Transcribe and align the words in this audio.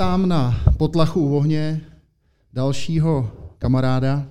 vítám 0.00 0.28
na 0.28 0.60
potlachu 0.76 1.20
u 1.20 1.36
ohně 1.36 1.80
dalšího 2.52 3.30
kamaráda 3.58 4.26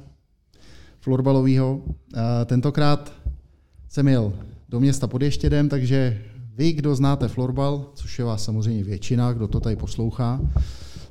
florbalového. 0.99 1.81
Tentokrát 2.45 3.13
jsem 3.89 4.07
jel 4.07 4.33
do 4.69 4.79
města 4.79 5.07
pod 5.07 5.21
Ještědem, 5.21 5.69
takže 5.69 6.21
vy, 6.55 6.71
kdo 6.73 6.95
znáte 6.95 7.27
florbal, 7.27 7.91
což 7.93 8.19
je 8.19 8.25
vás 8.25 8.43
samozřejmě 8.43 8.83
většina, 8.83 9.33
kdo 9.33 9.47
to 9.47 9.59
tady 9.59 9.75
poslouchá, 9.75 10.41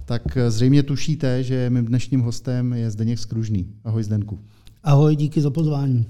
tak 0.05 0.23
zřejmě 0.49 0.83
tušíte, 0.83 1.43
že 1.43 1.71
mým 1.71 1.87
dnešním 1.87 2.21
hostem 2.21 2.73
je 2.73 2.91
Zdeněk 2.91 3.19
Skružný. 3.19 3.67
Ahoj 3.85 4.05
Zdenku. 4.05 4.39
Ahoj, 4.83 5.17
díky 5.17 5.41
za 5.41 5.51
pozvání. 5.51 6.07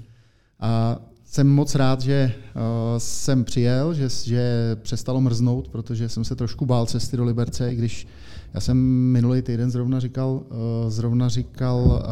A 0.59 0.99
jsem 1.29 1.47
moc 1.47 1.75
rád, 1.75 2.01
že 2.01 2.31
uh, 2.55 2.61
jsem 2.97 3.43
přijel, 3.43 3.93
že, 3.93 4.09
že 4.09 4.75
přestalo 4.81 5.21
mrznout, 5.21 5.67
protože 5.67 6.09
jsem 6.09 6.23
se 6.23 6.35
trošku 6.35 6.65
bál 6.65 6.85
cesty 6.85 7.17
do 7.17 7.23
Liberce, 7.23 7.71
i 7.71 7.75
když 7.75 8.07
já 8.53 8.59
jsem 8.59 8.77
minulý 9.11 9.41
týden 9.41 9.71
zrovna 9.71 9.99
říkal, 9.99 10.31
uh, 10.31 10.89
zrovna 10.89 11.29
říkal 11.29 12.03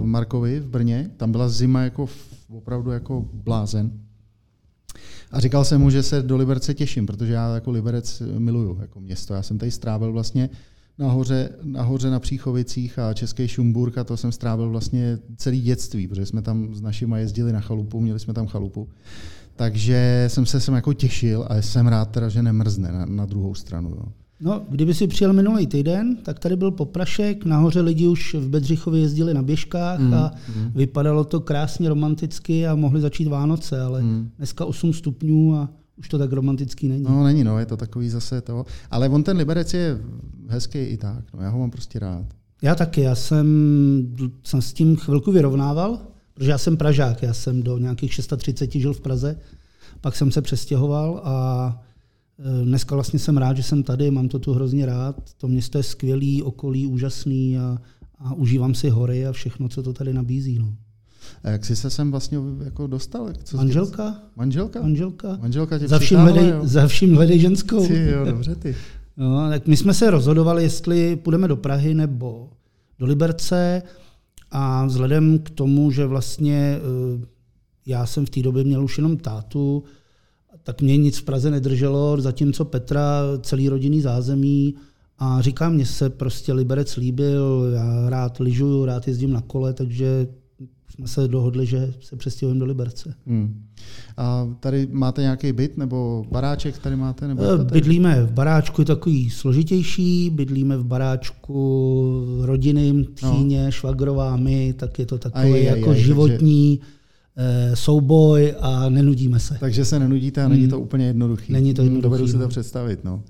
uh, 0.00 0.06
Markovi 0.06 0.60
v 0.60 0.68
Brně, 0.68 1.10
tam 1.16 1.32
byla 1.32 1.48
zima 1.48 1.82
jako 1.82 2.08
opravdu 2.50 2.90
jako 2.90 3.24
blázen. 3.32 3.92
A 5.30 5.40
říkal 5.40 5.64
jsem 5.64 5.80
mu, 5.80 5.90
že 5.90 6.02
se 6.02 6.22
do 6.22 6.36
Liberce 6.36 6.74
těším, 6.74 7.06
protože 7.06 7.32
já 7.32 7.54
jako 7.54 7.70
Liberec 7.70 8.22
miluju 8.38 8.78
jako 8.80 9.00
město. 9.00 9.34
Já 9.34 9.42
jsem 9.42 9.58
tady 9.58 9.70
strávil 9.70 10.12
vlastně 10.12 10.50
nahoře, 10.98 11.50
nahoře 11.62 12.10
na 12.10 12.20
Příchovicích 12.20 12.98
a 12.98 13.14
Český 13.14 13.48
Šumburg 13.48 13.98
a 13.98 14.04
to 14.04 14.16
jsem 14.16 14.32
strávil 14.32 14.70
vlastně 14.70 15.18
celý 15.36 15.60
dětství, 15.60 16.08
protože 16.08 16.26
jsme 16.26 16.42
tam 16.42 16.74
s 16.74 16.80
našimi 16.80 17.18
jezdili 17.18 17.52
na 17.52 17.60
chalupu, 17.60 18.00
měli 18.00 18.18
jsme 18.18 18.34
tam 18.34 18.46
chalupu. 18.46 18.88
Takže 19.56 20.24
jsem 20.28 20.46
se 20.46 20.60
sem 20.60 20.74
jako 20.74 20.92
těšil 20.92 21.46
a 21.50 21.62
jsem 21.62 21.86
rád 21.86 22.10
teda, 22.10 22.28
že 22.28 22.42
nemrzne 22.42 22.92
na, 22.92 23.06
na 23.06 23.26
druhou 23.26 23.54
stranu. 23.54 23.90
Jo. 23.90 24.12
No, 24.40 24.62
kdyby 24.68 24.94
si 24.94 25.06
přijel 25.06 25.32
minulý 25.32 25.66
týden, 25.66 26.16
tak 26.16 26.38
tady 26.38 26.56
byl 26.56 26.70
poprašek, 26.70 27.44
nahoře 27.44 27.80
lidi 27.80 28.06
už 28.06 28.34
v 28.34 28.48
Bedřichově 28.48 29.00
jezdili 29.00 29.34
na 29.34 29.42
běžkách 29.42 29.98
mm, 29.98 30.14
a 30.14 30.32
mm. 30.56 30.72
vypadalo 30.74 31.24
to 31.24 31.40
krásně 31.40 31.88
romanticky 31.88 32.66
a 32.66 32.74
mohli 32.74 33.00
začít 33.00 33.28
Vánoce, 33.28 33.80
ale 33.80 34.02
mm. 34.02 34.30
dneska 34.36 34.64
8 34.64 34.92
stupňů 34.92 35.54
a 35.54 35.68
už 35.98 36.08
to 36.08 36.18
tak 36.18 36.32
romantický 36.32 36.88
není. 36.88 37.04
No 37.04 37.24
není, 37.24 37.44
no, 37.44 37.58
je 37.58 37.66
to 37.66 37.76
takový 37.76 38.08
zase 38.08 38.40
to. 38.40 38.64
Ale 38.90 39.08
on 39.08 39.22
ten 39.22 39.36
Liberec 39.36 39.74
je 39.74 39.98
hezký 40.48 40.78
i 40.78 40.96
tak, 40.96 41.24
no, 41.34 41.42
já 41.42 41.50
ho 41.50 41.58
mám 41.58 41.70
prostě 41.70 41.98
rád. 41.98 42.24
Já 42.62 42.74
taky, 42.74 43.00
já 43.00 43.14
jsem, 43.14 43.46
jsem 44.42 44.62
s 44.62 44.72
tím 44.72 44.96
chvilku 44.96 45.32
vyrovnával, 45.32 45.98
protože 46.34 46.50
já 46.50 46.58
jsem 46.58 46.76
Pražák, 46.76 47.22
já 47.22 47.34
jsem 47.34 47.62
do 47.62 47.78
nějakých 47.78 48.14
630 48.14 48.72
žil 48.72 48.92
v 48.92 49.00
Praze, 49.00 49.38
pak 50.00 50.16
jsem 50.16 50.32
se 50.32 50.42
přestěhoval 50.42 51.20
a 51.24 51.82
e, 52.38 52.64
dneska 52.64 52.94
vlastně 52.94 53.18
jsem 53.18 53.36
rád, 53.36 53.56
že 53.56 53.62
jsem 53.62 53.82
tady, 53.82 54.10
mám 54.10 54.28
to 54.28 54.38
tu 54.38 54.52
hrozně 54.52 54.86
rád, 54.86 55.16
to 55.36 55.48
město 55.48 55.78
je 55.78 55.82
skvělý, 55.82 56.42
okolí 56.42 56.86
úžasný 56.86 57.58
a, 57.58 57.78
a 58.18 58.34
užívám 58.34 58.74
si 58.74 58.88
hory 58.88 59.26
a 59.26 59.32
všechno, 59.32 59.68
co 59.68 59.82
to 59.82 59.92
tady 59.92 60.12
nabízí. 60.12 60.58
No. 60.58 60.74
A 61.44 61.50
jak 61.50 61.64
jsi 61.64 61.76
se 61.76 61.90
sem 61.90 62.10
vlastně 62.10 62.38
jako 62.64 62.86
dostal? 62.86 63.32
Co 63.44 63.56
Manželka. 63.56 64.16
Manželka? 64.36 64.82
Manželka. 64.82 65.38
Manželka 65.40 65.78
tě 65.78 65.88
za 65.88 65.98
vším, 65.98 66.18
hledej, 66.18 66.52
za 66.62 66.86
vším 66.86 67.16
hledej 67.16 67.38
ženskou. 67.38 67.86
Ty 67.86 68.10
jo, 68.10 68.24
dobře 68.24 68.54
ty. 68.54 68.76
No, 69.18 69.50
tak 69.50 69.66
my 69.66 69.76
jsme 69.76 69.94
se 69.94 70.10
rozhodovali, 70.10 70.62
jestli 70.62 71.16
půjdeme 71.16 71.48
do 71.48 71.56
Prahy 71.56 71.94
nebo 71.94 72.50
do 72.98 73.06
Liberce 73.06 73.82
a 74.50 74.86
vzhledem 74.86 75.38
k 75.38 75.50
tomu, 75.50 75.90
že 75.90 76.06
vlastně 76.06 76.78
eh, 76.78 77.26
já 77.86 78.06
jsem 78.06 78.26
v 78.26 78.30
té 78.30 78.42
době 78.42 78.64
měl 78.64 78.84
už 78.84 78.98
jenom 78.98 79.16
tátu, 79.16 79.84
tak 80.62 80.82
mě 80.82 80.96
nic 80.96 81.18
v 81.18 81.22
Praze 81.22 81.50
nedrželo, 81.50 82.20
zatímco 82.20 82.64
Petra 82.64 83.22
celý 83.40 83.68
rodinný 83.68 84.00
zázemí 84.00 84.74
a 85.18 85.40
říkám, 85.40 85.74
mně 85.74 85.86
se 85.86 86.10
prostě 86.10 86.52
Liberec 86.52 86.96
líbil, 86.96 87.70
já 87.74 88.10
rád 88.10 88.38
lyžuju, 88.38 88.84
rád 88.84 89.08
jezdím 89.08 89.32
na 89.32 89.40
kole, 89.40 89.72
takže 89.72 90.26
jsme 90.94 91.08
se 91.08 91.28
dohodli, 91.28 91.66
že 91.66 91.94
se 92.00 92.16
přestěhujeme 92.16 92.60
do 92.60 92.66
Liberce. 92.66 93.14
Hmm. 93.26 93.62
A 94.16 94.48
tady 94.60 94.88
máte 94.90 95.22
nějaký 95.22 95.52
byt 95.52 95.76
nebo 95.76 96.24
baráček 96.30 96.78
tady 96.78 96.96
máte? 96.96 97.28
Nebo 97.28 97.42
tady? 97.42 97.72
Bydlíme 97.72 98.22
v 98.22 98.32
baráčku, 98.32 98.80
je 98.80 98.84
takový 98.84 99.30
složitější, 99.30 100.30
bydlíme 100.30 100.76
v 100.76 100.84
baráčku 100.84 102.26
rodiny, 102.42 103.06
tchýně, 103.14 103.64
no. 103.64 103.70
švagrová, 103.70 104.36
my, 104.36 104.72
tak 104.72 104.98
je 104.98 105.06
to 105.06 105.18
takový 105.18 105.52
aj, 105.52 105.64
jako 105.64 105.90
aj, 105.90 106.00
životní 106.00 106.80
takže... 107.34 107.76
souboj 107.76 108.54
a 108.60 108.88
nenudíme 108.88 109.40
se. 109.40 109.56
Takže 109.60 109.84
se 109.84 109.98
nenudíte 109.98 110.42
a 110.42 110.48
není 110.48 110.60
hmm. 110.60 110.70
to 110.70 110.80
úplně 110.80 111.06
jednoduchý. 111.06 111.52
Není 111.52 111.74
to 111.74 111.82
jednoduchý. 111.82 112.02
Dovedu 112.02 112.26
si 112.26 112.32
to 112.32 112.38
no. 112.38 112.48
představit. 112.48 113.04
No. 113.04 113.22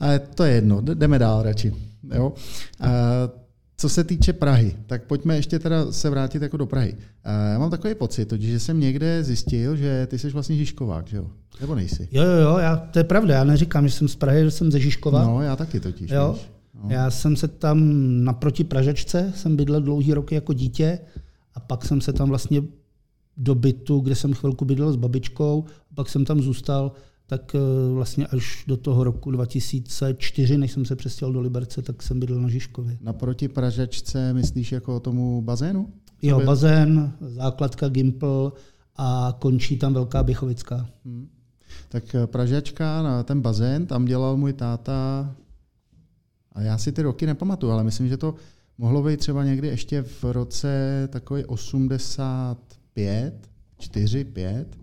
Ale 0.00 0.18
to 0.18 0.44
je 0.44 0.54
jedno, 0.54 0.80
jdeme 0.80 1.18
dál 1.18 1.42
radši. 1.42 1.72
Jo? 2.14 2.32
A 2.80 2.88
co 3.76 3.88
se 3.88 4.04
týče 4.04 4.32
Prahy, 4.32 4.76
tak 4.86 5.04
pojďme 5.04 5.36
ještě 5.36 5.58
teda 5.58 5.92
se 5.92 6.10
vrátit 6.10 6.42
jako 6.42 6.56
do 6.56 6.66
Prahy. 6.66 6.96
Já 7.52 7.58
mám 7.58 7.70
takový 7.70 7.94
pocit, 7.94 8.32
že 8.32 8.60
jsem 8.60 8.80
někde 8.80 9.24
zjistil, 9.24 9.76
že 9.76 10.06
ty 10.06 10.18
jsi 10.18 10.30
vlastně 10.30 10.56
Žižkovák, 10.56 11.08
že 11.08 11.16
jo? 11.16 11.26
Nebo 11.60 11.74
nejsi? 11.74 12.08
Jo, 12.12 12.22
jo, 12.22 12.40
jo, 12.40 12.58
já, 12.58 12.76
to 12.76 12.98
je 12.98 13.04
pravda, 13.04 13.34
já 13.34 13.44
neříkám, 13.44 13.88
že 13.88 13.94
jsem 13.94 14.08
z 14.08 14.16
Prahy, 14.16 14.44
že 14.44 14.50
jsem 14.50 14.72
ze 14.72 14.80
Žižkova. 14.80 15.24
No, 15.24 15.42
já 15.42 15.56
taky 15.56 15.80
totiž. 15.80 16.10
Jo? 16.10 16.38
No. 16.82 16.90
Já 16.90 17.10
jsem 17.10 17.36
se 17.36 17.48
tam 17.48 17.78
naproti 18.24 18.64
Pražečce, 18.64 19.32
jsem 19.36 19.56
bydlel 19.56 19.80
dlouhý 19.80 20.14
roky 20.14 20.34
jako 20.34 20.52
dítě 20.52 20.98
a 21.54 21.60
pak 21.60 21.84
jsem 21.84 22.00
se 22.00 22.12
tam 22.12 22.28
vlastně 22.28 22.62
do 23.36 23.54
bytu, 23.54 24.00
kde 24.00 24.14
jsem 24.14 24.34
chvilku 24.34 24.64
bydlel 24.64 24.92
s 24.92 24.96
babičkou, 24.96 25.64
a 25.90 25.94
pak 25.94 26.08
jsem 26.08 26.24
tam 26.24 26.40
zůstal 26.40 26.92
tak 27.26 27.54
eh, 27.54 27.58
vlastně 27.92 28.26
až 28.26 28.64
do 28.66 28.76
toho 28.76 29.04
roku 29.04 29.30
2004, 29.30 30.58
než 30.58 30.72
jsem 30.72 30.84
se 30.84 30.96
přestěhoval 30.96 31.32
do 31.32 31.40
Liberce, 31.40 31.82
tak 31.82 32.02
jsem 32.02 32.20
bydlel 32.20 32.40
na 32.40 32.48
Žižkově. 32.48 32.98
Naproti 33.00 33.48
Pražačce 33.48 34.32
myslíš 34.32 34.72
jako 34.72 35.00
tomu 35.00 35.42
bazénu? 35.42 35.92
Jo, 36.22 36.40
bazén, 36.40 37.12
základka 37.20 37.88
Gimpl 37.88 38.52
a 38.96 39.36
končí 39.40 39.76
tam 39.76 39.94
Velká 39.94 40.22
Běchovická. 40.22 40.88
Hmm. 41.04 41.28
Tak 41.88 42.14
eh, 42.14 42.26
Pražačka, 42.26 43.02
na 43.02 43.22
ten 43.22 43.40
bazén, 43.40 43.86
tam 43.86 44.04
dělal 44.04 44.36
můj 44.36 44.52
táta, 44.52 45.34
a 46.56 46.62
já 46.62 46.78
si 46.78 46.92
ty 46.92 47.02
roky 47.02 47.26
nepamatuju, 47.26 47.72
ale 47.72 47.84
myslím, 47.84 48.08
že 48.08 48.16
to 48.16 48.34
mohlo 48.78 49.02
být 49.02 49.20
třeba 49.20 49.44
někdy 49.44 49.68
ještě 49.68 50.02
v 50.02 50.24
roce 50.24 51.08
takový 51.12 51.44
85, 51.44 53.48
4, 53.78 54.24
5, 54.24 54.76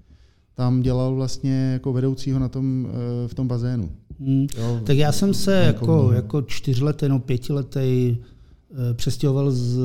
tam 0.55 0.81
dělal 0.81 1.15
vlastně 1.15 1.71
jako 1.73 1.93
vedoucího 1.93 2.39
na 2.39 2.49
tom, 2.49 2.87
eh, 2.89 3.27
v 3.27 3.33
tom 3.33 3.47
bazénu. 3.47 3.91
Hmm. 4.19 4.47
Jo, 4.57 4.81
tak 4.83 4.97
já 4.97 5.11
jsem 5.11 5.33
se 5.33 5.53
jako, 5.55 6.11
jako 6.11 6.41
čtyřletý 6.41 7.07
nebo 7.07 7.19
pětiletý 7.19 8.17
eh, 8.17 8.93
přestěhoval 8.93 9.51
s 9.51 9.79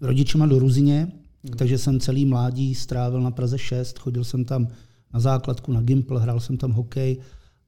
rodičema 0.00 0.46
do 0.46 0.58
Ruzině, 0.58 1.12
hmm. 1.44 1.56
takže 1.56 1.78
jsem 1.78 2.00
celý 2.00 2.24
mládí 2.24 2.74
strávil 2.74 3.20
na 3.20 3.30
Praze 3.30 3.58
6, 3.58 3.98
chodil 3.98 4.24
jsem 4.24 4.44
tam 4.44 4.68
na 5.14 5.20
základku, 5.20 5.72
na 5.72 5.80
Gimpl, 5.80 6.18
hrál 6.18 6.40
jsem 6.40 6.56
tam 6.56 6.72
hokej 6.72 7.16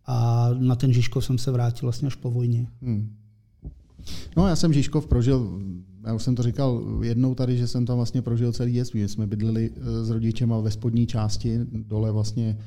a 0.07 0.49
na 0.59 0.77
ten 0.77 0.93
Žižkov 0.93 1.25
jsem 1.25 1.39
se 1.39 1.51
vrátil 1.51 1.87
vlastně 1.87 2.07
až 2.07 2.15
po 2.15 2.31
vojně. 2.31 2.67
Hmm. 2.83 3.15
No 4.37 4.49
já 4.49 4.57
jsem 4.57 4.73
Žižkov 4.73 5.07
prožil 5.07 5.61
já 6.07 6.15
už 6.15 6.23
jsem 6.23 6.35
to 6.35 6.43
říkal 6.43 6.83
jednou 7.03 7.35
tady, 7.35 7.57
že 7.57 7.67
jsem 7.67 7.87
tam 7.87 7.97
vlastně 7.97 8.23
prožil 8.23 8.53
celý 8.53 8.73
dětství. 8.73 9.03
My 9.03 9.09
jsme 9.09 9.27
bydleli 9.27 9.71
eh, 9.77 10.05
s 10.05 10.11
rodičema 10.11 10.61
ve 10.61 10.71
spodní 10.71 11.07
části, 11.07 11.61
dole 11.73 12.13
vlastně 12.13 12.59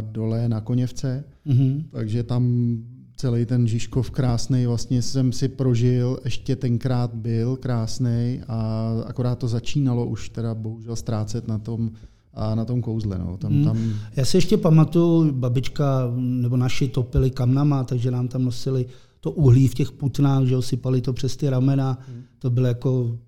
dole 0.00 0.48
na 0.48 0.60
Koněvce, 0.60 1.24
mm-hmm. 1.46 1.84
takže 1.90 2.22
tam 2.22 2.76
celý 3.16 3.46
ten 3.46 3.66
Žižkov 3.66 4.10
krásný 4.10 4.66
vlastně 4.66 5.02
jsem 5.02 5.32
si 5.32 5.48
prožil, 5.48 6.18
ještě 6.24 6.56
tenkrát 6.56 7.14
byl 7.14 7.56
krásný 7.56 8.40
a 8.48 8.88
akorát 9.06 9.38
to 9.38 9.48
začínalo 9.48 10.06
už 10.06 10.28
teda 10.28 10.54
bohužel 10.54 10.96
ztrácet 10.96 11.48
na 11.48 11.58
tom, 11.58 11.90
a 12.34 12.54
na 12.54 12.64
tom 12.64 12.82
kouzle. 12.82 13.18
No. 13.18 13.36
Tam, 13.36 13.52
hmm. 13.52 13.64
tam... 13.64 13.92
Já 14.16 14.24
si 14.24 14.36
ještě 14.36 14.56
pamatuju, 14.56 15.32
babička 15.32 16.12
nebo 16.16 16.56
naši 16.56 16.88
topili 16.88 17.30
kamnama, 17.30 17.84
takže 17.84 18.10
nám 18.10 18.28
tam 18.28 18.44
nosili 18.44 18.86
to 19.24 19.30
uhlí 19.30 19.68
v 19.68 19.74
těch 19.74 19.92
putnách, 19.92 20.44
že 20.44 20.56
osypali 20.56 21.00
to 21.00 21.12
přes 21.12 21.36
ty 21.36 21.50
ramena. 21.50 21.98
Hmm. 22.08 22.22
To 22.38 22.50
bylo 22.50 22.66
jako, 22.66 23.18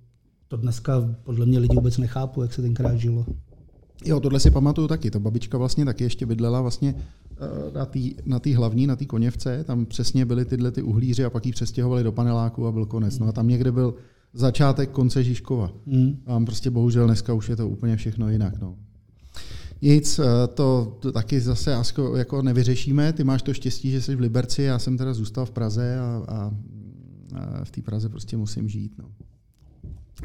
to 0.48 0.56
dneska 0.56 1.14
podle 1.22 1.46
mě 1.46 1.58
lidi 1.58 1.76
vůbec 1.76 1.98
nechápu, 1.98 2.43
jak 2.43 2.52
se 2.52 2.62
tenkrát 2.62 2.96
žilo. 2.96 3.26
Jo, 4.04 4.20
tohle 4.20 4.40
si 4.40 4.50
pamatuju 4.50 4.88
taky. 4.88 5.10
To 5.10 5.20
babička 5.20 5.58
vlastně 5.58 5.84
taky 5.84 6.04
ještě 6.04 6.26
bydlela 6.26 6.60
vlastně 6.60 6.94
eh, 6.94 7.72
na 8.26 8.38
té 8.38 8.48
na 8.48 8.56
hlavní, 8.56 8.87
na 8.87 8.96
té 8.96 9.04
koněvce, 9.04 9.64
tam 9.64 9.87
přesně 9.87 10.25
byly 10.25 10.44
tyhle 10.44 10.70
ty 10.70 10.82
uhlíři 10.82 11.25
a 11.25 11.31
pak 11.31 11.46
ji 11.46 11.52
přestěhovali 11.52 12.02
do 12.02 12.12
paneláku 12.12 12.66
a 12.66 12.72
byl 12.72 12.87
konec. 12.87 13.19
No 13.19 13.26
a 13.26 13.32
tam 13.32 13.49
někde 13.49 13.72
byl 13.72 13.94
začátek 14.32 14.90
konce 14.90 15.25
Žižkova. 15.25 15.72
Hmm. 15.87 16.16
A 16.26 16.40
prostě 16.40 16.70
bohužel 16.70 17.06
dneska 17.06 17.32
už 17.32 17.49
je 17.49 17.56
to 17.56 17.69
úplně 17.69 17.96
všechno 17.96 18.31
jinak. 18.31 18.60
No. 18.60 18.76
Nic, 19.82 20.19
eh, 20.19 20.25
to, 20.55 20.99
taky 21.12 21.40
zase 21.40 21.70
jako, 21.70 22.17
jako 22.17 22.43
nevyřešíme. 22.43 23.12
Ty 23.12 23.25
máš 23.25 23.43
to 23.43 23.55
štěstí, 23.55 23.90
že 23.90 24.02
jsi 24.02 24.17
v 24.17 24.20
Liberci, 24.20 24.62
já 24.62 24.78
jsem 24.78 24.99
teda 24.99 25.14
zůstal 25.14 25.46
v 25.46 25.50
Praze 25.50 25.99
a, 25.99 26.23
a, 26.28 26.50
a 27.34 27.64
v 27.64 27.70
té 27.70 27.82
Praze 27.82 28.08
prostě 28.08 28.37
musím 28.37 28.69
žít. 28.69 28.93
No. 28.99 29.08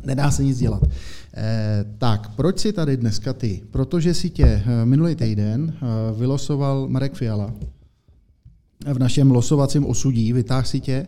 Nedá 0.06 0.32
se 0.32 0.44
nic 0.44 0.60
dělat. 0.60 0.84
Eh, 1.34 1.86
tak, 1.98 2.36
proč 2.36 2.60
jsi 2.60 2.74
tady 2.74 2.98
dneska 2.98 3.34
ty? 3.34 3.62
Protože 3.72 4.14
si 4.14 4.30
tě 4.30 4.46
eh, 4.46 4.86
minulý 4.86 5.16
týden 5.16 5.74
eh, 5.74 5.86
vylosoval 6.18 6.88
Marek 6.90 7.14
Fiala 7.14 7.54
v 8.94 9.00
našem 9.00 9.32
losovacím 9.32 9.86
osudí, 9.86 10.34
vytáhl 10.34 10.68
si 10.68 10.80
tě 10.80 11.08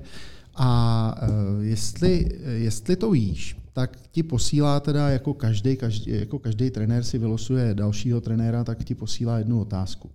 A 0.56 1.16
jestli, 1.62 2.30
jestli 2.56 2.96
to 2.96 3.12
víš, 3.12 3.58
tak 3.74 3.98
ti 4.12 4.24
posílá 4.24 4.80
teda 4.80 5.10
jako 5.10 5.34
každý, 5.34 5.76
každý, 5.78 6.12
jako 6.12 6.40
každý 6.40 6.70
trenér 6.70 7.04
si 7.04 7.18
vylosuje 7.18 7.74
dalšího 7.74 8.22
trenéra, 8.22 8.64
tak 8.64 8.84
ti 8.84 8.96
posílá 8.96 9.38
jednu 9.38 9.62
otázku. 9.62 10.10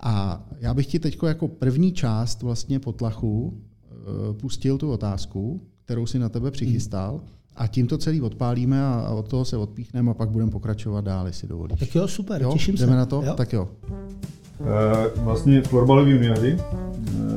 A 0.00 0.44
já 0.60 0.74
bych 0.74 0.86
ti 0.86 0.98
teď 0.98 1.18
jako 1.26 1.48
první 1.48 1.92
část 1.92 2.42
vlastně 2.42 2.78
potlachu 2.78 3.60
pustil 4.40 4.78
tu 4.78 4.90
otázku, 4.90 5.60
kterou 5.84 6.06
si 6.06 6.18
na 6.18 6.28
tebe 6.28 6.50
přichystal. 6.50 7.20
A 7.56 7.66
tím 7.66 7.86
to 7.86 7.98
celý 7.98 8.20
odpálíme 8.20 8.84
a 8.84 9.10
od 9.10 9.28
toho 9.28 9.44
se 9.44 9.56
odpíchneme 9.56 10.10
a 10.10 10.14
pak 10.14 10.30
budeme 10.30 10.50
pokračovat 10.50 11.04
dál, 11.04 11.26
jestli 11.26 11.48
dovolíš. 11.48 11.80
Tak 11.80 11.94
jo, 11.94 12.08
super, 12.08 12.42
jo? 12.42 12.52
těším 12.52 12.76
Jdeme 12.76 12.92
se. 12.92 12.96
na 12.96 13.06
to? 13.06 13.22
Jo. 13.26 13.34
Tak 13.34 13.52
jo. 13.52 13.68
Vlastně 15.16 15.62
florbaloví 15.62 16.10
junioři 16.10 16.56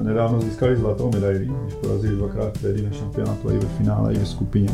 nedávno 0.04 0.42
získali 0.42 0.77
zlatou 0.77 1.12
medaili, 1.12 1.51
když 1.63 1.74
porazili 1.74 2.15
dvakrát 2.15 2.62
tedy 2.62 2.81
na 2.81 2.92
šampionátu 2.92 3.50
i 3.50 3.57
ve 3.57 3.68
finále, 3.68 4.13
i 4.13 4.18
ve 4.18 4.25
skupině. 4.25 4.69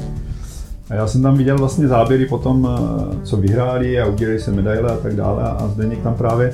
A 0.89 0.93
já 0.93 1.07
jsem 1.07 1.21
tam 1.21 1.37
viděl 1.37 1.57
vlastně 1.57 1.87
záběry 1.87 2.25
potom, 2.25 2.69
co 3.23 3.37
vyhráli 3.37 4.01
a 4.01 4.05
udělali 4.05 4.39
se 4.39 4.51
medaile 4.51 4.91
a 4.91 4.97
tak 4.97 5.15
dále. 5.15 5.43
A 5.43 5.67
Zdeněk 5.67 6.01
tam 6.01 6.13
právě 6.13 6.53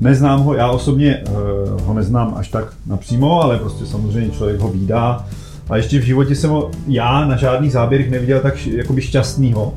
Neznám 0.00 0.40
ho, 0.40 0.54
já 0.54 0.70
osobně 0.70 1.24
uh, 1.28 1.80
ho 1.82 1.94
neznám 1.94 2.34
až 2.36 2.48
tak 2.48 2.72
napřímo, 2.86 3.42
ale 3.42 3.58
prostě 3.58 3.86
samozřejmě 3.86 4.30
člověk 4.30 4.60
ho 4.60 4.68
vídá. 4.68 5.26
A 5.70 5.76
ještě 5.76 5.98
v 5.98 6.02
životě 6.02 6.34
jsem 6.34 6.50
ho 6.50 6.70
já 6.88 7.24
na 7.24 7.36
žádných 7.36 7.72
záběrech 7.72 8.10
neviděl 8.10 8.40
tak 8.40 8.66
jakoby 8.66 9.02
šťastného. 9.02 9.74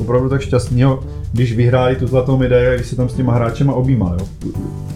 Opravdu 0.00 0.28
tak 0.28 0.40
šťastného, 0.40 1.02
když 1.32 1.56
vyhráli 1.56 1.96
tu 1.96 2.06
zlatou 2.06 2.36
medaili, 2.36 2.76
když 2.76 2.86
se 2.86 2.96
tam 2.96 3.08
s 3.08 3.14
těma 3.14 3.34
hráčema 3.34 3.72
objímal. 3.72 4.16
Jo. 4.20 4.52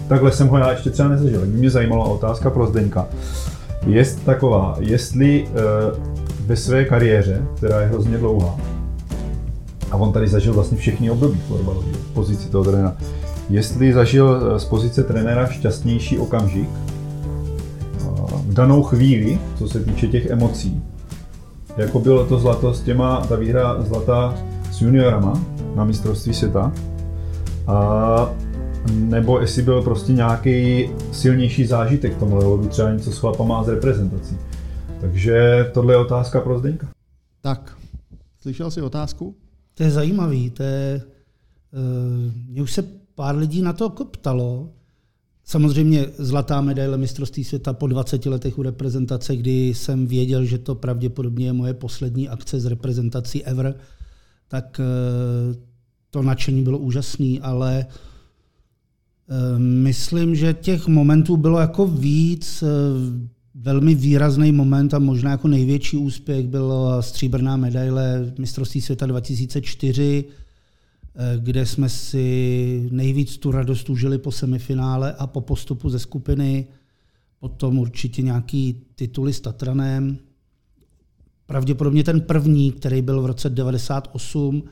Takhle 0.09 0.33
jsem 0.33 0.49
ho 0.49 0.59
já 0.59 0.71
ještě 0.71 0.91
třeba 0.91 1.09
nezažil. 1.09 1.47
Mě 1.47 1.71
zajímala 1.71 2.05
otázka 2.05 2.51
pro 2.51 2.67
Zdeňka. 2.67 3.07
Je 3.87 4.05
taková, 4.25 4.77
jestli 4.81 5.47
uh, 5.47 5.51
ve 6.47 6.57
své 6.57 6.85
kariéře, 6.85 7.43
která 7.57 7.81
je 7.81 7.87
hrozně 7.87 8.19
dlouhá, 8.19 8.57
a 9.91 9.97
on 9.97 10.13
tady 10.13 10.29
zažil 10.29 10.53
vlastně 10.53 10.79
všechny 10.79 11.11
období 11.11 11.41
florbalový, 11.47 11.93
pozici 12.15 12.49
toho 12.49 12.65
trenéra, 12.65 12.97
jestli 13.51 13.93
zažil 13.93 14.59
z 14.59 14.65
pozice 14.65 15.03
trenéra 15.03 15.47
šťastnější 15.47 16.19
okamžik 16.19 16.69
v 18.47 18.55
danou 18.55 18.83
chvíli, 18.83 19.39
co 19.59 19.69
se 19.69 19.81
týče 19.81 20.07
těch 20.07 20.27
emocí. 20.27 20.83
Jako 21.77 22.01
bylo 22.01 22.27
to 22.27 22.39
zlato 22.39 22.75
s 22.75 22.81
těma, 22.81 23.21
ta 23.21 23.37
výhra 23.37 23.83
zlata 23.83 24.35
s 24.73 24.81
juniorama 24.81 25.41
na 25.75 25.85
mistrovství 25.85 26.35
světa. 26.35 26.73
A 27.67 28.31
nebo 28.93 29.41
jestli 29.41 29.63
byl 29.63 29.83
prostě 29.83 30.13
nějaký 30.13 30.89
silnější 31.13 31.67
zážitek 31.67 32.19
tomu 32.19 32.37
levodu, 32.37 32.69
třeba 32.69 32.93
něco 32.93 33.13
s 33.13 33.19
chlapama 33.19 33.65
z 33.65 33.69
reprezentací. 33.69 34.37
Takže 35.01 35.65
tohle 35.75 35.95
je 35.95 35.99
otázka 35.99 36.41
pro 36.41 36.59
Zdeňka. 36.59 36.89
Tak, 37.41 37.77
slyšel 38.41 38.71
jsi 38.71 38.83
otázku? 38.83 39.37
To 39.75 39.83
je 39.83 39.91
zajímavý, 39.91 40.51
to 40.51 40.63
je, 40.63 41.03
uh, 41.73 42.33
mě 42.49 42.63
už 42.63 42.73
se 42.73 42.85
pár 43.15 43.37
lidí 43.37 43.63
na 43.63 43.73
to 43.73 43.91
koptalo. 43.91 44.71
Samozřejmě 45.45 46.07
zlatá 46.19 46.61
medaile 46.61 46.99
mistrovství 46.99 47.45
světa 47.45 47.73
po 47.73 47.87
20 47.87 48.27
letech 48.27 48.59
u 48.59 48.63
reprezentace, 48.63 49.37
kdy 49.37 49.69
jsem 49.69 50.07
věděl, 50.07 50.45
že 50.45 50.59
to 50.59 50.75
pravděpodobně 50.75 51.47
je 51.47 51.53
moje 51.53 51.75
poslední 51.75 52.29
akce 52.29 52.61
z 52.61 52.65
reprezentací 52.65 53.45
ever, 53.45 53.75
tak 54.49 54.81
to 56.11 56.23
nadšení 56.23 56.63
bylo 56.63 56.79
úžasné, 56.79 57.39
ale 57.43 57.87
myslím, 59.59 60.35
že 60.35 60.55
těch 60.55 60.87
momentů 60.87 61.37
bylo 61.37 61.61
jako 61.61 61.87
víc. 61.87 62.65
Velmi 63.55 63.95
výrazný 63.95 64.53
moment 64.53 64.95
a 64.95 64.99
možná 64.99 65.31
jako 65.31 65.49
největší 65.49 65.97
úspěch 65.97 66.47
byla 66.47 67.03
stříbrná 67.03 67.57
medaile 67.57 68.33
mistrovství 68.39 68.81
světa 68.81 69.07
2004, 69.07 70.25
kde 71.39 71.67
jsme 71.67 71.89
si 71.89 72.89
nejvíc 72.91 73.39
tu 73.39 73.51
radost 73.51 73.91
užili 73.91 74.19
po 74.19 74.33
semifinále 74.33 75.13
a 75.13 75.27
po 75.27 75.41
postupu 75.41 75.91
ze 75.91 75.99
skupiny. 75.99 76.67
Potom 77.41 77.79
určitě 77.79 78.23
nějaký 78.23 78.83
tituly 78.95 79.33
s 79.33 79.41
Tatranem. 79.41 80.19
Pravděpodobně 81.47 82.05
ten 82.05 82.21
první, 82.21 82.73
který 82.73 83.03
byl 83.03 83.23
v 83.23 83.27
roce 83.27 83.51
98, 83.51 84.63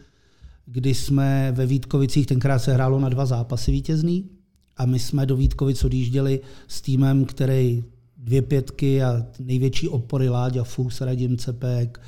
kdy 0.67 0.95
jsme 0.95 1.53
ve 1.57 1.67
Vítkovicích, 1.67 2.27
tenkrát 2.27 2.59
se 2.59 2.75
hrálo 2.75 3.01
na 3.01 3.09
dva 3.09 3.27
zápasy 3.27 3.73
vítězný 3.73 4.25
a 4.77 4.87
my 4.87 4.99
jsme 4.99 5.27
do 5.27 5.37
Vítkovic 5.37 5.85
odjížděli 5.85 6.41
s 6.69 6.81
týmem, 6.81 7.25
který 7.25 7.85
dvě 8.17 8.43
pětky 8.43 9.03
a 9.03 9.27
největší 9.39 9.89
opory 9.89 10.29
Láďa 10.29 10.65
Fus, 10.65 11.01
Radim 11.01 11.37
Cepek, 11.37 12.01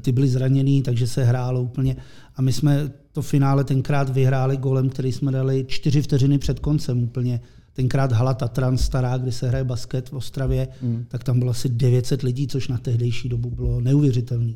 ty 0.00 0.12
byli 0.12 0.28
zraněný, 0.28 0.82
takže 0.82 1.06
se 1.06 1.24
hrálo 1.24 1.62
úplně. 1.62 1.96
A 2.36 2.42
my 2.42 2.52
jsme 2.52 2.90
to 3.12 3.22
finále 3.22 3.64
tenkrát 3.64 4.10
vyhráli 4.10 4.56
golem, 4.56 4.88
který 4.88 5.12
jsme 5.12 5.32
dali 5.32 5.64
čtyři 5.68 6.02
vteřiny 6.02 6.38
před 6.38 6.60
koncem 6.60 7.02
úplně. 7.02 7.40
Tenkrát 7.72 8.12
hala 8.12 8.34
Tatran 8.34 8.78
stará, 8.78 9.16
kde 9.16 9.32
se 9.32 9.48
hraje 9.48 9.64
basket 9.64 10.08
v 10.10 10.12
Ostravě, 10.12 10.68
mm. 10.82 11.04
tak 11.08 11.24
tam 11.24 11.38
bylo 11.38 11.50
asi 11.50 11.68
900 11.68 12.22
lidí, 12.22 12.46
což 12.46 12.68
na 12.68 12.78
tehdejší 12.78 13.28
dobu 13.28 13.50
bylo 13.50 13.80
neuvěřitelné. 13.80 14.54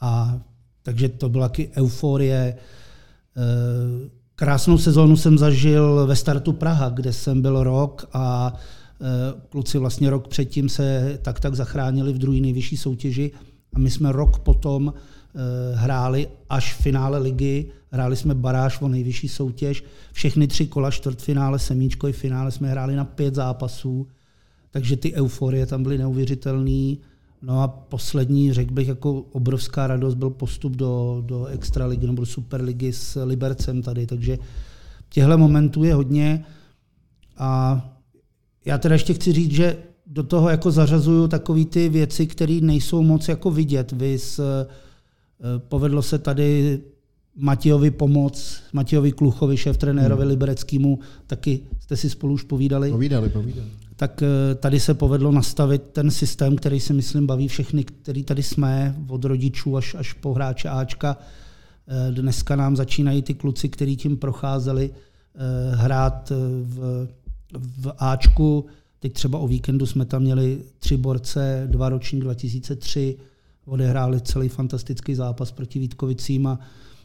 A 0.00 0.40
takže 0.82 1.08
to 1.08 1.28
byla 1.28 1.48
taky 1.48 1.70
euforie. 1.76 2.56
Krásnou 4.40 4.78
sezónu 4.78 5.16
jsem 5.16 5.38
zažil 5.38 6.06
ve 6.06 6.16
startu 6.16 6.52
Praha, 6.52 6.88
kde 6.88 7.12
jsem 7.12 7.42
byl 7.42 7.62
rok 7.64 8.08
a 8.12 8.54
kluci 9.48 9.78
vlastně 9.78 10.10
rok 10.10 10.28
předtím 10.28 10.68
se 10.68 11.18
tak 11.22 11.40
tak 11.40 11.54
zachránili 11.54 12.12
v 12.12 12.18
druhé 12.18 12.40
nejvyšší 12.40 12.76
soutěži 12.76 13.30
a 13.74 13.78
my 13.78 13.90
jsme 13.90 14.12
rok 14.12 14.38
potom 14.38 14.94
hráli 15.74 16.28
až 16.50 16.74
v 16.74 16.82
finále 16.82 17.18
ligy, 17.18 17.66
hráli 17.90 18.16
jsme 18.16 18.34
baráž 18.34 18.80
o 18.80 18.88
nejvyšší 18.88 19.28
soutěž, 19.28 19.84
všechny 20.12 20.46
tři 20.46 20.66
kola, 20.66 20.90
čtvrtfinále, 20.90 21.58
semíčko 21.58 22.08
i 22.08 22.12
finále 22.12 22.50
jsme 22.50 22.70
hráli 22.70 22.96
na 22.96 23.04
pět 23.04 23.34
zápasů, 23.34 24.06
takže 24.70 24.96
ty 24.96 25.14
euforie 25.14 25.66
tam 25.66 25.82
byly 25.82 25.98
neuvěřitelné. 25.98 26.96
No 27.42 27.62
a 27.62 27.68
poslední, 27.68 28.52
řekl 28.52 28.74
bych, 28.74 28.88
jako 28.88 29.24
obrovská 29.32 29.86
radost 29.86 30.14
byl 30.14 30.30
postup 30.30 30.76
do, 30.76 31.22
do 31.26 31.46
extraligy 31.46 32.06
nebo 32.06 32.22
do 32.22 32.26
superligy 32.26 32.92
s 32.92 33.24
Libercem 33.24 33.82
tady, 33.82 34.06
takže 34.06 34.38
těchto 35.08 35.38
momentů 35.38 35.84
je 35.84 35.94
hodně 35.94 36.44
a 37.36 37.84
já 38.64 38.78
teda 38.78 38.94
ještě 38.94 39.14
chci 39.14 39.32
říct, 39.32 39.52
že 39.52 39.76
do 40.06 40.22
toho 40.22 40.48
jako 40.48 40.70
zařazuju 40.70 41.28
takové 41.28 41.64
ty 41.64 41.88
věci, 41.88 42.26
které 42.26 42.58
nejsou 42.62 43.02
moc 43.02 43.28
jako 43.28 43.50
vidět. 43.50 43.92
Vy 43.92 44.18
s, 44.18 44.66
povedlo 45.58 46.02
se 46.02 46.18
tady 46.18 46.80
Matějovi 47.36 47.90
pomoc, 47.90 48.62
Matějovi 48.72 49.12
Kluchovi, 49.12 49.56
šéf 49.56 49.76
trenérovi 49.76 50.22
hmm. 50.22 50.30
Libereckému, 50.30 50.98
taky 51.26 51.60
jste 51.80 51.96
si 51.96 52.10
spolu 52.10 52.34
už 52.34 52.42
povídali. 52.42 52.90
Povídali, 52.90 53.28
povídali. 53.28 53.68
Tak 53.98 54.22
tady 54.60 54.80
se 54.80 54.94
povedlo 54.94 55.32
nastavit 55.32 55.82
ten 55.82 56.10
systém, 56.10 56.56
který 56.56 56.80
si 56.80 56.92
myslím 56.92 57.26
baví 57.26 57.48
všechny, 57.48 57.84
který 57.84 58.22
tady 58.22 58.42
jsme, 58.42 58.96
od 59.08 59.24
rodičů 59.24 59.76
až, 59.76 59.94
až 59.94 60.12
po 60.12 60.34
hráče 60.34 60.68
Ačka. 60.68 61.16
Dneska 62.10 62.56
nám 62.56 62.76
začínají 62.76 63.22
ty 63.22 63.34
kluci, 63.34 63.68
kteří 63.68 63.96
tím 63.96 64.16
procházeli, 64.16 64.90
hrát 65.74 66.32
v, 66.62 67.08
v 67.52 67.92
Ačku. 67.98 68.66
Teď 68.98 69.12
třeba 69.12 69.38
o 69.38 69.48
víkendu 69.48 69.86
jsme 69.86 70.04
tam 70.04 70.22
měli 70.22 70.62
tři 70.78 70.96
borce, 70.96 71.62
dva 71.70 71.88
ročník 71.88 72.22
2003, 72.22 73.16
odehráli 73.64 74.20
celý 74.20 74.48
fantastický 74.48 75.14
zápas 75.14 75.52
proti 75.52 75.78
Vítkovicím. 75.78 76.46
A, 76.46 76.58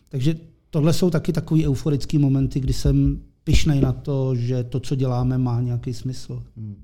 takže 0.10 0.36
tohle 0.70 0.94
jsou 0.94 1.10
taky 1.10 1.34
takový 1.34 1.68
euforický 1.68 2.18
momenty, 2.18 2.60
kdy 2.60 2.74
jsem 2.74 3.22
pišnej 3.44 3.82
na 3.82 3.92
to, 3.92 4.36
že 4.36 4.64
to, 4.64 4.80
co 4.80 4.96
děláme, 4.96 5.38
má 5.38 5.62
nějaký 5.62 5.94
smysl. 5.94 6.44
Hmm. 6.58 6.76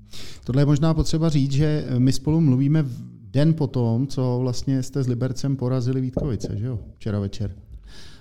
Tohle 0.44 0.62
je 0.62 0.66
možná 0.66 0.94
potřeba 0.94 1.28
říct, 1.28 1.52
že 1.52 1.86
my 1.98 2.12
spolu 2.12 2.40
mluvíme 2.40 2.84
den 3.30 3.54
po 3.54 3.66
tom, 3.66 4.06
co 4.06 4.38
vlastně 4.40 4.82
jste 4.82 5.02
s 5.02 5.08
Libercem 5.08 5.56
porazili 5.56 6.00
Vítkovice, 6.00 6.56
že 6.58 6.66
jo? 6.66 6.78
Včera 6.94 7.20
večer. 7.20 7.56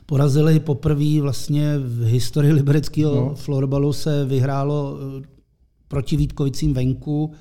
Porazili 0.05 0.59
poprvé 0.59 1.21
vlastně 1.21 1.77
v 1.77 2.03
historii 2.03 2.53
libereckého 2.53 3.15
no. 3.15 3.35
florbalu 3.35 3.93
se 3.93 4.25
vyhrálo 4.25 4.97
proti 5.87 6.17
Vítkovicím 6.17 6.73
venku, 6.73 7.31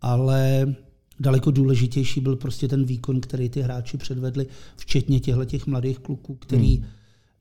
ale 0.00 0.74
daleko 1.20 1.50
důležitější 1.50 2.20
byl 2.20 2.36
prostě 2.36 2.68
ten 2.68 2.84
výkon, 2.84 3.20
který 3.20 3.48
ty 3.48 3.62
hráči 3.62 3.96
předvedli, 3.96 4.46
včetně 4.76 5.20
těchto 5.20 5.44
těch 5.44 5.66
mladých 5.66 5.98
kluků, 5.98 6.34
který, 6.34 6.76
hmm. 6.76 6.86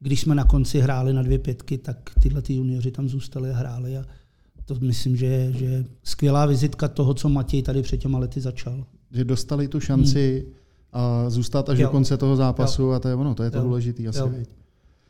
Když 0.04 0.22
jsme 0.22 0.36
na 0.36 0.44
konci 0.44 0.80
hráli 0.80 1.14
na 1.14 1.22
dvě 1.22 1.40
pětky, 1.40 1.78
tak 1.78 1.98
tyhle 2.22 2.42
ty 2.42 2.54
junioři 2.54 2.92
tam 2.92 3.10
zůstali 3.10 3.52
a 3.52 3.56
hráli 3.56 3.98
a 3.98 4.06
to 4.66 4.76
myslím, 4.82 5.16
že 5.16 5.26
je, 5.26 5.54
že 5.54 5.66
je 5.66 5.86
skvělá 6.04 6.46
vizitka 6.46 6.88
toho, 6.88 7.14
co 7.14 7.30
Matěj 7.30 7.64
tady 7.64 7.82
před 7.82 7.98
těma 7.98 8.20
lety 8.20 8.42
začal. 8.42 8.86
Že 9.12 9.24
dostali 9.24 9.68
tu 9.68 9.80
šanci 9.80 10.46
hmm. 10.46 10.54
a 10.94 11.30
zůstat 11.30 11.70
až 11.70 11.80
jo. 11.80 11.88
do 11.88 11.92
konce 11.92 12.18
toho 12.18 12.36
zápasu 12.36 12.82
jo. 12.82 12.92
a 12.92 13.00
to 13.00 13.08
je 13.08 13.16
ono, 13.16 13.36
to 13.36 13.44
je 13.44 13.52
to 13.52 13.58
jo. 13.58 13.64
důležité 13.64 14.08
asi. 14.08 14.20
Jo. 14.20 14.32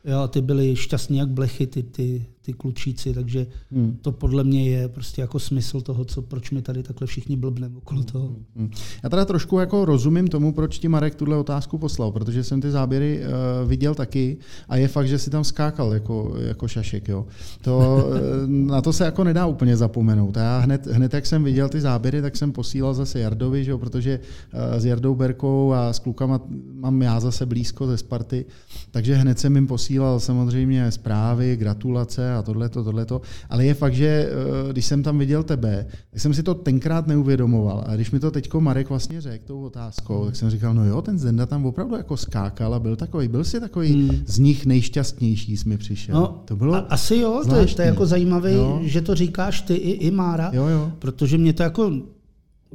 jo, 0.04 0.28
ty 0.28 0.40
byli 0.40 0.76
šťastní 0.76 1.18
jak 1.18 1.28
blechy, 1.28 1.66
ty, 1.66 1.82
ty, 1.82 2.26
ty 2.44 2.52
klučíci, 2.52 3.14
takže 3.14 3.46
hmm. 3.72 3.98
to 4.02 4.12
podle 4.12 4.44
mě 4.44 4.70
je 4.70 4.88
prostě 4.88 5.20
jako 5.20 5.38
smysl 5.38 5.80
toho, 5.80 6.04
co, 6.04 6.22
proč 6.22 6.50
mi 6.50 6.62
tady 6.62 6.82
takhle 6.82 7.06
všichni 7.06 7.36
blbneme 7.36 7.76
okolo 7.76 8.00
hmm. 8.00 8.06
toho. 8.06 8.36
Hmm. 8.56 8.70
Já 9.02 9.08
teda 9.08 9.24
trošku 9.24 9.58
jako 9.58 9.84
rozumím 9.84 10.28
tomu, 10.28 10.52
proč 10.52 10.78
ti 10.78 10.88
Marek 10.88 11.14
tuhle 11.14 11.36
otázku 11.36 11.78
poslal, 11.78 12.12
protože 12.12 12.44
jsem 12.44 12.60
ty 12.60 12.70
záběry 12.70 13.20
uh, 13.20 13.68
viděl 13.68 13.94
taky 13.94 14.36
a 14.68 14.76
je 14.76 14.88
fakt, 14.88 15.08
že 15.08 15.18
si 15.18 15.30
tam 15.30 15.44
skákal 15.44 15.92
jako, 15.92 16.34
jako 16.38 16.68
šašek. 16.68 17.08
Jo. 17.08 17.26
To, 17.62 18.06
uh, 18.08 18.16
na 18.46 18.80
to 18.80 18.92
se 18.92 19.04
jako 19.04 19.24
nedá 19.24 19.46
úplně 19.46 19.76
zapomenout. 19.76 20.36
Já 20.36 20.58
hned, 20.58 20.86
hned, 20.86 21.14
jak 21.14 21.26
jsem 21.26 21.44
viděl 21.44 21.68
ty 21.68 21.80
záběry, 21.80 22.22
tak 22.22 22.36
jsem 22.36 22.52
posílal 22.52 22.94
zase 22.94 23.20
Jardovi, 23.20 23.64
že 23.64 23.70
jo, 23.70 23.78
protože 23.78 24.20
uh, 24.54 24.80
s 24.80 24.84
Jardou 24.84 25.14
Berkou 25.14 25.72
a 25.72 25.92
s 25.92 25.98
klukama 25.98 26.40
mám 26.74 27.02
já 27.02 27.20
zase 27.20 27.46
blízko 27.46 27.86
ze 27.86 27.96
Sparty, 27.96 28.44
takže 28.90 29.14
hned 29.14 29.38
jsem 29.38 29.54
jim 29.54 29.66
posílal 29.66 30.20
samozřejmě 30.20 30.90
zprávy, 30.90 31.56
gratulace 31.56 32.33
a 32.34 32.42
tohleto, 32.42 32.84
tohleto. 32.84 33.20
Ale 33.50 33.64
je 33.64 33.74
fakt, 33.74 33.94
že 33.94 34.06
eh, 34.06 34.72
když 34.72 34.86
jsem 34.86 35.02
tam 35.02 35.18
viděl 35.18 35.42
tebe, 35.42 35.86
tak 36.10 36.20
jsem 36.20 36.34
si 36.34 36.42
to 36.42 36.54
tenkrát 36.54 37.06
neuvědomoval. 37.06 37.84
A 37.86 37.94
když 37.94 38.10
mi 38.10 38.20
to 38.20 38.30
teďko 38.30 38.60
Marek 38.60 38.88
vlastně 38.88 39.20
řekl 39.20 39.44
tou 39.46 39.62
otázkou, 39.62 40.24
tak 40.26 40.36
jsem 40.36 40.50
říkal, 40.50 40.74
no 40.74 40.84
jo, 40.84 41.02
ten 41.02 41.18
Zenda 41.18 41.46
tam 41.46 41.66
opravdu 41.66 41.96
jako 41.96 42.16
skákal 42.16 42.74
a 42.74 42.78
byl 42.78 42.96
takový, 42.96 43.28
byl 43.28 43.44
si 43.44 43.60
takový 43.60 43.92
hmm. 43.92 44.22
z 44.26 44.38
nich 44.38 44.66
nejšťastnější, 44.66 45.56
jsi 45.56 45.68
mi 45.68 45.78
přišel. 45.78 46.14
No, 46.14 46.42
to 46.44 46.56
bylo 46.56 46.74
a, 46.74 46.78
asi 46.78 47.16
jo, 47.16 47.42
to 47.48 47.56
je, 47.56 47.66
to 47.66 47.82
je 47.82 47.88
jako 47.88 48.06
zajímavé, 48.06 48.52
že 48.82 49.00
to 49.00 49.14
říkáš 49.14 49.62
ty 49.62 49.74
i, 49.74 49.90
i 49.90 50.10
Mára, 50.10 50.50
jo, 50.54 50.66
jo. 50.66 50.92
protože 50.98 51.38
mě 51.38 51.52
to 51.52 51.62
jako, 51.62 51.92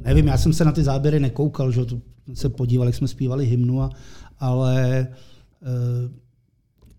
nevím, 0.04 0.26
já 0.26 0.38
jsem 0.38 0.52
se 0.52 0.64
na 0.64 0.72
ty 0.72 0.82
záběry 0.82 1.20
nekoukal, 1.20 1.72
že 1.72 1.84
tu 1.84 2.02
se 2.34 2.48
podíval, 2.48 2.86
jak 2.86 2.94
jsme 2.94 3.08
zpívali 3.08 3.46
hymnu, 3.46 3.82
a, 3.82 3.90
ale 4.38 5.00
e, 5.00 5.06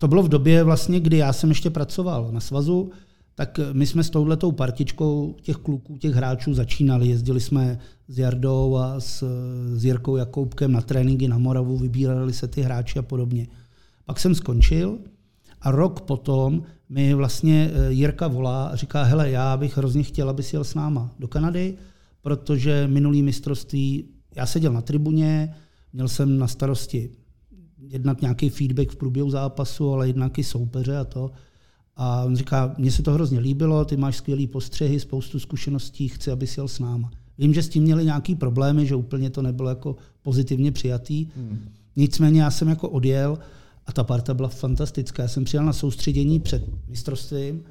to 0.02 0.08
bylo 0.08 0.22
v 0.22 0.28
době 0.28 0.64
vlastně, 0.64 1.00
kdy 1.00 1.16
já 1.16 1.32
jsem 1.32 1.48
ještě 1.48 1.70
pracoval 1.70 2.28
na 2.32 2.40
svazu, 2.40 2.90
tak 3.34 3.60
my 3.72 3.86
jsme 3.86 4.04
s 4.04 4.10
touhletou 4.10 4.52
partičkou 4.52 5.36
těch 5.42 5.56
kluků, 5.56 5.98
těch 5.98 6.14
hráčů 6.14 6.54
začínali. 6.54 7.08
Jezdili 7.08 7.40
jsme 7.40 7.78
s 8.08 8.18
Jardou 8.18 8.76
a 8.76 9.00
s, 9.00 9.24
s 9.74 9.84
Jirkou 9.84 10.16
Jakoubkem 10.16 10.72
na 10.72 10.80
tréninky 10.80 11.28
na 11.28 11.38
Moravu, 11.38 11.78
vybírali 11.78 12.32
se 12.32 12.48
ty 12.48 12.62
hráči 12.62 12.98
a 12.98 13.02
podobně. 13.02 13.46
Pak 14.04 14.20
jsem 14.20 14.34
skončil 14.34 14.98
a 15.60 15.70
rok 15.70 16.00
potom 16.00 16.62
mi 16.88 17.14
vlastně 17.14 17.70
eh, 17.72 17.92
Jirka 17.92 18.28
volá 18.28 18.66
a 18.66 18.76
říká, 18.76 19.02
hele, 19.02 19.30
já 19.30 19.56
bych 19.56 19.76
hrozně 19.76 20.02
chtěl, 20.02 20.30
aby 20.30 20.42
si 20.42 20.56
jel 20.56 20.64
s 20.64 20.74
náma 20.74 21.10
do 21.18 21.28
Kanady, 21.28 21.74
protože 22.22 22.86
minulý 22.86 23.22
mistrovství, 23.22 24.08
já 24.36 24.46
seděl 24.46 24.72
na 24.72 24.82
tribuně, 24.82 25.54
měl 25.92 26.08
jsem 26.08 26.38
na 26.38 26.48
starosti 26.48 27.10
jednak 27.88 28.20
nějaký 28.20 28.48
feedback 28.48 28.90
v 28.90 28.96
průběhu 28.96 29.30
zápasu, 29.30 29.92
ale 29.92 30.06
jednak 30.06 30.38
i 30.38 30.44
soupeře 30.44 30.96
a 30.96 31.04
to. 31.04 31.30
A 31.96 32.24
on 32.24 32.36
říká, 32.36 32.74
mně 32.78 32.90
se 32.90 33.02
to 33.02 33.12
hrozně 33.12 33.38
líbilo, 33.38 33.84
ty 33.84 33.96
máš 33.96 34.16
skvělý 34.16 34.46
postřehy, 34.46 35.00
spoustu 35.00 35.38
zkušeností, 35.38 36.08
chci, 36.08 36.30
aby 36.30 36.46
jel 36.56 36.68
s 36.68 36.78
náma. 36.78 37.10
Vím, 37.38 37.54
že 37.54 37.62
s 37.62 37.68
tím 37.68 37.82
měli 37.82 38.04
nějaký 38.04 38.34
problémy, 38.34 38.86
že 38.86 38.94
úplně 38.94 39.30
to 39.30 39.42
nebylo 39.42 39.68
jako 39.68 39.96
pozitivně 40.22 40.72
přijatý. 40.72 41.26
Hmm. 41.36 41.68
Nicméně 41.96 42.42
já 42.42 42.50
jsem 42.50 42.68
jako 42.68 42.88
odjel 42.88 43.38
a 43.86 43.92
ta 43.92 44.04
parta 44.04 44.34
byla 44.34 44.48
fantastická. 44.48 45.22
Já 45.22 45.28
jsem 45.28 45.44
přijel 45.44 45.64
na 45.64 45.72
soustředění 45.72 46.40
před 46.40 46.64
mistrovstvím 46.88 47.62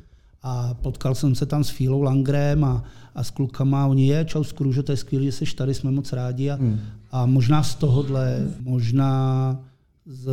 a 0.43 0.73
potkal 0.73 1.15
jsem 1.15 1.35
se 1.35 1.45
tam 1.45 1.63
s 1.63 1.69
Fílou 1.69 2.01
Langrem 2.01 2.63
a, 2.63 2.83
a 3.15 3.23
s 3.23 3.29
klukama. 3.29 3.87
Oni 3.87 4.07
je, 4.07 4.25
čau 4.25 4.43
Skružo, 4.43 4.83
to 4.83 4.91
je 4.91 4.97
skvělé, 4.97 5.25
že 5.25 5.31
jsi 5.31 5.55
tady, 5.55 5.73
jsme 5.73 5.91
moc 5.91 6.13
rádi. 6.13 6.49
A, 6.49 6.55
hmm. 6.55 6.79
a 7.11 7.25
možná 7.25 7.63
z 7.63 7.75
tohohle, 7.75 8.47
možná 8.61 9.59
z 10.05 10.31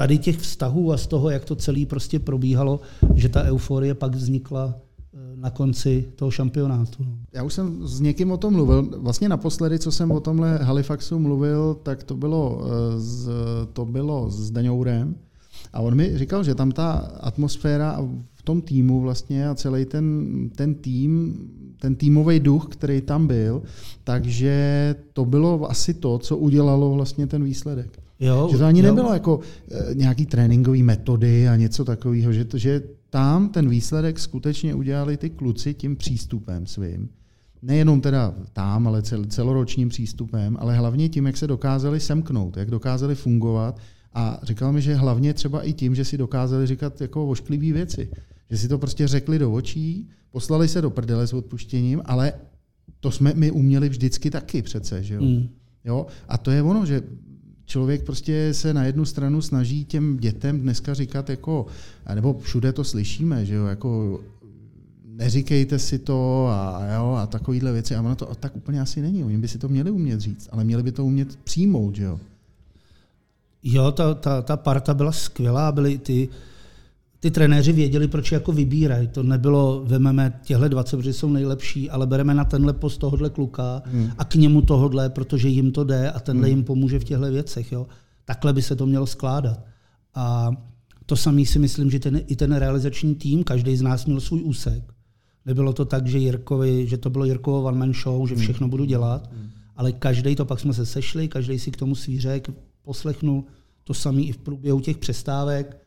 tady 0.00 0.18
těch 0.18 0.38
vztahů 0.38 0.92
a 0.92 0.96
z 0.96 1.06
toho, 1.06 1.30
jak 1.30 1.44
to 1.44 1.56
celé 1.56 1.86
prostě 1.86 2.18
probíhalo, 2.18 2.80
že 3.14 3.28
ta 3.28 3.42
euforie 3.42 3.94
pak 3.94 4.14
vznikla 4.14 4.74
eh, 4.74 5.36
na 5.36 5.50
konci 5.50 6.12
toho 6.16 6.30
šampionátu. 6.30 7.04
No. 7.04 7.12
Já 7.32 7.42
už 7.42 7.54
jsem 7.54 7.86
s 7.86 8.00
někým 8.00 8.30
o 8.30 8.36
tom 8.36 8.52
mluvil. 8.52 8.88
Vlastně 8.96 9.28
naposledy, 9.28 9.78
co 9.78 9.92
jsem 9.92 10.10
o 10.10 10.20
tomhle 10.20 10.58
Halifaxu 10.58 11.18
mluvil, 11.18 11.76
tak 11.82 12.02
to 12.02 12.16
bylo, 12.16 12.62
eh, 12.64 13.00
z, 13.00 13.30
to 13.72 13.84
bylo 13.84 14.30
s 14.30 14.50
Daňourem. 14.50 15.14
A 15.72 15.80
on 15.80 15.94
mi 15.94 16.18
říkal, 16.18 16.44
že 16.44 16.54
tam 16.54 16.72
ta 16.72 16.92
atmosféra 17.20 18.00
v 18.34 18.42
tom 18.42 18.62
týmu 18.62 19.00
vlastně 19.00 19.48
a 19.48 19.54
celý 19.54 19.84
ten, 19.84 20.26
ten 20.56 20.74
tým, 20.74 21.38
ten 21.80 21.94
týmový 21.94 22.40
duch, 22.40 22.66
který 22.70 23.00
tam 23.00 23.26
byl, 23.26 23.62
takže 24.04 24.94
to 25.12 25.24
bylo 25.24 25.70
asi 25.70 25.94
to, 25.94 26.18
co 26.18 26.36
udělalo 26.36 26.90
vlastně 26.90 27.26
ten 27.26 27.44
výsledek. 27.44 27.99
Jo, 28.20 28.48
že 28.52 28.58
to 28.58 28.64
ani 28.64 28.80
jo. 28.80 28.86
nebylo 28.86 29.12
jako 29.12 29.40
e, 29.70 29.94
nějaký 29.94 30.26
tréninkový 30.26 30.82
metody 30.82 31.48
a 31.48 31.56
něco 31.56 31.84
takového, 31.84 32.32
že, 32.32 32.44
to, 32.44 32.58
že 32.58 32.82
tam 33.10 33.48
ten 33.48 33.68
výsledek 33.68 34.18
skutečně 34.18 34.74
udělali 34.74 35.16
ty 35.16 35.30
kluci 35.30 35.74
tím 35.74 35.96
přístupem 35.96 36.66
svým. 36.66 37.08
Nejenom 37.62 38.00
teda 38.00 38.34
tam, 38.52 38.86
ale 38.86 39.02
cel, 39.02 39.24
celoročním 39.24 39.88
přístupem, 39.88 40.56
ale 40.60 40.76
hlavně 40.76 41.08
tím, 41.08 41.26
jak 41.26 41.36
se 41.36 41.46
dokázali 41.46 42.00
semknout, 42.00 42.56
jak 42.56 42.70
dokázali 42.70 43.14
fungovat. 43.14 43.78
A 44.14 44.40
říkal 44.42 44.72
mi, 44.72 44.82
že 44.82 44.94
hlavně 44.94 45.34
třeba 45.34 45.62
i 45.62 45.72
tím, 45.72 45.94
že 45.94 46.04
si 46.04 46.18
dokázali 46.18 46.66
říkat 46.66 47.00
jako 47.00 47.28
ošklivý 47.28 47.72
věci. 47.72 48.10
Že 48.50 48.58
si 48.58 48.68
to 48.68 48.78
prostě 48.78 49.08
řekli 49.08 49.38
do 49.38 49.52
očí, 49.52 50.08
poslali 50.30 50.68
se 50.68 50.82
do 50.82 50.90
prdele 50.90 51.26
s 51.26 51.32
odpuštěním, 51.32 52.02
ale 52.04 52.32
to 53.00 53.10
jsme 53.10 53.32
my 53.34 53.50
uměli 53.50 53.88
vždycky 53.88 54.30
taky 54.30 54.62
přece, 54.62 55.02
že 55.02 55.14
jo? 55.14 55.22
Mm. 55.22 55.48
jo? 55.84 56.06
A 56.28 56.38
to 56.38 56.50
je 56.50 56.62
ono, 56.62 56.86
že 56.86 57.02
člověk 57.70 58.02
prostě 58.02 58.54
se 58.54 58.74
na 58.74 58.84
jednu 58.84 59.04
stranu 59.04 59.42
snaží 59.42 59.84
těm 59.84 60.16
dětem 60.16 60.60
dneska 60.60 60.94
říkat 60.94 61.30
jako, 61.30 61.66
nebo 62.14 62.38
všude 62.38 62.72
to 62.72 62.84
slyšíme, 62.84 63.46
že 63.46 63.54
jo, 63.54 63.66
jako 63.66 64.20
neříkejte 65.04 65.78
si 65.78 65.98
to 65.98 66.48
a, 66.50 66.80
jo, 66.94 67.12
a 67.12 67.26
takovýhle 67.26 67.72
věci. 67.72 67.94
A 67.96 68.00
ono 68.00 68.16
to 68.16 68.34
tak 68.34 68.56
úplně 68.56 68.80
asi 68.80 69.02
není. 69.02 69.24
Oni 69.24 69.38
by 69.38 69.48
si 69.48 69.58
to 69.58 69.68
měli 69.68 69.90
umět 69.90 70.20
říct, 70.20 70.48
ale 70.52 70.64
měli 70.64 70.82
by 70.82 70.92
to 70.92 71.04
umět 71.04 71.36
přijmout, 71.36 71.96
že 71.96 72.04
jo. 72.04 72.20
Jo, 73.62 73.92
ta, 73.92 74.14
ta, 74.14 74.42
ta 74.42 74.56
parta 74.56 74.94
byla 74.94 75.12
skvělá, 75.12 75.72
byly 75.72 75.98
ty, 75.98 76.28
ty 77.20 77.30
trenéři 77.30 77.72
věděli, 77.72 78.08
proč 78.08 78.32
jako 78.32 78.52
vybírají. 78.52 79.08
To 79.08 79.22
nebylo, 79.22 79.82
vememe 79.84 80.40
těhle 80.42 80.68
20, 80.68 80.96
protože 80.96 81.12
jsou 81.12 81.30
nejlepší, 81.30 81.90
ale 81.90 82.06
bereme 82.06 82.34
na 82.34 82.44
tenhle 82.44 82.72
post 82.72 82.98
tohohle 82.98 83.30
kluka 83.30 83.82
hmm. 83.86 84.10
a 84.18 84.24
k 84.24 84.34
němu 84.34 84.62
tohodle, 84.62 85.10
protože 85.10 85.48
jim 85.48 85.72
to 85.72 85.84
jde 85.84 86.10
a 86.10 86.20
tenhle 86.20 86.48
hmm. 86.48 86.56
jim 86.56 86.64
pomůže 86.64 86.98
v 86.98 87.04
těchto 87.04 87.32
věcech. 87.32 87.72
Jo. 87.72 87.86
Takhle 88.24 88.52
by 88.52 88.62
se 88.62 88.76
to 88.76 88.86
mělo 88.86 89.06
skládat. 89.06 89.64
A 90.14 90.50
to 91.06 91.16
samý 91.16 91.46
si 91.46 91.58
myslím, 91.58 91.90
že 91.90 91.98
ten, 91.98 92.20
i 92.26 92.36
ten 92.36 92.52
realizační 92.52 93.14
tým, 93.14 93.44
každý 93.44 93.76
z 93.76 93.82
nás 93.82 94.06
měl 94.06 94.20
svůj 94.20 94.42
úsek. 94.42 94.92
Nebylo 95.46 95.72
to 95.72 95.84
tak, 95.84 96.06
že 96.06 96.18
Jirkovi, 96.18 96.86
že 96.86 96.98
to 96.98 97.10
bylo 97.10 97.24
Jirkovo 97.24 97.62
one 97.62 97.78
man 97.78 97.92
show, 97.92 98.28
že 98.28 98.34
hmm. 98.34 98.42
všechno 98.42 98.68
budu 98.68 98.84
dělat, 98.84 99.32
hmm. 99.32 99.50
ale 99.76 99.92
každý 99.92 100.36
to 100.36 100.44
pak 100.44 100.60
jsme 100.60 100.74
se 100.74 100.86
sešli, 100.86 101.28
každý 101.28 101.58
si 101.58 101.70
k 101.70 101.76
tomu 101.76 101.94
svý 101.94 102.20
řek, 102.20 102.50
poslechnul 102.82 103.44
to 103.84 103.94
samý 103.94 104.28
i 104.28 104.32
v 104.32 104.38
průběhu 104.38 104.80
těch 104.80 104.98
přestávek 104.98 105.80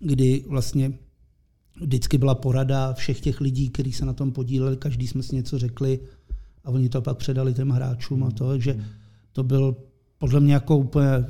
kdy 0.00 0.44
vlastně 0.48 0.92
vždycky 1.80 2.18
byla 2.18 2.34
porada 2.34 2.92
všech 2.92 3.20
těch 3.20 3.40
lidí, 3.40 3.70
kteří 3.70 3.92
se 3.92 4.06
na 4.06 4.12
tom 4.12 4.32
podíleli, 4.32 4.76
každý 4.76 5.06
jsme 5.06 5.22
si 5.22 5.36
něco 5.36 5.58
řekli 5.58 6.00
a 6.64 6.70
oni 6.70 6.88
to 6.88 7.02
pak 7.02 7.16
předali 7.16 7.54
těm 7.54 7.70
hráčům 7.70 8.24
a 8.24 8.30
to, 8.30 8.48
takže 8.48 8.84
to 9.32 9.42
byl 9.42 9.76
podle 10.18 10.40
mě 10.40 10.52
jako 10.52 10.76
úplně 10.76 11.24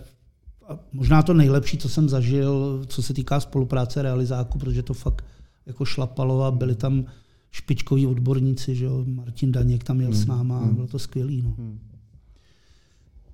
možná 0.92 1.22
to 1.22 1.34
nejlepší, 1.34 1.78
co 1.78 1.88
jsem 1.88 2.08
zažil, 2.08 2.84
co 2.86 3.02
se 3.02 3.14
týká 3.14 3.40
spolupráce 3.40 4.02
realizáku, 4.02 4.58
protože 4.58 4.82
to 4.82 4.94
fakt 4.94 5.24
jako 5.66 5.84
šlapalo 5.84 6.42
a 6.42 6.50
byli 6.50 6.74
tam 6.74 7.04
špičkoví 7.50 8.06
odborníci, 8.06 8.74
že 8.74 8.84
jo, 8.84 9.04
Martin 9.06 9.52
Daněk 9.52 9.84
tam 9.84 10.00
jel 10.00 10.12
s 10.12 10.18
hmm, 10.18 10.28
náma 10.28 10.58
a 10.58 10.64
hmm. 10.64 10.74
bylo 10.74 10.86
to 10.86 10.98
skvělý. 10.98 11.42
No. 11.42 11.54
Hmm. 11.58 11.78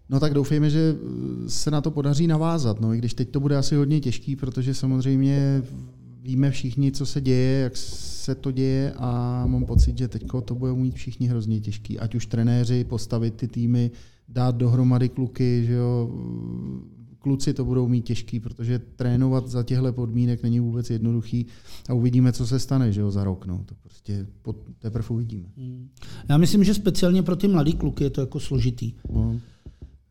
No 0.08 0.20
tak 0.20 0.34
doufejme, 0.34 0.70
že 0.70 0.96
se 1.48 1.70
na 1.70 1.80
to 1.80 1.90
podaří 1.90 2.26
navázat, 2.26 2.80
no 2.80 2.94
i 2.94 2.98
když 2.98 3.14
teď 3.14 3.30
to 3.30 3.40
bude 3.40 3.56
asi 3.56 3.76
hodně 3.76 4.00
těžký, 4.00 4.36
protože 4.36 4.74
samozřejmě 4.74 5.62
víme 6.22 6.50
všichni, 6.50 6.92
co 6.92 7.06
se 7.06 7.20
děje, 7.20 7.60
jak 7.60 7.76
se 7.76 8.34
to 8.34 8.50
děje 8.50 8.92
a 8.96 9.42
mám 9.46 9.64
pocit, 9.64 9.98
že 9.98 10.08
teď 10.08 10.24
to 10.44 10.54
bude 10.54 10.72
mít 10.72 10.94
všichni 10.94 11.26
hrozně 11.26 11.60
těžký. 11.60 11.98
Ať 11.98 12.14
už 12.14 12.26
trenéři, 12.26 12.84
postavit 12.84 13.34
ty 13.34 13.48
týmy, 13.48 13.90
dát 14.28 14.56
dohromady 14.56 15.08
kluky, 15.08 15.64
že 15.66 15.72
jo, 15.72 16.10
kluci 17.18 17.54
to 17.54 17.64
budou 17.64 17.88
mít 17.88 18.04
těžký, 18.04 18.40
protože 18.40 18.78
trénovat 18.78 19.48
za 19.48 19.62
těchto 19.62 19.92
podmínek 19.92 20.42
není 20.42 20.60
vůbec 20.60 20.90
jednoduchý 20.90 21.46
a 21.88 21.94
uvidíme, 21.94 22.32
co 22.32 22.46
se 22.46 22.58
stane 22.58 22.92
že 22.92 23.00
jo, 23.00 23.10
za 23.10 23.24
rok. 23.24 23.46
No. 23.46 23.64
To 23.66 23.74
prostě 23.82 24.26
teprve 24.78 25.08
uvidíme. 25.08 25.48
Hmm. 25.56 25.88
Já 26.28 26.38
myslím, 26.38 26.64
že 26.64 26.74
speciálně 26.74 27.22
pro 27.22 27.36
ty 27.36 27.48
mladý 27.48 27.72
kluky 27.72 28.04
je 28.04 28.10
to 28.10 28.20
jako 28.20 28.40
složitý. 28.40 28.92
No. 29.12 29.40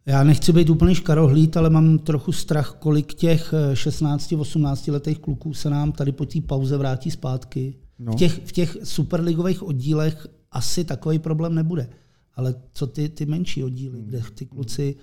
Já 0.06 0.24
nechci 0.24 0.54
být 0.54 0.70
úplný 0.70 0.96
škarohlíd, 0.96 1.58
ale 1.58 1.70
mám 1.70 2.00
trochu 2.00 2.32
strach, 2.32 2.76
kolik 2.80 3.14
těch 3.14 3.54
16-18 3.74 4.92
letých 4.92 5.20
kluků 5.20 5.54
se 5.54 5.70
nám 5.70 5.92
tady 5.92 6.12
po 6.12 6.26
té 6.26 6.42
pauze 6.42 6.78
vrátí 6.78 7.12
zpátky. 7.12 7.76
No. 8.00 8.12
V, 8.12 8.16
těch, 8.16 8.42
v 8.46 8.52
těch 8.52 8.78
superligových 8.84 9.64
oddílech 9.64 10.28
asi 10.52 10.84
takový 10.84 11.20
problém 11.20 11.56
nebude. 11.56 11.90
Ale 12.36 12.56
co 12.74 12.88
ty, 12.88 13.10
ty 13.10 13.26
menší 13.26 13.64
oddíly, 13.64 14.02
kde 14.02 14.22
ty 14.36 14.46
kluci 14.46 14.96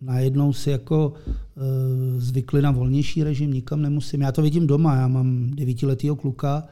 najednou 0.00 0.52
si 0.52 0.70
jako 0.70 1.08
uh, 1.08 1.62
zvykli 2.20 2.62
na 2.62 2.70
volnější 2.70 3.22
režim, 3.22 3.52
nikam 3.52 3.82
nemusím. 3.82 4.20
Já 4.20 4.32
to 4.32 4.42
vidím 4.42 4.66
doma, 4.66 4.96
já 4.96 5.08
mám 5.08 5.50
devítiletýho 5.50 6.16
kluka 6.16 6.64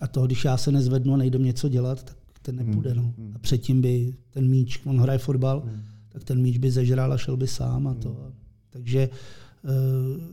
a 0.00 0.06
to, 0.06 0.26
když 0.26 0.44
já 0.44 0.56
se 0.56 0.72
nezvednu 0.72 1.14
a 1.14 1.16
nejdem 1.16 1.44
něco 1.44 1.68
dělat, 1.68 2.02
tak 2.02 2.16
ten 2.42 2.56
nepůjde. 2.56 2.94
No. 2.94 3.14
A 3.34 3.38
předtím 3.38 3.80
by 3.80 4.14
ten 4.30 4.48
míč, 4.48 4.80
on 4.84 5.00
hraje 5.00 5.18
fotbal, 5.18 5.68
tak 6.12 6.24
ten 6.24 6.42
míč 6.42 6.58
by 6.58 6.70
zežral 6.70 7.12
a 7.12 7.18
šel 7.18 7.36
by 7.36 7.46
sám 7.46 7.86
a 7.86 7.94
to. 7.94 8.32
Takže 8.70 9.08
uh, 9.08 9.70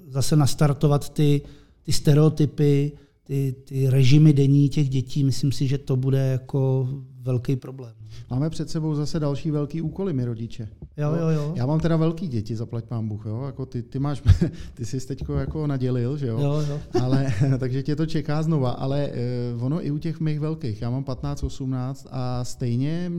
zase 0.10 0.36
nastartovat 0.36 1.10
ty, 1.10 1.42
ty 1.84 1.92
stereotypy, 1.92 2.92
ty, 3.24 3.56
ty 3.64 3.90
režimy 3.90 4.34
denní 4.34 4.70
těch 4.70 4.90
dětí, 4.90 5.24
myslím 5.24 5.52
si, 5.52 5.68
že 5.68 5.78
to 5.78 5.96
bude 5.96 6.20
jako 6.20 6.90
velký 7.28 7.56
problém. 7.56 7.94
Máme 8.30 8.50
před 8.50 8.70
sebou 8.70 8.96
zase 8.96 9.20
další 9.20 9.52
velký 9.52 9.82
úkoly, 9.82 10.14
my 10.14 10.26
rodiče. 10.26 10.70
Jo, 10.98 11.12
jo, 11.20 11.28
jo. 11.28 11.54
Já 11.56 11.66
mám 11.66 11.80
teda 11.80 11.96
velký 11.98 12.28
děti, 12.28 12.56
zaplať 12.56 12.86
pán 12.86 13.08
Bůh, 13.08 13.26
jo? 13.26 13.44
Jako 13.46 13.66
ty, 13.66 13.84
ty, 13.84 14.00
máš, 14.00 14.24
ty 14.74 14.86
jsi 14.86 15.08
teď 15.08 15.24
jako 15.38 15.68
nadělil, 15.68 16.18
že 16.18 16.28
jo? 16.28 16.40
jo, 16.40 16.64
jo. 16.70 16.80
ale, 17.04 17.34
takže 17.60 17.84
tě 17.84 17.96
to 17.96 18.06
čeká 18.06 18.44
znova, 18.44 18.72
ale 18.72 19.12
uh, 19.56 19.64
ono 19.64 19.86
i 19.86 19.92
u 19.92 19.98
těch 19.98 20.20
mých 20.20 20.40
velkých, 20.40 20.82
já 20.82 20.90
mám 20.90 21.04
15, 21.04 21.44
18 21.44 22.08
a 22.12 22.44
stejně 22.44 23.12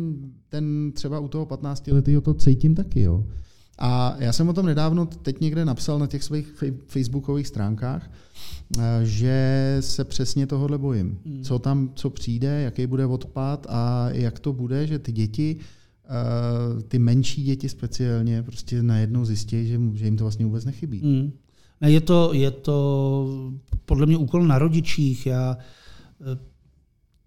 ten 0.48 0.92
třeba 0.92 1.18
u 1.18 1.28
toho 1.28 1.46
15 1.46 1.86
letého 1.86 2.20
to 2.20 2.34
cítím 2.34 2.74
taky, 2.74 3.00
jo? 3.00 3.24
A 3.78 4.16
já 4.18 4.32
jsem 4.32 4.48
o 4.48 4.52
tom 4.52 4.66
nedávno 4.66 5.06
teď 5.06 5.40
někde 5.40 5.64
napsal 5.64 5.98
na 5.98 6.06
těch 6.06 6.24
svých 6.24 6.64
facebookových 6.86 7.46
stránkách, 7.46 8.10
eh, 8.78 8.82
že 9.02 9.76
se 9.80 10.04
přesně 10.04 10.46
tohohle 10.46 10.78
bojím. 10.78 11.18
Hmm. 11.26 11.42
Co 11.42 11.58
tam, 11.58 11.90
co 11.94 12.10
přijde, 12.10 12.62
jaký 12.62 12.86
bude 12.86 13.06
odpad 13.06 13.66
a 13.70 14.08
jak 14.10 14.38
to 14.38 14.52
bude, 14.52 14.86
že 14.86 14.98
ty 14.98 15.12
děti, 15.12 15.56
eh, 16.04 16.82
ty 16.82 16.98
menší 16.98 17.42
děti 17.42 17.68
speciálně, 17.68 18.42
prostě 18.42 18.82
najednou 18.82 19.24
zjistí, 19.24 19.66
že, 19.66 19.80
že 19.94 20.04
jim 20.04 20.16
to 20.16 20.24
vlastně 20.24 20.44
vůbec 20.44 20.64
nechybí. 20.64 21.00
Hmm. 21.00 21.32
Ne, 21.80 21.90
je, 21.90 22.00
to, 22.00 22.30
je 22.32 22.50
to 22.50 23.52
podle 23.84 24.06
mě 24.06 24.16
úkol 24.16 24.46
na 24.46 24.58
rodičích. 24.58 25.26
Já 25.26 25.58
eh, 26.20 26.38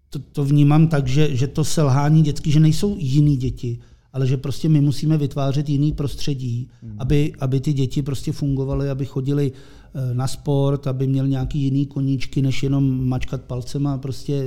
to, 0.10 0.20
to 0.20 0.46
vnímám 0.46 0.88
tak, 0.88 1.08
že, 1.08 1.36
že 1.36 1.48
to 1.48 1.64
selhání 1.64 2.22
dětský, 2.22 2.52
že 2.52 2.60
nejsou 2.60 2.96
jiný 3.00 3.38
děti 3.38 3.80
ale 4.14 4.28
že 4.28 4.38
prostě 4.38 4.70
my 4.70 4.82
musíme 4.82 5.18
vytvářet 5.18 5.70
jiný 5.70 5.94
prostředí, 5.94 6.70
hmm. 6.82 6.96
aby, 7.00 7.34
aby 7.40 7.60
ty 7.60 7.74
děti 7.74 8.02
prostě 8.02 8.32
fungovaly, 8.32 8.90
aby 8.90 9.06
chodili 9.06 9.52
eh, 9.52 10.14
na 10.14 10.28
sport, 10.28 10.88
aby 10.88 11.08
měl 11.08 11.28
nějaký 11.28 11.60
jiný 11.60 11.86
koníčky, 11.86 12.42
než 12.42 12.64
jenom 12.64 13.08
mačkat 13.08 13.42
palcema 13.42 13.98
prostě 13.98 14.46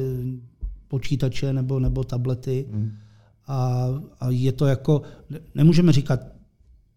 počítače 0.89 1.53
nebo, 1.53 1.81
nebo 1.81 2.05
tablety. 2.05 2.67
Hmm. 2.73 2.93
A, 3.47 3.89
a 4.21 4.31
je 4.31 4.53
to 4.53 4.67
jako, 4.67 5.03
nemůžeme 5.55 5.93
říkat, 5.93 6.21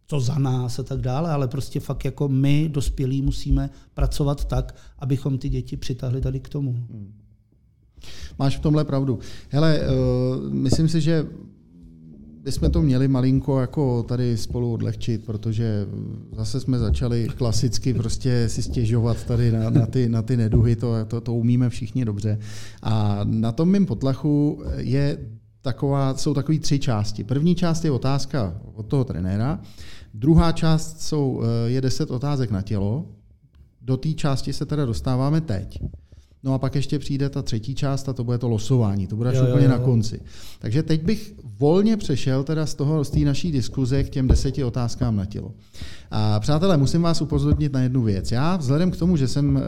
co 0.08 0.20
za 0.20 0.40
nás 0.40 0.80
a 0.80 0.84
tak 0.84 1.02
dále, 1.02 1.32
ale 1.32 1.48
prostě 1.48 1.80
fakt 1.80 2.06
jako 2.06 2.30
my, 2.30 2.70
dospělí, 2.74 3.22
musíme 3.22 3.70
pracovat 3.94 4.46
tak, 4.46 4.76
abychom 5.00 5.38
ty 5.38 5.50
děti 5.50 5.78
přitahli 5.78 6.22
tady 6.22 6.40
k 6.40 6.50
tomu. 6.50 6.72
Hmm. 6.72 7.14
Máš 8.40 8.58
v 8.58 8.60
tomhle 8.60 8.86
pravdu. 8.86 9.20
Hele, 9.50 9.80
uh, 9.80 10.54
myslím 10.54 10.90
si, 10.90 11.02
že 11.02 11.28
bychom 12.48 12.72
to 12.72 12.82
měli 12.82 13.08
malinko 13.08 13.60
jako 13.60 14.04
tady 14.04 14.38
spolu 14.38 14.74
odlehčit, 14.74 15.26
protože 15.26 15.88
zase 16.36 16.60
jsme 16.60 16.80
začali 16.80 17.28
klasicky 17.38 17.94
prostě 17.94 18.50
si 18.50 18.64
stěžovat 18.64 19.24
tady 19.24 19.52
na, 19.52 19.70
na, 19.70 19.86
ty, 19.86 20.10
na 20.10 20.22
ty 20.22 20.38
neduhy, 20.38 20.76
to, 20.76 21.06
to, 21.06 21.22
to 21.22 21.34
umíme 21.34 21.70
všichni 21.70 22.06
dobře. 22.06 22.40
A 22.84 23.20
na 23.24 23.52
tom 23.52 23.72
mým 23.72 23.86
potlachu 23.86 24.64
je 24.78 25.18
taková, 25.62 26.16
jsou 26.16 26.34
takové 26.34 26.60
tři 26.60 26.80
části. 26.80 27.24
První 27.24 27.56
část 27.56 27.86
je 27.86 27.92
otázka 27.92 28.62
od 28.74 28.86
toho 28.86 29.04
trenéra, 29.04 29.60
druhá 30.14 30.52
část 30.52 31.02
jsou, 31.02 31.42
eh, 31.44 31.70
je 31.70 31.82
deset 31.82 32.12
otázek 32.12 32.52
na 32.52 32.62
tělo, 32.62 33.06
do 33.82 33.98
té 33.98 34.14
části 34.14 34.54
se 34.54 34.66
teda 34.66 34.86
dostáváme 34.86 35.42
teď. 35.42 35.80
No 36.44 36.54
a 36.54 36.58
pak 36.58 36.76
ještě 36.76 37.00
přijde 37.00 37.30
ta 37.30 37.42
třetí 37.42 37.76
část 37.76 38.10
a 38.10 38.14
to 38.14 38.24
bude 38.24 38.38
to 38.38 38.50
losování, 38.50 39.08
to 39.08 39.16
bude 39.16 39.30
až 39.30 39.36
jo, 39.36 39.44
úplně 39.44 39.66
jo, 39.66 39.72
jo. 39.72 39.78
na 39.78 39.86
konci. 39.86 40.20
Takže 40.60 40.84
teď 40.84 41.04
bych 41.04 41.34
volně 41.60 41.98
přešel 41.98 42.44
teda 42.44 42.66
z 42.66 42.76
toho 42.76 43.04
z 43.04 43.10
té 43.10 43.20
naší 43.20 43.52
diskuze 43.52 44.04
k 44.04 44.10
těm 44.10 44.28
deseti 44.28 44.64
otázkám 44.64 45.16
na 45.16 45.26
tělo. 45.26 45.52
A 46.12 46.40
přátelé, 46.40 46.78
musím 46.78 47.02
vás 47.02 47.22
upozornit 47.22 47.74
na 47.74 47.82
jednu 47.82 48.02
věc. 48.02 48.32
Já 48.32 48.56
vzhledem 48.56 48.92
k 48.92 48.98
tomu, 48.98 49.18
že 49.18 49.28
jsem 49.28 49.58
e, 49.58 49.62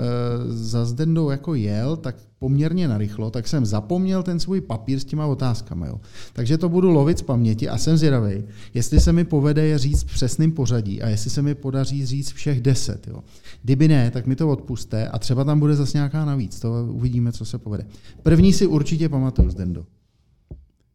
za 0.49 0.85
Zdendou 0.85 1.29
jako 1.29 1.55
jel, 1.55 1.97
tak 1.97 2.15
poměrně 2.39 2.87
narychlo, 2.87 3.31
tak 3.31 3.47
jsem 3.47 3.65
zapomněl 3.65 4.23
ten 4.23 4.39
svůj 4.39 4.61
papír 4.61 4.99
s 4.99 5.05
těma 5.05 5.25
otázkami. 5.25 5.87
Jo. 5.87 5.99
Takže 6.33 6.57
to 6.57 6.69
budu 6.69 6.89
lovit 6.89 7.19
z 7.19 7.21
paměti 7.21 7.69
a 7.69 7.77
jsem 7.77 7.97
zvědavý, 7.97 8.43
jestli 8.73 8.99
se 8.99 9.13
mi 9.13 9.23
povede 9.23 9.65
je 9.65 9.77
říct 9.77 10.03
v 10.03 10.13
přesným 10.13 10.51
pořadí 10.51 11.01
a 11.01 11.09
jestli 11.09 11.29
se 11.29 11.41
mi 11.41 11.55
podaří 11.55 12.05
říct 12.05 12.31
všech 12.31 12.61
deset. 12.61 13.07
Jo. 13.07 13.23
Kdyby 13.63 13.87
ne, 13.87 14.11
tak 14.11 14.25
mi 14.25 14.35
to 14.35 14.49
odpuste 14.49 15.07
a 15.07 15.19
třeba 15.19 15.43
tam 15.43 15.59
bude 15.59 15.75
zase 15.75 15.97
nějaká 15.97 16.25
navíc. 16.25 16.59
To 16.59 16.87
uvidíme, 16.91 17.31
co 17.31 17.45
se 17.45 17.57
povede. 17.57 17.85
První 18.23 18.53
si 18.53 18.67
určitě 18.67 19.09
pamatuju, 19.09 19.49
Zdendo. 19.49 19.85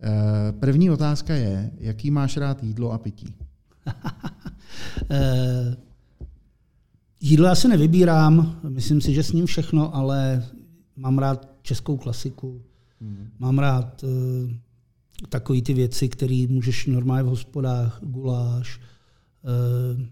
Eh, 0.02 0.52
první 0.52 0.90
otázka 0.90 1.34
je, 1.34 1.70
jaký 1.78 2.10
máš 2.10 2.36
rád 2.36 2.62
jídlo 2.62 2.92
a 2.92 2.98
pití? 2.98 3.34
Eh, 5.10 5.76
jídlo 7.20 7.48
asi 7.48 7.68
nevybírám, 7.68 8.60
myslím 8.68 9.00
si, 9.00 9.14
že 9.14 9.22
s 9.22 9.32
ním 9.32 9.46
všechno, 9.46 9.94
ale 9.94 10.44
mám 10.96 11.18
rád 11.18 11.48
českou 11.62 11.96
klasiku, 11.96 12.62
hmm. 13.00 13.28
mám 13.38 13.58
rád 13.58 14.04
uh, 14.04 14.10
takové 15.28 15.62
ty 15.62 15.74
věci, 15.74 16.08
které 16.08 16.46
můžeš 16.48 16.86
normálně 16.86 17.22
v 17.22 17.26
hospodách, 17.26 18.00
guláš, 18.02 18.80
uh, 18.80 20.02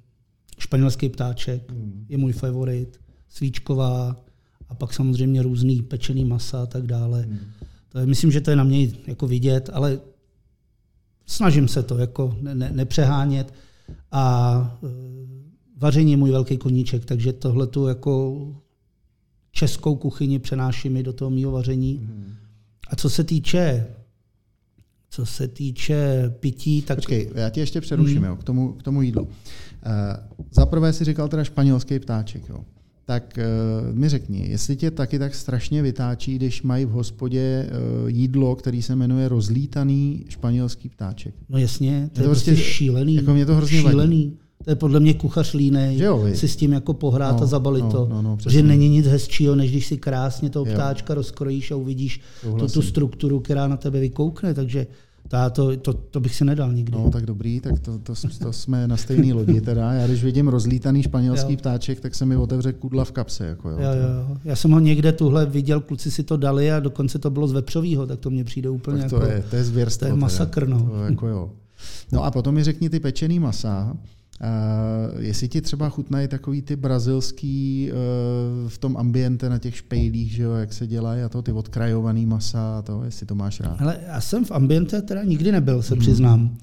španělský 0.58 1.08
ptáček 1.08 1.70
hmm. 1.70 2.06
je 2.08 2.18
můj 2.18 2.32
favorit, 2.32 3.00
svíčková 3.28 4.16
a 4.68 4.74
pak 4.74 4.92
samozřejmě 4.92 5.42
různý 5.42 5.82
pečený 5.82 6.24
masa 6.24 6.62
a 6.62 6.66
tak 6.66 6.86
dále. 6.86 7.22
Hmm. 7.22 7.38
To 7.88 7.98
je, 7.98 8.06
myslím, 8.06 8.30
že 8.30 8.40
to 8.40 8.50
je 8.50 8.56
na 8.56 8.64
mě 8.64 8.88
jako 9.06 9.26
vidět, 9.26 9.70
ale 9.72 10.00
snažím 11.26 11.68
se 11.68 11.82
to 11.82 11.98
jako 11.98 12.36
ne, 12.40 12.54
ne, 12.54 12.70
nepřehánět. 12.72 13.54
A 14.12 14.78
e, 14.84 14.88
vaření 15.78 16.10
je 16.10 16.16
můj 16.16 16.30
velký 16.30 16.56
koníček, 16.56 17.04
takže 17.04 17.32
tohle 17.32 17.66
tu 17.66 17.86
jako 17.86 18.46
českou 19.52 19.96
kuchyni 19.96 20.38
přenáším 20.38 20.96
i 20.96 21.02
do 21.02 21.12
toho 21.12 21.30
mého 21.30 21.52
vaření. 21.52 22.00
Mm. 22.02 22.34
A 22.88 22.96
co 22.96 23.10
se 23.10 23.24
týče 23.24 23.86
co 25.08 25.26
se 25.26 25.48
týče 25.48 26.30
pití, 26.40 26.82
tak... 26.82 26.98
Počkej, 26.98 27.30
já 27.34 27.50
tě 27.50 27.60
ještě 27.60 27.80
přeruším 27.80 28.18
mm. 28.18 28.24
jo, 28.24 28.36
k, 28.36 28.44
tomu, 28.44 28.72
k 28.72 28.82
tomu 28.82 29.02
jídlu. 29.02 29.22
Uh, 29.22 29.30
Za 30.50 30.66
prvé 30.66 30.92
si 30.92 31.04
říkal 31.04 31.28
teda 31.28 31.44
španělský 31.44 31.98
ptáček. 31.98 32.48
Jo 32.48 32.64
tak 33.04 33.38
uh, 33.38 33.96
mi 33.96 34.08
řekni, 34.08 34.48
jestli 34.48 34.76
tě 34.76 34.90
taky 34.90 35.18
tak 35.18 35.34
strašně 35.34 35.82
vytáčí, 35.82 36.36
když 36.36 36.62
mají 36.62 36.84
v 36.84 36.90
hospodě 36.90 37.68
uh, 38.02 38.10
jídlo, 38.10 38.56
který 38.56 38.82
se 38.82 38.96
jmenuje 38.96 39.28
rozlítaný 39.28 40.24
španělský 40.28 40.88
ptáček. 40.88 41.34
No 41.48 41.58
jasně, 41.58 42.10
to 42.12 42.20
je, 42.20 42.24
to 42.24 42.30
prostě, 42.30 42.50
prostě 42.50 42.70
šílený. 42.70 43.14
Jako 43.14 43.34
mě 43.34 43.46
to 43.46 43.54
hrozně 43.54 43.80
šílený. 43.80 44.24
Vadí. 44.24 44.38
To 44.64 44.70
je 44.70 44.76
podle 44.76 45.00
mě 45.00 45.14
kuchař 45.14 45.54
línej, 45.54 45.98
jo, 45.98 46.28
si 46.34 46.48
s 46.48 46.56
tím 46.56 46.72
jako 46.72 46.94
pohrát 46.94 47.36
no, 47.36 47.42
a 47.42 47.46
zabalit 47.46 47.84
no, 47.84 47.90
to. 47.90 48.08
No, 48.10 48.22
no, 48.22 48.38
že 48.48 48.62
není 48.62 48.88
nic 48.88 49.06
hezčího, 49.06 49.54
než 49.54 49.70
když 49.70 49.86
si 49.86 49.96
krásně 49.96 50.50
toho 50.50 50.64
ptáčka 50.64 51.12
jo. 51.12 51.14
rozkrojíš 51.14 51.70
a 51.70 51.76
uvidíš 51.76 52.20
tu, 52.58 52.66
tu 52.66 52.82
strukturu, 52.82 53.40
která 53.40 53.68
na 53.68 53.76
tebe 53.76 54.00
vykoukne. 54.00 54.54
Takže 54.54 54.86
ta, 55.28 55.50
to, 55.50 55.76
to, 55.76 55.92
to, 55.92 56.20
bych 56.20 56.34
si 56.34 56.44
nedal 56.44 56.72
nikdy. 56.72 56.98
No, 56.98 57.10
tak 57.10 57.26
dobrý, 57.26 57.60
tak 57.60 57.78
to, 57.78 57.98
to, 57.98 58.12
to 58.42 58.52
jsme 58.52 58.88
na 58.88 58.96
stejné 58.96 59.34
lodi 59.34 59.60
teda. 59.60 59.92
Já 59.92 60.06
když 60.06 60.24
vidím 60.24 60.48
rozlítaný 60.48 61.02
španělský 61.02 61.52
jo. 61.52 61.58
ptáček, 61.58 62.00
tak 62.00 62.14
se 62.14 62.26
mi 62.26 62.36
otevře 62.36 62.72
kudla 62.72 63.04
v 63.04 63.12
kapse. 63.12 63.46
Jako 63.46 63.70
jo, 63.70 63.78
jo, 63.78 63.86
jo. 64.28 64.36
Já 64.44 64.56
jsem 64.56 64.70
ho 64.70 64.80
někde 64.80 65.12
tuhle 65.12 65.46
viděl, 65.46 65.80
kluci 65.80 66.10
si 66.10 66.22
to 66.22 66.36
dali 66.36 66.72
a 66.72 66.80
dokonce 66.80 67.18
to 67.18 67.30
bylo 67.30 67.48
z 67.48 67.52
vepřového, 67.52 68.06
tak 68.06 68.20
to 68.20 68.30
mně 68.30 68.44
přijde 68.44 68.70
úplně 68.70 69.00
tak 69.00 69.10
to 69.10 69.16
jako... 69.16 69.28
Je, 69.30 69.44
to 69.50 69.56
je 69.56 69.64
zvěrstvo. 69.64 70.08
To 70.08 70.14
je 70.14 70.20
masakr, 70.20 70.68
no. 70.68 70.80
To 70.90 71.04
jako 71.04 71.28
jo. 71.28 71.50
No 72.12 72.24
a 72.24 72.30
potom 72.30 72.54
mi 72.54 72.64
řekni 72.64 72.90
ty 72.90 73.00
pečený 73.00 73.38
masa. 73.38 73.96
Uh, 74.40 75.22
jestli 75.22 75.48
ti 75.48 75.60
třeba 75.60 75.88
chutnají 75.88 76.28
takový 76.28 76.62
ty 76.62 76.76
brazilský 76.76 77.90
uh, 77.92 78.68
v 78.68 78.78
tom 78.78 78.96
ambiente 78.96 79.48
na 79.48 79.58
těch 79.58 79.76
špejlích, 79.76 80.32
že 80.32 80.42
jo, 80.42 80.52
jak 80.52 80.72
se 80.72 80.86
dělají 80.86 81.22
a 81.22 81.28
to 81.28 81.42
ty 81.42 81.52
odkrajovaný 81.52 82.26
masa 82.26 82.78
a 82.78 82.82
to, 82.82 83.04
jestli 83.04 83.26
to 83.26 83.34
máš 83.34 83.60
rád. 83.60 83.76
Ale 83.80 83.98
já 84.06 84.20
jsem 84.20 84.44
v 84.44 84.50
ambiente 84.50 85.02
teda 85.02 85.22
nikdy 85.22 85.52
nebyl, 85.52 85.82
se 85.82 85.94
hmm. 85.94 86.00
přiznám 86.00 86.56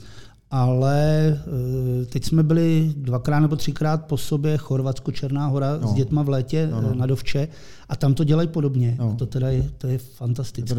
ale 0.51 1.27
eh, 1.27 2.05
teď 2.05 2.25
jsme 2.25 2.43
byli 2.43 2.93
dvakrát 2.97 3.39
nebo 3.39 3.55
třikrát 3.55 4.05
po 4.05 4.17
sobě 4.17 4.57
Chorvatsko, 4.57 5.11
Černá 5.11 5.47
hora 5.47 5.77
no. 5.77 5.87
s 5.87 5.93
dětma 5.93 6.23
v 6.23 6.29
létě 6.29 6.67
no, 6.71 6.81
no. 6.81 6.95
na 6.95 7.05
Dovče 7.05 7.47
a 7.89 7.95
tam 7.95 8.13
to 8.13 8.23
dělají 8.23 8.47
podobně. 8.47 8.95
No. 8.99 9.11
A 9.11 9.15
to 9.15 9.25
teda 9.25 9.49
je, 9.49 9.69
to 9.77 9.87
je 9.87 9.97
fantastické. 9.97 10.75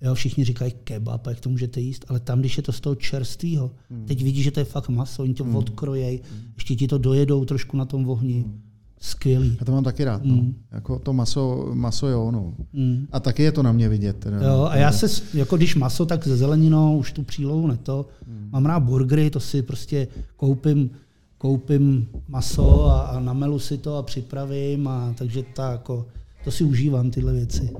Jo, 0.00 0.14
všichni 0.14 0.44
říkají 0.44 0.72
kebab, 0.84 1.26
jak 1.26 1.40
to 1.40 1.48
můžete 1.48 1.80
jíst, 1.80 2.04
ale 2.08 2.20
tam, 2.20 2.40
když 2.40 2.56
je 2.56 2.62
to 2.62 2.72
z 2.72 2.80
toho 2.80 2.94
čerstvého, 2.94 3.70
hmm. 3.90 4.04
teď 4.06 4.22
vidíš, 4.22 4.44
že 4.44 4.50
to 4.50 4.60
je 4.60 4.64
fakt 4.64 4.88
maso, 4.88 5.22
oni 5.22 5.34
to 5.34 5.44
hmm. 5.44 5.56
odkrojej, 5.56 6.20
hmm. 6.30 6.40
ještě 6.54 6.76
ti 6.76 6.88
to 6.88 6.98
dojedou 6.98 7.44
trošku 7.44 7.76
na 7.76 7.84
tom 7.84 8.08
ohni. 8.08 8.42
Hmm. 8.42 8.65
Skvělý. 9.00 9.56
Já 9.58 9.64
to 9.64 9.72
mám 9.72 9.84
taky 9.84 10.04
rád. 10.04 10.24
No. 10.24 10.34
Mm. 10.34 10.54
Jako 10.72 10.98
to 10.98 11.12
maso, 11.12 11.70
maso 11.74 12.08
jo, 12.08 12.30
no. 12.30 12.54
Mm. 12.72 13.06
A 13.12 13.20
taky 13.20 13.42
je 13.42 13.52
to 13.52 13.62
na 13.62 13.72
mě 13.72 13.88
vidět. 13.88 14.16
Teda, 14.16 14.46
jo, 14.46 14.68
a 14.70 14.76
já 14.76 14.92
se, 14.92 15.22
jako 15.34 15.56
když 15.56 15.74
maso, 15.74 16.06
tak 16.06 16.24
se 16.24 16.36
zeleninou, 16.36 16.98
už 16.98 17.12
tu 17.12 17.22
přílohu 17.22 17.66
ne 17.66 17.76
to. 17.76 18.06
Mm. 18.26 18.48
Mám 18.52 18.66
rád 18.66 18.80
burgery, 18.80 19.30
to 19.30 19.40
si 19.40 19.62
prostě 19.62 20.08
koupím 20.36 20.90
koupím 21.38 22.08
maso 22.28 22.84
a, 22.84 23.00
a 23.00 23.20
namelu 23.20 23.58
si 23.58 23.78
to 23.78 23.96
a 23.96 24.02
připravím, 24.02 24.88
a, 24.88 25.14
takže 25.18 25.42
ta, 25.42 25.72
jako, 25.72 26.06
to 26.44 26.50
si 26.50 26.64
užívám 26.64 27.10
tyhle 27.10 27.32
věci. 27.32 27.70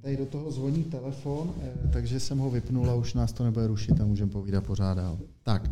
Tady 0.00 0.16
do 0.16 0.26
toho 0.26 0.50
zvoní 0.50 0.84
telefon, 0.84 1.50
eh, 1.62 1.88
takže 1.92 2.20
jsem 2.20 2.38
ho 2.38 2.50
vypnul 2.50 2.90
a 2.90 2.94
už 2.94 3.14
nás 3.14 3.32
to 3.32 3.44
nebude 3.44 3.66
rušit 3.66 4.00
a 4.00 4.04
můžeme 4.04 4.30
povídat 4.30 4.64
pořád 4.64 4.94
dál. 4.94 5.18
Tak, 5.42 5.70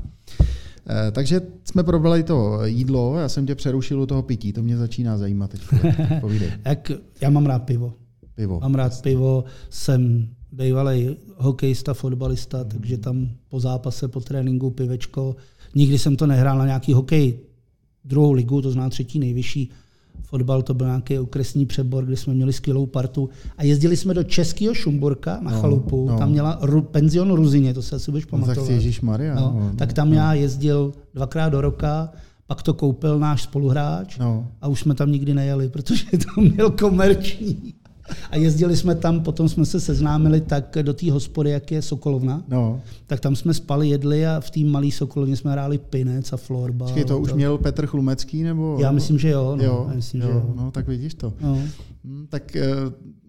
takže 1.13 1.41
jsme 1.65 1.83
probrali 1.83 2.23
to 2.23 2.65
jídlo, 2.65 3.19
já 3.19 3.29
jsem 3.29 3.47
tě 3.47 3.55
přerušil 3.55 4.01
u 4.01 4.07
toho 4.07 4.23
pití, 4.23 4.53
to 4.53 4.63
mě 4.63 4.77
začíná 4.77 5.19
zajímat 5.19 5.51
teď. 5.51 5.61
Povídej. 6.21 6.53
Jak, 6.65 6.93
já 7.21 7.31
mám 7.31 7.47
rád 7.47 7.59
pivo. 7.59 7.95
Pivo. 8.35 8.61
Mám 8.61 8.75
rád 8.75 9.03
pivo, 9.03 9.45
jsem 9.71 10.29
bývalý 10.53 11.17
hokejista, 11.37 11.95
fotbalista, 11.95 12.59
hmm. 12.59 12.69
takže 12.69 12.99
tam 12.99 13.29
po 13.49 13.61
zápase, 13.61 14.09
po 14.09 14.21
tréninku 14.21 14.71
pivečko. 14.71 15.37
Nikdy 15.75 15.99
jsem 15.99 16.17
to 16.17 16.27
nehrál 16.27 16.59
na 16.59 16.67
nějaký 16.67 16.93
hokej 16.93 17.39
druhou 18.05 18.33
ligu, 18.33 18.63
to 18.63 18.71
zná 18.71 18.89
třetí 18.89 19.19
nejvyšší. 19.19 19.71
Fotbal 20.23 20.63
to 20.63 20.75
byl 20.75 20.87
nějaký 20.87 21.19
okresní 21.19 21.67
přebor, 21.67 22.05
kde 22.05 22.17
jsme 22.17 22.35
měli 22.35 22.53
skvělou 22.53 22.87
partu. 22.87 23.29
A 23.57 23.65
jezdili 23.65 23.97
jsme 23.97 24.15
do 24.15 24.25
Českého 24.25 24.75
Šumburka 24.75 25.39
na 25.43 25.51
no, 25.51 25.61
chalupu, 25.61 26.07
no. 26.09 26.19
tam 26.19 26.31
měla 26.31 26.59
ru, 26.63 26.83
penzion 26.83 27.33
Ruzině, 27.33 27.75
to 27.75 27.83
se 27.83 27.97
asi 27.97 28.11
budeš 28.11 28.25
pamatovat. 28.25 28.57
No, 28.57 28.63
tak 28.63 28.75
Ježíš 28.75 29.01
Maria. 29.01 29.35
No, 29.35 29.57
no, 29.61 29.73
tak 29.77 29.93
tam 29.93 30.11
no. 30.11 30.17
já 30.17 30.35
jezdil 30.35 30.93
dvakrát 31.15 31.49
do 31.49 31.61
roka, 31.61 32.13
pak 32.47 32.63
to 32.63 32.75
koupil 32.75 33.19
náš 33.19 33.43
spoluhráč 33.43 34.19
no. 34.19 34.49
a 34.61 34.69
už 34.69 34.81
jsme 34.81 34.95
tam 34.95 35.13
nikdy 35.13 35.35
nejeli, 35.35 35.69
protože 35.69 36.05
to 36.35 36.41
měl 36.41 36.71
komerční. 36.71 37.75
A 38.31 38.37
jezdili 38.37 38.77
jsme 38.77 38.95
tam, 38.95 39.21
potom 39.21 39.49
jsme 39.49 39.67
se 39.67 39.81
seznámili 39.81 40.41
tak 40.41 40.77
do 40.83 40.95
té 40.95 41.11
hospody, 41.11 41.51
jak 41.51 41.71
je 41.73 41.83
Sokolovna. 41.83 42.43
No. 42.49 42.81
Tak 43.07 43.21
tam 43.21 43.37
jsme 43.37 43.55
spali, 43.55 43.89
jedli 43.89 44.27
a 44.27 44.41
v 44.41 44.51
té 44.51 44.61
malé 44.61 44.91
Sokolovně 44.91 45.37
jsme 45.37 45.53
hráli 45.53 45.79
pinec 45.79 46.33
a 46.33 46.37
florbal. 46.37 46.89
Počkej, 46.89 47.05
to 47.05 47.19
už 47.19 47.33
měl 47.33 47.59
Petr 47.59 47.87
Chlumecký? 47.87 48.43
Nebo... 48.43 48.77
Já 48.81 48.93
myslím, 48.93 49.19
že 49.19 49.29
jo. 49.29 49.57
No. 49.57 49.65
jo, 49.65 49.91
myslím, 49.95 50.21
jo, 50.21 50.27
že 50.27 50.33
jo. 50.33 50.53
No, 50.57 50.71
tak 50.71 50.89
vidíš 50.89 51.15
to. 51.15 51.33
No. 51.41 51.59
Hmm, 52.05 52.27
tak 52.31 52.57
eh, 52.57 52.67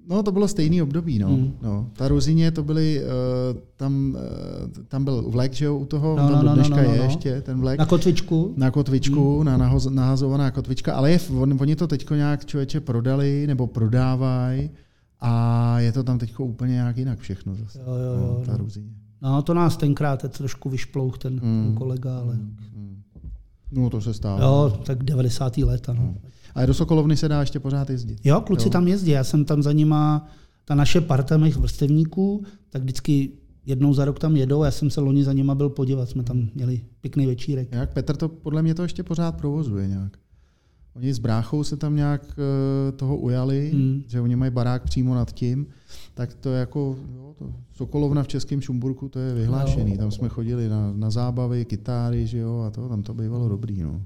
No, 0.10 0.24
to 0.24 0.32
bylo 0.32 0.48
stejný 0.48 0.82
období, 0.82 1.20
no. 1.20 1.30
Mm. 1.30 1.54
no. 1.62 1.90
Ta 1.94 2.08
Ruzině, 2.08 2.52
to 2.52 2.64
byly, 2.64 3.02
uh, 3.04 3.60
tam, 3.76 4.16
uh, 4.16 4.84
tam 4.88 5.04
byl 5.04 5.24
vlek, 5.28 5.54
že 5.54 5.66
jo, 5.66 5.78
u 5.78 5.86
toho, 5.86 6.16
no, 6.16 6.30
tam 6.30 6.32
no, 6.32 6.42
do 6.42 6.48
no, 6.48 6.56
dneška 6.56 6.76
no, 6.76 6.82
no, 6.82 6.88
no, 6.88 6.94
je 6.96 7.02
ještě 7.02 7.42
ten 7.42 7.60
vlek. 7.60 7.80
Na 7.80 7.86
kotvičku. 7.86 8.54
Na 8.58 8.72
kotvičku, 8.72 9.40
mm. 9.40 9.46
na 9.46 9.58
nahoz, 9.58 9.86
nahazovaná 9.86 10.52
kotvička, 10.52 10.94
ale 10.94 11.12
je, 11.12 11.20
on, 11.38 11.58
oni 11.62 11.76
to 11.76 11.88
teď 11.88 12.10
nějak 12.10 12.46
člověče 12.46 12.80
prodali, 12.80 13.48
nebo 13.48 13.68
prodávají 13.68 14.70
a 15.20 15.80
je 15.80 15.92
to 15.92 16.04
tam 16.04 16.20
teď 16.20 16.40
úplně 16.40 16.74
nějak 16.74 16.98
jinak 16.98 17.20
všechno 17.20 17.56
zase, 17.56 17.80
jo, 17.80 17.94
jo, 17.94 18.14
jo, 18.14 18.36
no, 18.40 18.46
ta 18.46 18.52
no. 18.52 18.58
Ruzině. 18.58 18.90
No, 19.22 19.42
to 19.42 19.54
nás 19.54 19.78
tenkrát 19.78 20.38
trošku 20.38 20.70
vyšplouch 20.70 21.18
ten, 21.18 21.34
mm. 21.34 21.40
ten 21.40 21.76
kolega, 21.76 22.20
ale... 22.20 22.36
Mm. 22.36 22.58
No, 23.72 23.90
to 23.90 24.02
se 24.02 24.14
stává. 24.14 24.44
Jo, 24.44 24.80
tak 24.86 25.04
90. 25.04 25.58
let, 25.58 25.90
ano. 25.90 26.02
No. 26.04 26.30
A 26.56 26.66
do 26.66 26.74
Sokolovny 26.74 27.18
se 27.18 27.30
dá 27.30 27.40
ještě 27.40 27.60
pořád 27.60 27.90
jezdit. 27.90 28.20
Jo, 28.24 28.42
kluci 28.42 28.68
jo. 28.68 28.72
tam 28.72 28.88
jezdí. 28.88 29.12
Já 29.12 29.24
jsem 29.24 29.46
tam 29.46 29.64
za 29.64 29.72
nima, 29.72 30.28
ta 30.66 30.76
naše 30.76 31.02
parta 31.02 31.38
mých 31.38 31.58
vrstevníků, 31.58 32.44
tak 32.70 32.82
vždycky 32.82 33.32
jednou 33.66 33.94
za 33.94 34.06
rok 34.06 34.20
tam 34.20 34.38
jedou. 34.38 34.64
Já 34.64 34.72
jsem 34.72 34.90
se 34.90 35.02
loni 35.02 35.24
za 35.24 35.34
nima 35.34 35.56
byl 35.56 35.70
podívat, 35.70 36.10
jsme 36.10 36.24
tam 36.24 36.50
měli 36.56 36.82
pěkný 37.02 37.26
večírek. 37.26 37.72
Jak 37.72 37.94
Petr 37.94 38.18
to 38.18 38.30
podle 38.30 38.62
mě 38.62 38.76
to 38.76 38.84
ještě 38.84 39.04
pořád 39.04 39.38
provozuje 39.38 39.88
nějak. 39.88 40.18
Oni 40.96 41.14
s 41.14 41.20
bráchou 41.20 41.64
se 41.64 41.78
tam 41.78 41.96
nějak 41.96 42.22
uh, 42.24 42.98
toho 42.98 43.18
ujali, 43.18 43.72
mm. 43.74 44.04
že 44.08 44.22
oni 44.22 44.36
mají 44.36 44.52
barák 44.52 44.84
přímo 44.84 45.16
nad 45.16 45.32
tím, 45.32 45.68
tak 46.14 46.34
to 46.34 46.54
jako 46.54 46.98
jo, 47.16 47.36
to 47.40 47.54
Sokolovna 47.74 48.24
v 48.24 48.28
Českém 48.28 48.62
Šumburku, 48.62 49.10
to 49.10 49.20
je 49.20 49.34
vyhlášený. 49.34 49.92
No. 49.92 49.98
Tam 49.98 50.12
jsme 50.12 50.30
chodili 50.30 50.70
na, 50.70 50.94
na 50.94 51.10
zábavy, 51.10 51.66
kytáry, 51.66 52.28
že 52.28 52.38
jo, 52.38 52.64
a 52.68 52.70
to, 52.70 52.90
tam 52.90 53.04
to 53.04 53.14
bývalo 53.14 53.50
dobrý. 53.50 53.84
No. 53.84 54.02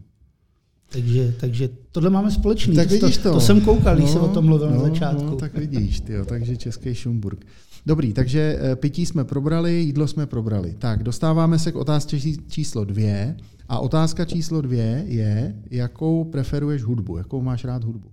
Takže, 0.92 1.34
takže 1.40 1.70
tohle 1.92 2.10
máme 2.10 2.32
společný. 2.32 2.76
Tak 2.76 2.92
vidíš 2.92 3.18
to. 3.18 3.24
To, 3.24 3.34
to 3.34 3.40
jsem 3.40 3.62
koukal, 3.62 3.96
když 3.96 4.08
no, 4.08 4.14
jsem 4.14 4.22
o 4.22 4.28
tom 4.28 4.46
mluvil 4.46 4.70
no, 4.70 4.76
na 4.76 4.82
začátku. 4.82 5.26
No, 5.26 5.36
tak 5.36 5.58
vidíš, 5.58 6.00
tyjo, 6.00 6.26
takže 6.26 6.58
Český 6.58 6.96
Šumburg. 6.96 7.46
Dobrý, 7.86 8.14
takže 8.14 8.60
eh, 8.60 8.76
pití 8.76 9.06
jsme 9.06 9.24
probrali, 9.24 9.74
jídlo 9.74 10.08
jsme 10.08 10.26
probrali. 10.26 10.76
Tak, 10.80 11.04
dostáváme 11.04 11.60
se 11.60 11.72
k 11.72 11.76
otázce 11.76 12.18
číslo 12.48 12.86
dvě. 12.86 13.38
A 13.70 13.80
otázka 13.80 14.26
číslo 14.26 14.62
dvě 14.62 15.04
je, 15.08 15.56
jakou 15.72 16.24
preferuješ 16.24 16.84
hudbu, 16.84 17.18
jakou 17.18 17.42
máš 17.42 17.64
rád 17.64 17.84
hudbu? 17.84 18.12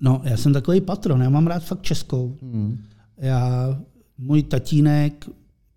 No, 0.00 0.22
já 0.24 0.36
jsem 0.36 0.52
takový 0.52 0.80
patron, 0.80 1.22
já 1.22 1.30
mám 1.30 1.46
rád 1.46 1.64
fakt 1.64 1.82
českou. 1.82 2.38
Hmm. 2.42 2.78
Já, 3.18 3.78
můj 4.18 4.42
tatínek, 4.42 5.28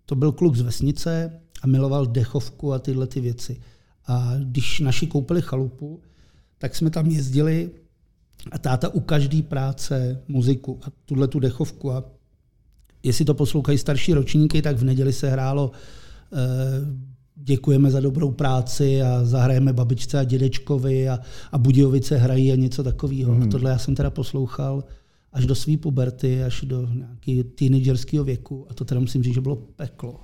to 0.06 0.14
byl 0.14 0.32
kluk 0.32 0.56
z 0.56 0.60
vesnice 0.60 1.40
a 1.62 1.66
miloval 1.66 2.06
dechovku 2.06 2.72
a 2.72 2.78
tyhle 2.78 3.06
ty 3.06 3.20
věci. 3.20 3.60
A 4.06 4.32
když 4.44 4.80
naši 4.80 5.06
koupili 5.06 5.42
chalupu, 5.42 6.00
tak 6.58 6.76
jsme 6.76 6.90
tam 6.90 7.06
jezdili 7.06 7.70
a 8.52 8.58
táta 8.58 8.88
u 8.88 9.00
každé 9.00 9.42
práce 9.42 10.22
muziku 10.28 10.78
a 10.82 10.86
tuhle 11.04 11.28
tu 11.28 11.40
dechovku. 11.40 11.92
A 11.92 12.04
jestli 13.02 13.24
to 13.24 13.34
poslouchají 13.34 13.78
starší 13.78 14.14
ročníky, 14.14 14.62
tak 14.62 14.76
v 14.76 14.84
neděli 14.84 15.12
se 15.12 15.30
hrálo 15.30 15.70
eh, 16.32 17.10
děkujeme 17.42 17.90
za 17.90 18.00
dobrou 18.00 18.30
práci 18.30 19.02
a 19.02 19.24
zahrajeme 19.24 19.72
babičce 19.72 20.18
a 20.18 20.24
dědečkovi 20.24 21.08
a, 21.08 21.18
a 21.52 21.58
Budějovice 21.58 22.16
hrají 22.16 22.52
a 22.52 22.56
něco 22.56 22.82
takového. 22.82 23.34
Mm. 23.34 23.42
A 23.42 23.46
tohle 23.46 23.70
já 23.70 23.78
jsem 23.78 23.94
teda 23.94 24.10
poslouchal 24.10 24.84
až 25.32 25.46
do 25.46 25.54
své 25.54 25.76
puberty, 25.76 26.42
až 26.42 26.62
do 26.66 26.88
nějakého 26.92 27.42
teenagerského 27.54 28.24
věku 28.24 28.66
a 28.70 28.74
to 28.74 28.84
teda 28.84 29.00
musím 29.00 29.22
říct, 29.22 29.34
že 29.34 29.40
bylo 29.40 29.56
peklo. 29.56 30.20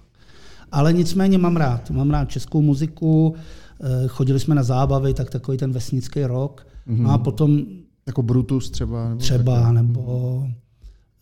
Ale 0.73 0.93
nicméně 0.93 1.39
mám 1.39 1.57
rád. 1.57 1.91
Mám 1.91 2.11
rád 2.11 2.31
českou 2.31 2.63
muziku, 2.63 3.35
eh, 3.81 4.09
chodili 4.09 4.41
jsme 4.41 4.55
na 4.55 4.63
zábavy, 4.63 5.15
tak 5.15 5.31
takový 5.31 5.59
ten 5.59 5.73
vesnický 5.73 6.25
rok. 6.25 6.67
Mm-hmm. 6.89 7.11
A 7.11 7.19
potom... 7.19 7.65
Jako 8.07 8.23
Brutus 8.23 8.71
třeba? 8.71 9.09
Nebo 9.09 9.21
třeba, 9.21 9.61
taky. 9.61 9.75
nebo 9.75 10.45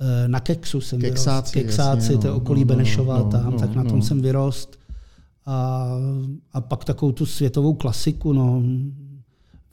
eh, 0.01 0.29
na 0.29 0.40
Keksu 0.40 0.81
jsem 0.81 1.01
Keksáci, 1.01 1.59
vyrost. 1.59 1.77
Keksáci, 1.77 2.12
jasně, 2.12 2.18
to 2.18 2.29
no, 2.29 2.37
okolí 2.37 2.61
no, 2.61 2.66
Benešova 2.66 3.18
no, 3.18 3.25
tam, 3.25 3.53
no, 3.53 3.59
tak 3.59 3.75
na 3.75 3.83
no. 3.83 3.90
tom 3.90 4.03
jsem 4.03 4.23
vyrost. 4.23 4.79
A, 5.47 5.88
a 6.53 6.61
pak 6.61 6.85
takovou 6.85 7.12
tu 7.12 7.27
světovou 7.27 7.75
klasiku, 7.75 8.33
no, 8.33 8.62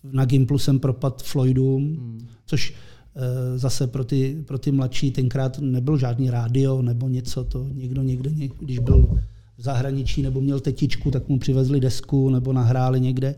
na 0.04 0.26
Gimplu 0.26 0.58
jsem 0.58 0.80
propad 0.80 1.24
Floydům, 1.24 1.84
hmm. 1.84 2.28
což 2.46 2.74
e, 3.16 3.58
zase 3.58 3.88
pro 3.88 4.04
ty, 4.04 4.44
pro 4.48 4.58
ty 4.58 4.72
mladší 4.72 5.12
tenkrát 5.12 5.60
nebyl 5.60 5.98
žádný 5.98 6.30
rádio 6.30 6.82
nebo 6.82 7.10
něco, 7.10 7.44
to 7.44 7.68
někdo 7.74 8.04
někde, 8.04 8.32
když 8.60 8.80
byl 8.80 9.20
v 9.58 9.62
zahraničí 9.62 10.22
nebo 10.22 10.42
měl 10.42 10.60
tetičku, 10.60 11.12
tak 11.12 11.30
mu 11.30 11.40
přivezli 11.40 11.80
desku 11.80 12.30
nebo 12.30 12.54
nahráli 12.54 13.02
někde. 13.02 13.36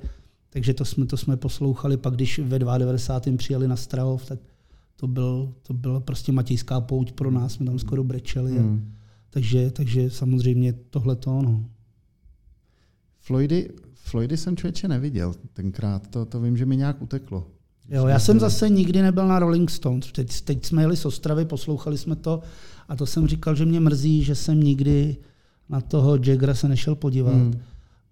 Takže 0.53 0.73
to 0.73 0.85
jsme, 0.85 1.05
to 1.05 1.17
jsme 1.17 1.37
poslouchali. 1.37 1.97
Pak 1.97 2.15
když 2.15 2.39
ve 2.39 2.59
92. 2.59 3.37
přijeli 3.37 3.67
na 3.67 3.75
Strahov, 3.75 4.25
tak 4.25 4.39
to, 4.95 5.07
byl, 5.07 5.53
to 5.63 5.73
byla 5.73 5.99
prostě 5.99 6.31
matějská 6.31 6.81
pouť 6.81 7.11
pro 7.11 7.31
nás, 7.31 7.53
jsme 7.53 7.65
tam 7.65 7.79
skoro 7.79 8.03
brečeli. 8.03 8.51
Hmm. 8.51 8.91
A, 8.91 8.97
takže, 9.29 9.71
takže 9.71 10.09
samozřejmě 10.09 10.73
tohle 10.73 11.15
to, 11.15 11.41
no. 11.41 11.65
Floydy, 13.19 13.69
Floydy 13.93 14.37
jsem 14.37 14.57
člověče 14.57 14.87
neviděl 14.87 15.33
tenkrát, 15.53 16.07
to, 16.07 16.25
to 16.25 16.41
vím, 16.41 16.57
že 16.57 16.65
mi 16.65 16.77
nějak 16.77 17.01
uteklo. 17.01 17.47
Jo, 17.89 18.07
já 18.07 18.19
jsem 18.19 18.39
zase 18.39 18.69
nikdy 18.69 19.01
nebyl 19.01 19.27
na 19.27 19.39
Rolling 19.39 19.69
Stones. 19.69 20.11
Teď, 20.11 20.41
teď 20.41 20.65
jsme 20.65 20.81
jeli 20.81 20.97
z 20.97 21.05
Ostravy, 21.05 21.45
poslouchali 21.45 21.97
jsme 21.97 22.15
to 22.15 22.41
a 22.87 22.95
to 22.95 23.05
jsem 23.05 23.27
říkal, 23.27 23.55
že 23.55 23.65
mě 23.65 23.79
mrzí, 23.79 24.23
že 24.23 24.35
jsem 24.35 24.63
nikdy 24.63 25.17
na 25.69 25.81
toho 25.81 26.15
Jaggera 26.15 26.53
se 26.53 26.67
nešel 26.67 26.95
podívat. 26.95 27.33
Hmm. 27.33 27.53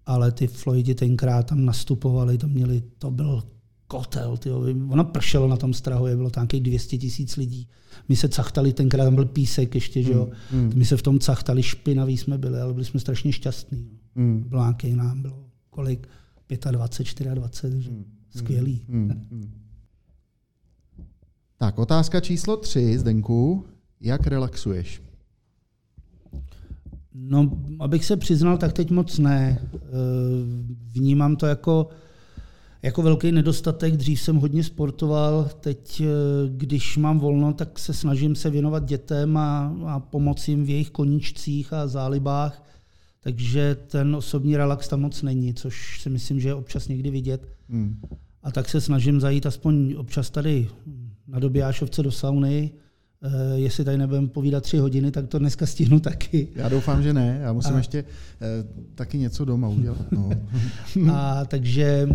Ale 0.06 0.32
ty 0.32 0.46
Floydy 0.46 0.94
tenkrát 0.94 1.46
tam 1.46 1.64
nastupovali, 1.64 2.38
to 2.38 2.48
měli, 2.48 2.82
to 2.98 3.10
byl 3.10 3.42
kotel. 3.86 4.36
Tyjo. 4.36 4.60
Ono 4.88 5.04
pršelo 5.04 5.48
na 5.48 5.56
tom 5.56 5.74
Strahově, 5.74 6.16
bylo 6.16 6.30
tam 6.30 6.46
200 6.46 6.98
tisíc 6.98 7.36
lidí. 7.36 7.68
My 8.08 8.16
se 8.16 8.28
cachtali, 8.28 8.72
tenkrát 8.72 9.04
tam 9.04 9.14
byl 9.14 9.24
písek 9.24 9.74
ještě, 9.74 10.02
že 10.02 10.12
jo. 10.12 10.28
Hmm. 10.50 10.72
My 10.74 10.84
se 10.84 10.96
v 10.96 11.02
tom 11.02 11.18
cachtali, 11.18 11.62
špinaví 11.62 12.16
jsme 12.18 12.38
byli, 12.38 12.60
ale 12.60 12.72
byli 12.72 12.84
jsme 12.84 13.00
strašně 13.00 13.32
šťastní. 13.32 13.90
Hmm. 14.16 14.44
Bylo 14.48 14.62
nějaký 14.62 14.94
nám, 14.94 15.22
bylo 15.22 15.44
kolik? 15.70 16.08
25, 16.70 17.34
24, 17.34 17.88
hmm. 17.88 18.04
skvělý. 18.36 18.84
Hmm. 18.88 19.08
Hmm. 19.30 19.52
Tak, 21.58 21.78
otázka 21.78 22.20
číslo 22.20 22.56
tři, 22.56 22.98
Zdenku. 22.98 23.64
Jak 24.00 24.26
relaxuješ? 24.26 25.02
No, 27.14 27.50
abych 27.78 28.04
se 28.04 28.16
přiznal, 28.16 28.58
tak 28.58 28.72
teď 28.72 28.90
moc 28.90 29.18
ne. 29.18 29.58
Eh, 29.74 29.78
vnímám 30.92 31.36
to 31.36 31.46
jako 31.46 31.88
jako 32.82 33.02
velký 33.02 33.32
nedostatek. 33.32 33.96
Dřív 33.96 34.20
jsem 34.20 34.36
hodně 34.36 34.64
sportoval, 34.64 35.50
teď, 35.60 36.00
eh, 36.00 36.06
když 36.48 36.96
mám 36.96 37.18
volno, 37.18 37.52
tak 37.52 37.78
se 37.78 37.94
snažím 37.94 38.34
se 38.34 38.50
věnovat 38.50 38.84
dětem 38.84 39.36
a, 39.36 39.76
a 39.86 40.00
pomoci 40.00 40.50
jim 40.50 40.64
v 40.64 40.70
jejich 40.70 40.90
koníčcích 40.90 41.72
a 41.72 41.86
zálibách. 41.86 42.64
Takže 43.20 43.76
ten 43.86 44.16
osobní 44.16 44.56
relax 44.56 44.88
tam 44.88 45.00
moc 45.00 45.22
není, 45.22 45.54
což 45.54 46.00
si 46.00 46.10
myslím, 46.10 46.40
že 46.40 46.48
je 46.48 46.54
občas 46.54 46.88
někdy 46.88 47.10
vidět. 47.10 47.48
Hmm. 47.68 48.00
A 48.42 48.50
tak 48.50 48.68
se 48.68 48.80
snažím 48.80 49.20
zajít 49.20 49.46
aspoň 49.46 49.94
občas 49.98 50.30
tady 50.30 50.68
na 51.28 51.38
Dobijášovce 51.38 52.02
do 52.02 52.12
sauny, 52.12 52.70
jestli 53.54 53.84
tady 53.84 53.98
nebudeme 53.98 54.28
povídat 54.28 54.62
tři 54.62 54.78
hodiny, 54.78 55.10
tak 55.10 55.26
to 55.26 55.38
dneska 55.38 55.66
stihnu 55.66 56.00
taky. 56.00 56.48
Já 56.54 56.68
doufám, 56.68 57.02
že 57.02 57.12
ne. 57.12 57.38
Já 57.42 57.52
musím 57.52 57.74
a... 57.74 57.76
ještě 57.76 58.02
uh, 58.02 58.08
taky 58.94 59.18
něco 59.18 59.44
doma 59.44 59.68
udělat. 59.68 60.12
No. 60.12 60.30
a 61.12 61.44
takže, 61.44 62.08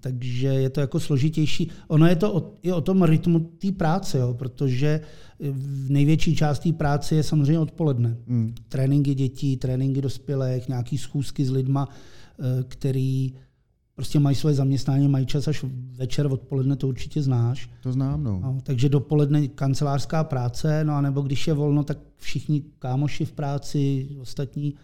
takže 0.00 0.48
je 0.48 0.70
to 0.70 0.80
jako 0.80 1.00
složitější. 1.00 1.70
Ono 1.88 2.06
je 2.06 2.16
to 2.16 2.34
o, 2.34 2.52
i 2.62 2.72
o 2.72 2.80
tom 2.80 3.02
rytmu 3.02 3.40
té 3.40 3.72
práce, 3.72 4.18
jo, 4.18 4.34
protože 4.34 5.00
v 5.40 5.90
největší 5.90 6.36
část 6.36 6.58
té 6.58 6.72
práce 6.72 7.14
je 7.14 7.22
samozřejmě 7.22 7.58
odpoledne. 7.58 8.16
Mm. 8.26 8.54
Tréninky 8.68 9.14
dětí, 9.14 9.56
tréninky 9.56 10.00
dospělých, 10.00 10.68
nějaký 10.68 10.98
schůzky 10.98 11.44
s 11.44 11.50
lidma, 11.50 11.88
eh, 11.88 12.64
který 12.68 13.32
prostě 13.98 14.18
mají 14.18 14.36
svoje 14.36 14.54
zaměstnání, 14.54 15.08
mají 15.08 15.26
čas 15.26 15.48
až 15.48 15.64
večer, 15.96 16.26
odpoledne, 16.26 16.76
to 16.76 16.88
určitě 16.88 17.22
znáš. 17.22 17.70
To 17.82 17.92
znám, 17.92 18.24
no. 18.24 18.40
no 18.42 18.58
takže 18.62 18.88
dopoledne 18.88 19.48
kancelářská 19.48 20.24
práce, 20.24 20.84
no 20.84 20.94
a 20.94 21.00
nebo 21.00 21.20
když 21.20 21.46
je 21.46 21.54
volno, 21.54 21.84
tak 21.84 21.98
všichni 22.16 22.62
kámoši 22.78 23.24
v 23.24 23.32
práci, 23.32 24.08
ostatní, 24.20 24.74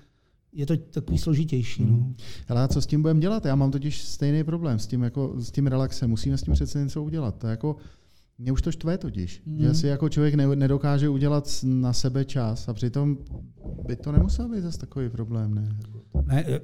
je 0.53 0.67
to 0.67 0.77
takový 0.77 1.19
složitější. 1.19 1.83
Hmm. 1.83 1.99
No. 1.99 2.15
Ale 2.49 2.63
a 2.63 2.69
co 2.69 2.83
s 2.83 2.87
tím 2.87 3.03
budeme 3.03 3.21
dělat? 3.21 3.45
Já 3.45 3.55
mám 3.55 3.71
totiž 3.71 4.03
stejný 4.03 4.45
problém 4.45 4.79
s 4.79 4.87
tím, 4.87 5.03
jako, 5.03 5.35
s 5.39 5.51
tím 5.51 5.67
relaxem. 5.67 6.11
Musíme 6.11 6.39
s 6.39 6.43
tím 6.43 6.55
přece 6.55 6.79
něco 6.79 7.03
udělat. 7.03 7.39
To 7.39 7.47
jako, 7.47 7.77
mě 8.39 8.53
už 8.53 8.63
to 8.63 8.73
štve 8.73 8.99
totiž, 8.99 9.43
hmm. 9.47 9.59
že 9.59 9.75
si 9.75 9.87
jako 9.87 10.09
člověk 10.09 10.35
nedokáže 10.35 11.09
udělat 11.09 11.49
na 11.63 11.93
sebe 11.93 12.25
čas 12.25 12.69
a 12.69 12.75
přitom 12.75 13.19
by 13.87 13.97
to 13.97 14.13
nemusel 14.13 14.49
být 14.49 14.61
zase 14.61 14.79
takový 14.79 15.09
problém, 15.09 15.55
ne? 15.55 15.77
Ne, 16.27 16.61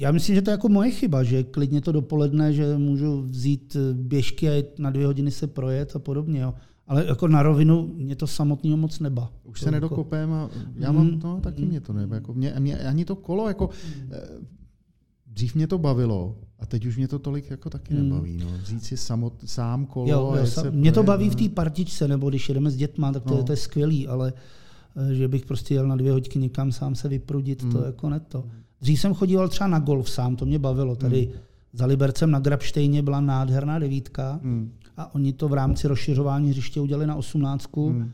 já 0.00 0.12
myslím, 0.12 0.34
že 0.34 0.42
to 0.42 0.50
je 0.50 0.52
jako 0.52 0.68
moje 0.68 0.90
chyba, 0.90 1.22
že 1.22 1.42
klidně 1.42 1.80
to 1.80 1.92
dopoledne, 1.92 2.52
že 2.52 2.78
můžu 2.78 3.22
vzít 3.22 3.76
běžky 3.92 4.48
a 4.48 4.64
na 4.78 4.90
dvě 4.90 5.06
hodiny 5.06 5.30
se 5.30 5.46
projet 5.46 5.96
a 5.96 5.98
podobně. 5.98 6.40
Jo. 6.40 6.54
Ale 6.86 7.06
jako 7.06 7.28
na 7.28 7.42
rovinu 7.42 7.90
mě 7.94 8.16
to 8.16 8.26
samotného 8.26 8.76
moc 8.76 9.00
neba. 9.00 9.32
Už 9.44 9.60
to 9.60 9.64
se 9.64 9.70
nedokopem 9.70 10.32
a 10.32 10.50
já 10.76 10.92
mám, 10.92 11.06
mm, 11.06 11.20
no 11.24 11.40
taky 11.40 11.62
mm. 11.62 11.68
mě 11.68 11.80
to 11.80 11.92
neba. 11.92 12.14
Jako 12.14 12.34
mě, 12.34 12.54
mě, 12.58 12.78
ani 12.78 13.04
to 13.04 13.16
kolo, 13.16 13.48
jako 13.48 13.70
mm. 13.98 14.10
dřív 15.26 15.54
mě 15.54 15.66
to 15.66 15.78
bavilo 15.78 16.36
a 16.58 16.66
teď 16.66 16.86
už 16.86 16.96
mě 16.96 17.08
to 17.08 17.18
tolik 17.18 17.50
jako 17.50 17.70
taky 17.70 17.94
mm. 17.94 18.08
nebaví. 18.08 18.36
No. 18.36 18.46
Vzít 18.62 18.84
si 18.84 18.96
samot, 18.96 19.34
sám 19.44 19.86
kolo. 19.86 20.10
Jo, 20.10 20.34
jo, 20.36 20.46
sam, 20.46 20.70
mě 20.70 20.92
to 20.92 21.02
baví 21.02 21.30
v 21.30 21.34
té 21.34 21.48
partičce, 21.48 22.08
nebo 22.08 22.30
když 22.30 22.48
jedeme 22.48 22.70
s 22.70 22.76
dětma, 22.76 23.12
tak 23.12 23.22
to, 23.22 23.30
no. 23.30 23.36
je, 23.36 23.44
to 23.44 23.52
je 23.52 23.56
skvělý, 23.56 24.08
ale 24.08 24.32
eh, 24.96 25.14
že 25.14 25.28
bych 25.28 25.46
prostě 25.46 25.74
jel 25.74 25.88
na 25.88 25.96
dvě 25.96 26.12
hodiny 26.12 26.42
někam 26.42 26.72
sám 26.72 26.94
se 26.94 27.08
vyprudit, 27.08 27.62
mm. 27.62 27.72
to 27.72 27.84
jako 27.84 28.10
ne 28.10 28.20
to. 28.20 28.44
Dřív 28.80 29.00
jsem 29.00 29.14
chodíval 29.14 29.48
třeba 29.48 29.68
na 29.68 29.78
golf 29.78 30.10
sám, 30.10 30.36
to 30.36 30.46
mě 30.46 30.58
bavilo. 30.58 30.96
Tady 30.96 31.26
mm. 31.26 31.40
za 31.72 31.86
Libercem 31.86 32.30
na 32.30 32.38
Grabštejně 32.38 33.02
byla 33.02 33.20
nádherná 33.20 33.78
devítka 33.78 34.40
mm. 34.42 34.72
a 34.96 35.14
oni 35.14 35.32
to 35.32 35.48
v 35.48 35.52
rámci 35.52 35.88
rozšiřování 35.88 36.50
hřiště 36.50 36.80
udělali 36.80 37.06
na 37.06 37.14
osmnáctku. 37.14 37.90
Mm. 37.90 38.10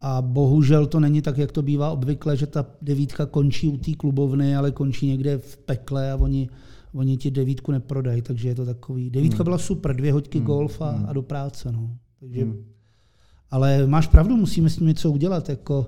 A 0.00 0.22
bohužel 0.22 0.86
to 0.86 1.00
není 1.00 1.22
tak, 1.22 1.38
jak 1.38 1.52
to 1.52 1.62
bývá 1.62 1.90
obvykle, 1.90 2.36
že 2.36 2.46
ta 2.46 2.66
devítka 2.82 3.26
končí 3.26 3.68
u 3.68 3.76
té 3.76 3.92
klubovny, 3.92 4.56
ale 4.56 4.70
končí 4.70 5.06
někde 5.06 5.38
v 5.38 5.56
pekle 5.56 6.12
a 6.12 6.16
oni, 6.16 6.48
oni 6.92 7.16
ti 7.16 7.30
devítku 7.30 7.72
neprodají, 7.72 8.22
takže 8.22 8.48
je 8.48 8.54
to 8.54 8.64
takový. 8.64 9.10
Devítka 9.10 9.42
mm. 9.42 9.44
byla 9.44 9.58
super, 9.58 9.96
dvě 9.96 10.12
hoďky 10.12 10.40
mm. 10.40 10.46
golf 10.46 10.82
a, 10.82 10.92
mm. 10.92 11.06
a 11.08 11.12
do 11.12 11.22
práce. 11.22 11.72
No. 11.72 11.90
Takže, 12.20 12.44
mm. 12.44 12.64
Ale 13.50 13.86
máš 13.86 14.06
pravdu, 14.06 14.36
musíme 14.36 14.70
s 14.70 14.76
tím 14.76 14.86
něco 14.86 15.10
udělat. 15.10 15.48
Jako 15.48 15.86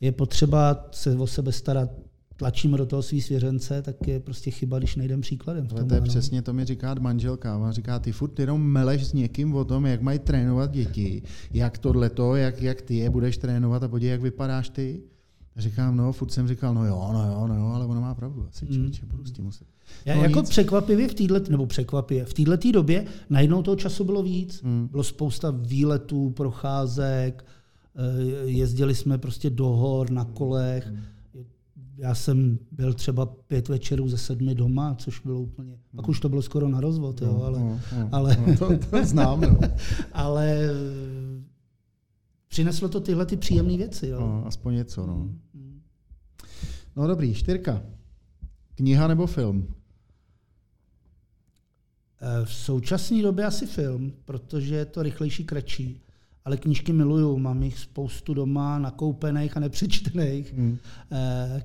je 0.00 0.12
potřeba 0.12 0.88
se 0.90 1.16
o 1.16 1.26
sebe 1.26 1.52
starat 1.52 1.90
tlačíme 2.36 2.78
do 2.78 2.86
toho 2.86 3.02
svý 3.02 3.20
svěřence, 3.20 3.82
tak 3.82 4.08
je 4.08 4.20
prostě 4.20 4.50
chyba, 4.50 4.78
když 4.78 4.96
nejdem 4.96 5.20
příkladem. 5.20 5.66
Tom, 5.66 5.88
to 5.88 5.94
je 5.94 6.00
přesně, 6.00 6.42
to 6.42 6.52
mi 6.52 6.64
říká 6.64 6.94
manželka. 7.00 7.56
Ona 7.56 7.72
říká, 7.72 7.98
ty 7.98 8.12
furt 8.12 8.38
jenom 8.38 8.62
meleš 8.62 9.06
s 9.06 9.12
někým 9.12 9.54
o 9.54 9.64
tom, 9.64 9.86
jak 9.86 10.02
mají 10.02 10.18
trénovat 10.18 10.70
děti, 10.70 11.22
jak 11.52 11.78
tohleto, 11.78 12.36
jak, 12.36 12.62
jak 12.62 12.82
ty 12.82 12.96
je 12.96 13.10
budeš 13.10 13.38
trénovat 13.38 13.82
a 13.82 13.88
podívej, 13.88 14.10
jak 14.10 14.20
vypadáš 14.20 14.68
ty. 14.68 15.02
Říkám, 15.56 15.96
no, 15.96 16.12
furt 16.12 16.30
jsem 16.30 16.48
říkal, 16.48 16.74
no 16.74 16.86
jo, 16.86 17.10
no 17.12 17.26
jo, 17.26 17.46
no 17.46 17.54
jo, 17.54 17.66
ale 17.66 17.86
ona 17.86 18.00
má 18.00 18.14
pravdu. 18.14 18.46
Asi 18.48 18.64
mm. 18.64 18.72
člověče, 18.72 19.06
budu 19.06 19.24
s 19.24 19.32
tím 19.32 19.44
muset. 19.44 19.66
Já, 20.04 20.16
no 20.16 20.22
jako 20.22 20.40
nic. 20.40 20.48
překvapivě 20.48 21.08
v 21.08 21.14
této, 21.14 21.50
nebo 21.50 21.66
překvapivě, 21.66 22.24
v 22.24 22.34
této 22.34 22.72
době 22.72 23.06
najednou 23.30 23.62
toho 23.62 23.76
času 23.76 24.04
bylo 24.04 24.22
víc. 24.22 24.62
Mm. 24.62 24.88
Bylo 24.90 25.04
spousta 25.04 25.50
výletů, 25.50 26.30
procházek, 26.30 27.44
eh, 27.96 28.46
jezdili 28.46 28.94
jsme 28.94 29.18
prostě 29.18 29.50
do 29.50 29.66
hor 29.66 30.10
na 30.10 30.24
kolech. 30.24 30.90
Mm 30.90 30.98
já 31.96 32.14
jsem 32.14 32.58
byl 32.70 32.94
třeba 32.94 33.26
pět 33.26 33.68
večerů 33.68 34.08
ze 34.08 34.18
sedmi 34.18 34.54
doma, 34.54 34.94
což 34.94 35.20
bylo 35.20 35.40
úplně, 35.40 35.78
pak 35.96 36.08
už 36.08 36.20
to 36.20 36.28
bylo 36.28 36.42
skoro 36.42 36.68
na 36.68 36.80
rozvod, 36.80 37.22
jo, 37.22 37.42
ale, 37.44 37.60
no, 37.60 37.80
no, 37.98 38.08
ale 38.12 38.36
no, 38.46 38.56
to, 38.56 38.78
to 38.90 39.04
znám, 39.04 39.40
no. 39.40 39.58
ale 40.12 40.68
přineslo 42.48 42.88
to 42.88 43.00
tyhle 43.00 43.26
ty 43.26 43.36
příjemné 43.36 43.76
věci. 43.76 44.06
Jo. 44.06 44.20
No, 44.20 44.46
aspoň 44.46 44.74
něco, 44.74 45.06
no. 45.06 45.16
Mm. 45.54 45.82
No 46.96 47.06
dobrý, 47.06 47.34
čtyřka. 47.34 47.82
Kniha 48.74 49.08
nebo 49.08 49.26
film? 49.26 49.74
Eh, 52.20 52.44
v 52.44 52.54
současné 52.54 53.22
době 53.22 53.44
asi 53.44 53.66
film, 53.66 54.12
protože 54.24 54.74
je 54.74 54.84
to 54.84 55.02
rychlejší, 55.02 55.44
kratší 55.44 56.03
ale 56.44 56.56
knížky 56.56 56.92
miluju, 56.92 57.38
mám 57.38 57.62
jich 57.62 57.78
spoustu 57.78 58.34
doma 58.34 58.78
nakoupených 58.78 59.56
a 59.56 59.60
nepřečtených. 59.60 60.54
Hmm. 60.54 60.78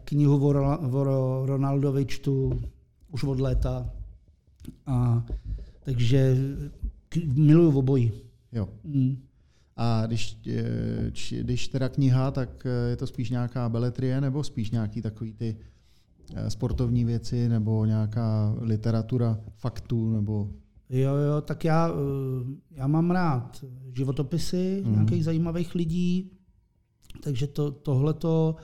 Knihu 0.04 0.48
o, 0.48 0.78
o 0.78 1.46
Ronaldovi 1.46 2.06
čtu 2.06 2.62
už 3.12 3.24
od 3.24 3.40
léta. 3.40 3.90
A, 4.86 5.26
takže 5.84 6.38
miluju 7.26 7.78
obojí. 7.78 8.12
Jo. 8.52 8.70
Hmm. 8.86 9.18
A 9.78 10.06
když, 10.06 10.38
eh, 10.48 11.42
když 11.42 11.68
teda 11.68 11.90
kniha, 11.90 12.32
tak 12.32 12.66
eh, 12.66 12.90
je 12.90 12.96
to 12.96 13.08
spíš 13.08 13.30
nějaká 13.30 13.70
beletrie 13.70 14.22
nebo 14.22 14.44
spíš 14.44 14.72
nějaký 14.72 15.02
takový 15.02 15.34
ty 15.34 15.58
sportovní 16.48 17.06
věci 17.06 17.50
nebo 17.50 17.86
nějaká 17.86 18.56
literatura 18.60 19.40
faktů 19.58 20.12
nebo 20.12 20.50
Jo, 20.90 21.16
jo, 21.16 21.42
tak 21.42 21.66
já, 21.66 21.90
eh, 21.90 22.46
já 22.72 22.88
mám 22.88 23.12
rád 23.12 23.66
životopisy 23.94 24.84
mm. 24.86 24.92
nějakých 24.92 25.26
zajímavých 25.26 25.76
lidí, 25.76 26.32
takže 27.24 27.48
to, 27.48 27.72
tohleto 27.72 28.56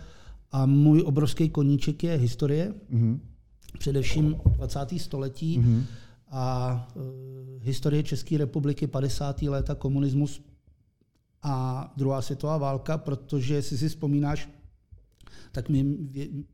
a 0.52 0.66
můj 0.66 1.02
obrovský 1.06 1.50
koníček 1.50 2.04
je 2.04 2.16
historie, 2.18 2.74
mm. 2.90 3.22
především 3.80 4.36
20. 4.46 4.80
století 4.98 5.60
mm. 5.60 5.84
a 6.32 6.88
uh, 6.96 7.04
historie 7.64 8.04
České 8.04 8.38
republiky 8.38 8.88
50. 8.88 9.42
léta 9.42 9.76
komunismus 9.76 10.42
a 11.44 11.94
druhá 11.98 12.22
světová 12.22 12.58
válka, 12.58 12.98
protože 12.98 13.62
si 13.62 13.78
si 13.78 13.90
vzpomínáš, 13.90 14.50
tak 15.52 15.70
my 15.70 15.86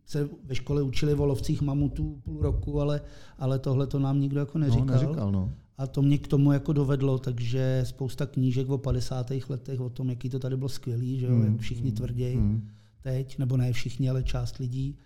se 0.05 0.29
ve 0.43 0.55
škole 0.55 0.81
učili 0.81 1.13
o 1.13 1.25
lovcích 1.25 1.61
mamutů 1.61 2.21
půl 2.23 2.41
roku, 2.41 2.81
ale, 2.81 3.01
ale 3.37 3.59
tohle 3.59 3.87
to 3.87 3.99
nám 3.99 4.19
nikdo 4.19 4.39
jako 4.39 4.57
neříkal. 4.57 4.85
No, 4.85 4.93
neříkal 4.93 5.31
no. 5.31 5.51
A 5.77 5.87
to 5.87 6.01
mě 6.01 6.17
k 6.17 6.27
tomu 6.27 6.51
jako 6.51 6.73
dovedlo, 6.73 7.17
takže 7.17 7.81
spousta 7.85 8.25
knížek 8.25 8.69
o 8.69 8.77
50. 8.77 9.31
letech, 9.49 9.79
o 9.79 9.89
tom, 9.89 10.09
jaký 10.09 10.29
to 10.29 10.39
tady 10.39 10.57
bylo 10.57 10.69
skvělý, 10.69 11.19
že 11.19 11.25
jo, 11.25 11.31
mm, 11.31 11.45
jak 11.45 11.59
všichni 11.59 11.89
mm, 11.89 11.95
tvrdí 11.95 12.35
mm. 12.35 12.67
teď, 13.01 13.37
nebo 13.37 13.57
ne 13.57 13.73
všichni, 13.73 14.09
ale 14.09 14.23
část 14.23 14.57
lidí. 14.57 14.97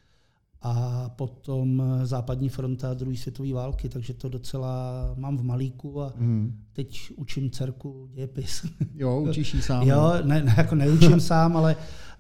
A 0.62 1.10
potom 1.10 1.84
západní 2.04 2.50
fronta 2.50 2.94
druhé 2.94 3.18
světové 3.18 3.54
války, 3.54 3.90
takže 3.90 4.14
to 4.14 4.30
docela 4.30 4.94
mám 5.18 5.38
v 5.38 5.44
malíku 5.44 6.02
a 6.02 6.14
mm. 6.18 6.60
teď 6.74 7.12
učím 7.16 7.52
dcerku 7.52 8.10
dějepis. 8.14 8.66
Jo, 8.96 9.22
učíš 9.30 9.54
ji 9.54 9.62
sám. 9.62 9.84
jo, 9.88 10.14
ne, 10.24 10.44
ne, 10.44 10.56
jako 10.58 10.76
neučím 10.76 11.20
sám, 11.20 11.58
ale, 11.58 11.76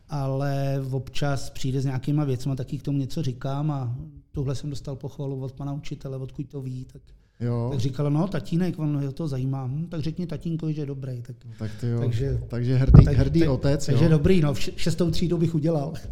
ale 0.09 0.83
občas 0.91 1.49
přijde 1.49 1.81
s 1.81 1.85
nějakýma 1.85 2.23
věcmi, 2.23 2.55
taky 2.55 2.77
k 2.77 2.83
tomu 2.83 2.97
něco 2.97 3.23
říkám 3.23 3.71
a 3.71 3.95
tuhle 4.31 4.55
jsem 4.55 4.69
dostal 4.69 4.95
pochvalu 4.95 5.41
od 5.41 5.53
pana 5.53 5.73
učitele, 5.73 6.17
odkud 6.17 6.49
to 6.49 6.61
ví, 6.61 6.85
tak 6.93 7.01
Jo. 7.39 7.67
Tak 7.71 7.79
říkala, 7.79 8.09
no 8.09 8.27
tatínek, 8.27 8.79
on 8.79 9.13
to 9.13 9.27
zajímá, 9.27 9.65
hm, 9.65 9.87
tak 9.89 10.01
řekni 10.01 10.27
tatínkovi, 10.27 10.73
že 10.73 10.81
je 10.81 10.85
dobrý. 10.85 11.21
Tak, 11.21 11.35
no, 11.45 11.51
tak 11.59 11.71
ty 11.81 11.87
jo. 11.87 11.99
Takže, 11.99 12.41
takže 12.47 12.75
hrdý, 12.75 13.05
tak, 13.05 13.17
hrdý 13.17 13.39
tak, 13.39 13.49
otec. 13.49 13.85
Takže 13.85 14.05
jo. 14.05 14.09
dobrý, 14.09 14.41
no, 14.41 14.55
šestou 14.55 15.11
třídu 15.11 15.37
bych 15.37 15.55
udělal. 15.55 15.93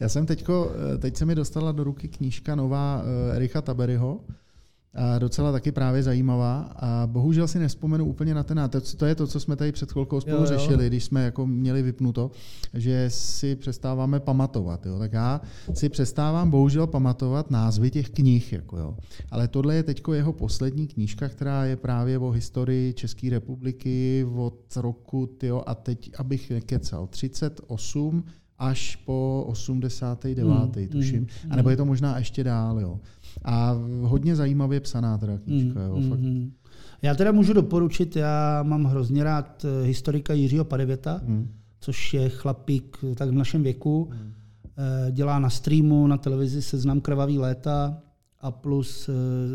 Já 0.00 0.08
jsem 0.08 0.26
teďko, 0.26 0.72
eh, 0.94 0.98
teď 0.98 1.16
se 1.16 1.24
mi 1.24 1.34
dostala 1.34 1.72
do 1.72 1.84
ruky 1.84 2.08
knížka 2.08 2.54
nová 2.54 3.02
uh, 3.02 3.36
Ericha 3.36 3.62
Taberyho, 3.62 4.20
a 4.94 5.18
docela 5.18 5.52
taky 5.52 5.72
právě 5.72 6.02
zajímavá. 6.02 6.60
A 6.76 7.06
bohužel 7.06 7.48
si 7.48 7.58
nespomenu 7.58 8.04
úplně 8.04 8.34
na 8.34 8.42
ten 8.42 8.68
to, 8.70 8.80
to 8.80 9.06
je 9.06 9.14
to, 9.14 9.26
co 9.26 9.40
jsme 9.40 9.56
tady 9.56 9.72
před 9.72 9.92
chvilkou 9.92 10.20
spolu 10.20 10.36
jo, 10.36 10.42
jo. 10.42 10.46
řešili, 10.46 10.86
když 10.86 11.04
jsme 11.04 11.24
jako 11.24 11.46
měli 11.46 11.82
vypnuto, 11.82 12.30
že 12.74 13.06
si 13.08 13.56
přestáváme 13.56 14.20
pamatovat. 14.20 14.86
Jo. 14.86 14.98
Tak 14.98 15.12
já 15.12 15.40
si 15.74 15.88
přestávám 15.88 16.50
bohužel 16.50 16.86
pamatovat 16.86 17.50
názvy 17.50 17.90
těch 17.90 18.10
knih. 18.10 18.52
Jako 18.52 18.78
jo. 18.78 18.96
Ale 19.30 19.48
tohle 19.48 19.74
je 19.74 19.82
teď 19.82 20.02
jeho 20.12 20.32
poslední 20.32 20.86
knížka, 20.86 21.28
která 21.28 21.64
je 21.64 21.76
právě 21.76 22.18
o 22.18 22.30
historii 22.30 22.92
České 22.92 23.30
republiky 23.30 24.26
od 24.36 24.76
roku, 24.76 25.26
tyjo, 25.26 25.62
a 25.66 25.74
teď, 25.74 26.10
abych 26.18 26.50
nekecal, 26.50 27.06
38 27.06 28.24
až 28.58 28.96
po 28.96 29.44
89. 29.48 30.46
Hmm, 30.46 30.88
tuším. 30.88 31.26
Hmm, 31.42 31.52
a 31.52 31.56
nebo 31.56 31.70
je 31.70 31.76
to 31.76 31.84
možná 31.84 32.18
ještě 32.18 32.44
dál. 32.44 32.80
Jo. 32.80 33.00
A 33.44 33.76
hodně 34.02 34.36
zajímavě 34.36 34.80
psaná 34.80 35.18
teda 35.18 35.38
knížka. 35.38 35.80
Mm, 35.80 35.86
jo, 35.86 35.96
mm, 35.96 36.10
fakt. 36.10 36.20
Mm. 36.20 36.52
Já 37.02 37.14
teda 37.14 37.32
můžu 37.32 37.52
doporučit, 37.52 38.16
já 38.16 38.62
mám 38.62 38.84
hrozně 38.84 39.24
rád 39.24 39.64
eh, 39.64 39.86
historika 39.86 40.32
Jiřího 40.34 40.64
Padevěta, 40.64 41.20
hmm. 41.26 41.48
což 41.80 42.14
je 42.14 42.28
chlapík 42.28 42.98
tak 43.14 43.28
v 43.28 43.32
našem 43.32 43.62
věku. 43.62 44.08
Hmm. 44.12 44.32
Dělá 45.10 45.38
na 45.38 45.50
streamu, 45.50 46.06
na 46.06 46.16
televizi 46.16 46.62
Seznam 46.62 47.00
krvavý 47.00 47.38
léta 47.38 47.98
a 48.40 48.50
plus 48.50 49.10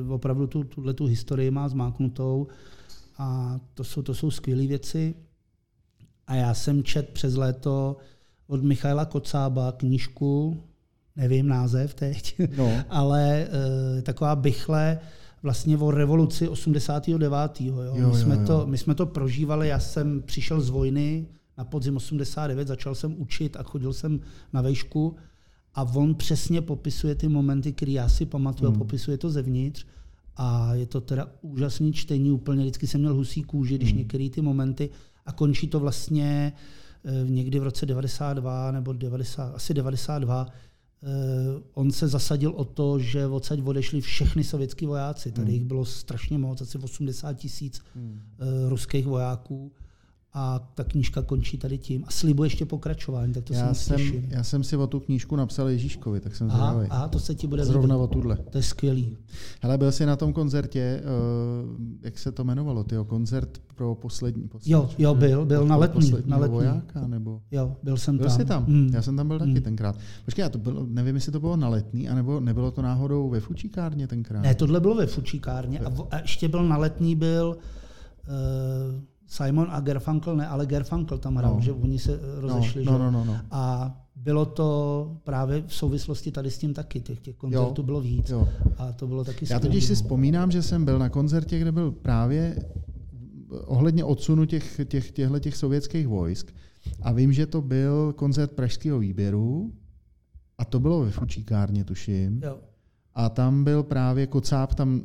opravdu 0.09 0.47
tu, 0.47 0.63
tuhle 0.63 0.93
tu 0.93 1.05
historii 1.05 1.51
má 1.51 1.69
zmáknutou. 1.69 2.47
A 3.17 3.59
to 3.73 3.83
jsou, 3.83 4.01
to 4.01 4.13
jsou 4.13 4.31
skvělé 4.31 4.67
věci. 4.67 5.15
A 6.27 6.35
já 6.35 6.53
jsem 6.53 6.83
čet 6.83 7.09
přes 7.09 7.35
léto 7.35 7.97
od 8.47 8.63
Michaila 8.63 9.05
Kocába 9.05 9.71
knížku, 9.71 10.63
nevím 11.19 11.47
název 11.47 11.93
teď, 11.93 12.35
no. 12.57 12.71
ale 12.89 13.47
e, 13.97 14.01
taková 14.01 14.35
bychle 14.35 14.99
vlastně 15.43 15.77
o 15.77 15.91
revoluci 15.91 16.47
89. 16.47 17.61
Jo. 17.61 17.75
Jo, 17.95 18.09
my, 18.09 18.17
jsme 18.17 18.35
jo, 18.35 18.41
jo. 18.41 18.47
To, 18.47 18.67
my 18.67 18.77
jsme 18.77 18.95
to 18.95 19.05
prožívali, 19.05 19.67
já 19.67 19.79
jsem 19.79 20.21
přišel 20.21 20.61
z 20.61 20.69
vojny 20.69 21.27
na 21.57 21.65
podzim 21.65 21.95
89, 21.95 22.67
začal 22.67 22.95
jsem 22.95 23.15
učit 23.21 23.57
a 23.57 23.63
chodil 23.63 23.93
jsem 23.93 24.19
na 24.53 24.61
vejšku 24.61 25.15
a 25.75 25.83
on 25.83 26.15
přesně 26.15 26.61
popisuje 26.61 27.15
ty 27.15 27.27
momenty, 27.27 27.73
které 27.73 27.91
já 27.91 28.09
si 28.09 28.25
pamatuju 28.25 28.71
hmm. 28.71 28.79
popisuje 28.79 29.17
to 29.17 29.29
zevnitř. 29.29 29.85
A 30.35 30.73
je 30.73 30.85
to 30.85 31.01
teda 31.01 31.27
úžasný 31.41 31.93
čtení, 31.93 32.31
úplně 32.31 32.61
vždycky 32.61 32.87
jsem 32.87 33.01
měl 33.01 33.13
husí 33.13 33.43
kůži, 33.43 33.75
když 33.75 33.89
hmm. 33.89 33.97
některé 33.97 34.29
ty 34.29 34.41
momenty 34.41 34.89
a 35.25 35.31
končí 35.31 35.67
to 35.67 35.79
vlastně 35.79 36.53
eh, 37.05 37.29
někdy 37.29 37.59
v 37.59 37.63
roce 37.63 37.85
92 37.85 38.71
nebo 38.71 38.93
90, 38.93 39.55
asi 39.55 39.73
92, 39.73 40.47
eh, 40.49 40.68
on 41.73 41.91
se 41.91 42.07
zasadil 42.07 42.51
o 42.51 42.65
to, 42.65 42.99
že 42.99 43.27
odsaď 43.27 43.59
odešli 43.63 44.01
všechny 44.01 44.43
sovětský 44.43 44.85
vojáci. 44.85 45.31
Tady 45.31 45.45
hmm. 45.45 45.53
jich 45.53 45.63
bylo 45.63 45.85
strašně 45.85 46.37
moc, 46.37 46.61
asi 46.61 46.77
80 46.77 47.33
tisíc 47.33 47.81
hmm. 47.95 48.21
Eh, 48.39 48.69
ruských 48.69 49.05
vojáků 49.05 49.71
a 50.33 50.59
ta 50.75 50.83
knížka 50.83 51.21
končí 51.21 51.57
tady 51.57 51.77
tím. 51.77 52.03
A 52.07 52.11
slibuje 52.11 52.47
ještě 52.47 52.65
pokračování, 52.65 53.33
tak 53.33 53.43
to 53.43 53.53
já 53.53 53.73
jsem, 53.73 53.97
jsem 53.99 54.23
Já 54.27 54.43
jsem 54.43 54.63
si 54.63 54.77
o 54.77 54.87
tu 54.87 54.99
knížku 54.99 55.35
napsal 55.35 55.69
Ježíškovi, 55.69 56.19
tak 56.19 56.35
jsem 56.35 56.51
aha, 56.51 56.85
Aha, 56.89 57.07
to 57.07 57.19
se 57.19 57.35
ti 57.35 57.47
bude 57.47 57.65
Zrovna 57.65 57.97
o 57.97 58.07
tuhle. 58.07 58.37
To 58.49 58.57
je 58.57 58.63
skvělý. 58.63 59.17
Hele, 59.61 59.77
byl 59.77 59.91
jsi 59.91 60.05
na 60.05 60.15
tom 60.15 60.33
koncertě, 60.33 61.01
uh, 61.03 61.79
jak 62.01 62.19
se 62.19 62.31
to 62.31 62.43
jmenovalo, 62.43 62.83
tyjo, 62.83 63.05
koncert 63.05 63.57
pro 63.75 63.95
poslední, 63.95 64.47
poslední 64.47 64.71
Jo, 64.71 64.89
jo, 64.97 65.15
byl, 65.15 65.45
byl 65.45 65.65
na 65.65 65.75
letní. 65.75 66.13
Na 66.25 66.37
letní. 66.37 66.53
vojáka, 66.53 67.07
nebo? 67.07 67.41
Jo, 67.51 67.75
byl 67.83 67.97
jsem 67.97 68.17
byl 68.17 68.27
tam. 68.27 68.37
Jsi 68.37 68.45
tam? 68.45 68.65
Mm. 68.67 68.89
Já 68.93 69.01
jsem 69.01 69.17
tam 69.17 69.27
byl 69.27 69.39
taky 69.39 69.51
mm. 69.51 69.61
tenkrát. 69.61 69.95
Počkej, 70.25 70.43
já 70.43 70.49
to 70.49 70.57
bylo, 70.57 70.85
nevím, 70.89 71.15
jestli 71.15 71.31
to 71.31 71.39
bylo 71.39 71.57
na 71.57 71.69
letní, 71.69 72.09
anebo 72.09 72.39
nebylo 72.39 72.71
to 72.71 72.81
náhodou 72.81 73.29
ve 73.29 73.39
Fučíkárně 73.39 74.07
tenkrát? 74.07 74.41
Ne, 74.41 74.55
tohle 74.55 74.79
bylo 74.79 74.95
ve 74.95 75.05
Fučíkárně 75.05 75.79
a, 75.79 75.91
a 76.11 76.19
ještě 76.19 76.47
byl 76.47 76.67
na 76.67 76.77
letní 76.77 77.15
byl 77.15 77.57
uh, 78.27 79.01
Simon 79.29 79.67
a 79.69 79.79
Gerfunkel 79.79 80.35
ne, 80.35 80.47
ale 80.47 80.65
Gerfunkel 80.65 81.17
tam 81.17 81.35
hrál, 81.35 81.55
no. 81.55 81.61
že 81.61 81.71
oni 81.71 81.99
se 81.99 82.19
rozešli. 82.37 82.85
No, 82.85 82.91
no, 82.91 83.11
no, 83.11 83.11
no, 83.11 83.25
no. 83.25 83.37
A 83.51 83.95
bylo 84.15 84.45
to 84.45 85.17
právě 85.23 85.63
v 85.67 85.73
souvislosti 85.73 86.31
tady 86.31 86.51
s 86.51 86.57
tím 86.57 86.73
taky, 86.73 87.01
těch, 87.01 87.19
těch 87.19 87.35
koncertů 87.35 87.81
jo, 87.81 87.83
bylo 87.83 88.01
víc. 88.01 88.29
Jo. 88.29 88.47
A 88.77 88.91
to 88.91 89.07
bylo 89.07 89.23
taky 89.23 89.45
Já 89.49 89.59
totiž 89.59 89.85
si 89.85 89.95
vzpomínám, 89.95 90.51
že 90.51 90.61
jsem 90.61 90.85
byl 90.85 90.99
na 90.99 91.09
koncertě, 91.09 91.59
kde 91.59 91.71
byl 91.71 91.91
právě 91.91 92.65
ohledně 93.65 94.03
odsunu 94.03 94.45
těch, 94.45 94.81
těch, 94.87 95.11
těchto 95.11 95.39
těch 95.39 95.55
sovětských 95.55 96.07
vojsk. 96.07 96.53
A 97.01 97.11
vím, 97.11 97.33
že 97.33 97.45
to 97.45 97.61
byl 97.61 98.13
koncert 98.13 98.51
pražského 98.51 98.99
výběru 98.99 99.73
a 100.57 100.65
to 100.65 100.79
bylo 100.79 101.01
ve 101.01 101.11
Fučíkárně, 101.11 101.83
tuším. 101.83 102.41
Jo. 102.43 102.57
A 103.15 103.29
tam 103.29 103.63
byl 103.63 103.83
právě 103.83 104.27
Kocáb, 104.27 104.73
tam 104.73 105.01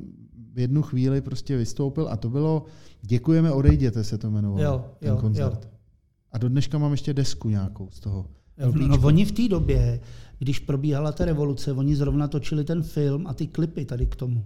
jednu 0.58 0.82
chvíli 0.82 1.20
prostě 1.20 1.56
vystoupil 1.56 2.08
a 2.10 2.16
to 2.16 2.30
bylo 2.30 2.66
Děkujeme, 3.06 3.52
odejděte 3.52 4.04
se 4.04 4.18
to 4.18 4.26
jmenovalo, 4.26 4.62
jo, 4.64 4.84
ten 4.98 5.08
jo, 5.08 5.16
koncert. 5.16 5.64
Jo. 5.64 5.70
A 6.32 6.38
do 6.38 6.48
dneška 6.48 6.78
mám 6.78 6.92
ještě 6.92 7.14
desku 7.14 7.48
nějakou 7.48 7.88
z 7.90 8.00
toho. 8.00 8.26
No, 8.58 8.86
no 8.86 8.98
oni 9.02 9.24
v 9.24 9.32
té 9.32 9.48
době, 9.48 10.00
když 10.38 10.58
probíhala 10.58 11.12
ta 11.12 11.24
revoluce, 11.24 11.72
oni 11.72 11.96
zrovna 11.96 12.28
točili 12.28 12.64
ten 12.64 12.82
film 12.82 13.26
a 13.26 13.34
ty 13.34 13.46
klipy 13.46 13.84
tady 13.84 14.06
k 14.06 14.16
tomu. 14.16 14.44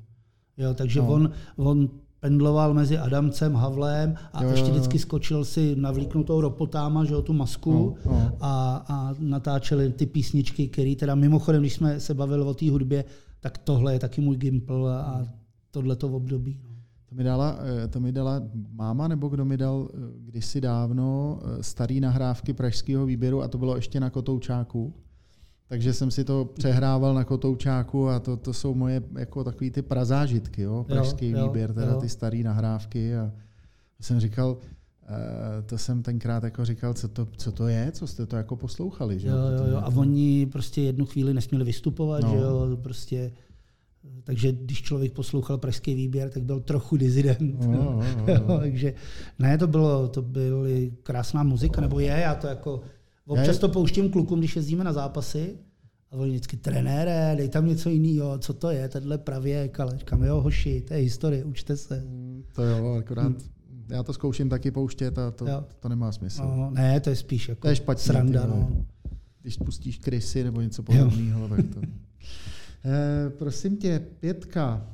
Jo, 0.57 0.75
takže 0.75 1.01
no. 1.01 1.09
on, 1.09 1.31
on 1.57 1.90
pendloval 2.21 2.75
mezi 2.75 2.99
Adamcem, 2.99 3.55
Havlem 3.55 4.14
a 4.33 4.44
jo, 4.44 4.51
ještě 4.51 4.71
vždycky 4.71 4.99
skočil 4.99 5.44
si 5.44 5.77
navlíknutou 5.77 6.40
ropotáma, 6.40 7.05
že 7.05 7.14
jo, 7.14 7.23
tu 7.23 7.33
masku 7.33 7.73
no, 7.73 8.12
no. 8.12 8.37
A, 8.40 8.85
a 8.88 9.14
natáčeli 9.18 9.92
ty 9.92 10.07
písničky, 10.07 10.68
které 10.68 10.94
teda 10.97 11.14
mimochodem, 11.14 11.62
když 11.62 11.75
jsme 11.75 12.01
se 12.01 12.14
bavili 12.14 12.42
o 12.42 12.55
té 12.55 12.71
hudbě, 12.71 13.05
tak 13.40 13.59
tohle 13.59 13.92
je 13.92 13.99
taky 13.99 14.21
můj 14.21 14.37
gimpl 14.37 14.88
a 14.88 15.29
tohleto 15.79 16.09
období. 16.09 16.59
No. 16.62 16.69
To 17.09 17.14
mi, 17.14 17.25
dala, 17.25 17.59
eh, 17.85 17.88
to 17.88 18.01
mi 18.01 18.12
dala 18.12 18.43
máma, 18.73 19.09
nebo 19.09 19.29
kdo 19.29 19.45
mi 19.45 19.57
dal 19.57 19.88
eh, 19.88 19.97
kdysi 20.19 20.61
dávno 20.61 21.38
eh, 21.41 21.62
starý 21.62 22.01
nahrávky 22.01 22.53
pražského 22.53 23.07
výběru 23.07 23.43
a 23.43 23.49
to 23.49 23.59
bylo 23.59 23.77
ještě 23.77 24.01
na 24.01 24.11
Kotoučáku. 24.11 24.95
Takže 25.69 25.93
jsem 25.93 26.11
si 26.11 26.25
to 26.25 26.45
přehrával 26.45 27.14
na 27.14 27.25
Kotoučáku 27.25 28.09
a 28.09 28.21
to, 28.21 28.37
to 28.37 28.53
jsou 28.53 28.75
moje 28.75 29.03
jako 29.19 29.45
takový 29.45 29.71
ty 29.71 29.83
prazážitky, 29.83 30.62
jo? 30.62 30.85
pražský 30.88 31.31
jo, 31.31 31.45
výběr, 31.45 31.73
teda 31.73 31.93
jo. 31.93 32.01
ty 32.01 32.09
staré 32.09 32.43
nahrávky. 32.43 33.17
A 33.17 33.33
jsem 34.01 34.21
říkal, 34.21 34.57
to 35.67 35.79
jsem 35.79 36.03
tenkrát 36.03 36.45
jako 36.45 36.64
říkal, 36.64 36.95
co 36.95 37.09
to, 37.09 37.29
co 37.37 37.53
to 37.53 37.69
je, 37.69 37.93
co 37.93 38.07
jste 38.07 38.27
to 38.27 38.37
jako 38.37 38.57
poslouchali. 38.57 39.19
Že? 39.19 39.29
Jo, 39.29 39.37
jo, 39.37 39.64
jo. 39.71 39.77
A 39.77 39.87
oni 39.87 40.47
prostě 40.47 40.83
jednu 40.83 41.07
chvíli 41.07 41.35
nesměli 41.35 41.64
vystupovat, 41.64 42.23
no. 42.23 42.31
že 42.31 42.37
jo, 42.37 42.79
prostě 42.83 43.33
takže 44.25 44.53
když 44.53 44.83
člověk 44.83 45.13
poslouchal 45.13 45.59
pražský 45.59 45.95
výběr, 45.95 46.31
tak 46.31 46.43
byl 46.43 46.61
trochu 46.61 46.97
dizident. 46.97 47.67
No, 47.67 47.73
no, 47.73 48.03
no. 48.49 48.59
takže 48.59 48.95
ne, 49.39 49.59
to 49.59 49.67
bylo, 49.67 50.09
to 50.09 50.23
byly 50.23 50.93
krásná 51.03 51.43
muzika, 51.43 51.81
nebo 51.81 52.01
je, 52.01 52.07
já 52.07 52.35
to 52.35 52.47
jako 52.47 52.81
občas 53.27 53.59
to 53.59 53.69
pouštím 53.69 54.11
klukům, 54.11 54.39
když 54.39 54.57
jezdíme 54.57 54.85
na 54.85 54.93
zápasy, 54.93 55.59
a 56.11 56.17
oni 56.17 56.31
vždycky, 56.31 56.57
trenére, 56.57 57.35
dej 57.37 57.49
tam 57.49 57.67
něco 57.67 57.91
jiného, 57.91 58.39
co 58.39 58.55
to 58.55 58.71
je, 58.71 58.89
tenhle 58.89 59.19
pravě, 59.19 59.71
ale 59.79 59.99
říkám, 59.99 60.23
jo, 60.23 60.41
hoši, 60.41 60.81
to 60.81 60.95
je 60.95 61.01
historie, 61.01 61.45
učte 61.45 61.77
se. 61.77 62.01
Mm, 62.01 62.45
to 62.53 62.63
jo, 62.63 62.95
akorát 62.95 63.27
hmm. 63.27 63.39
já 63.89 64.03
to 64.03 64.13
zkouším 64.13 64.49
taky 64.49 64.71
pouštět 64.71 65.19
a 65.19 65.31
to, 65.31 65.45
to, 65.45 65.65
to 65.81 65.89
nemá 65.89 66.13
smysl. 66.13 66.43
No, 66.43 66.71
ne, 66.71 67.01
to 67.01 67.11
je 67.11 67.17
spíš 67.17 67.49
jako 67.49 67.61
to 67.61 67.69
je 67.69 67.77
špatný, 67.77 68.05
sranda. 68.05 68.47
No. 68.47 68.87
Když 69.43 69.57
pustíš 69.57 69.99
krysy 69.99 70.45
nebo 70.45 70.61
něco 70.61 70.83
podobného, 70.83 71.49
tak 71.49 71.65
to... 71.75 71.81
Eh, 72.85 73.31
prosím 73.31 73.77
tě, 73.77 74.07
pětka, 74.21 74.87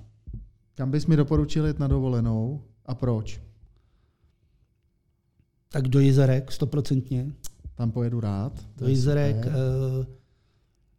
kam 0.75 0.90
bys 0.90 1.07
mi 1.07 1.16
doporučil 1.16 1.66
jet 1.66 1.79
na 1.79 1.88
dovolenou 1.88 2.62
a 2.87 2.94
proč? 2.94 3.40
Tak 5.68 5.88
do 5.88 6.01
Jizerek, 6.01 6.53
stoprocentně. 6.53 7.33
Tam 7.75 7.90
pojedu 7.90 8.20
rád. 8.20 8.66
Do 8.77 8.88
Jizerek. 8.88 9.47
Eh, 9.47 10.07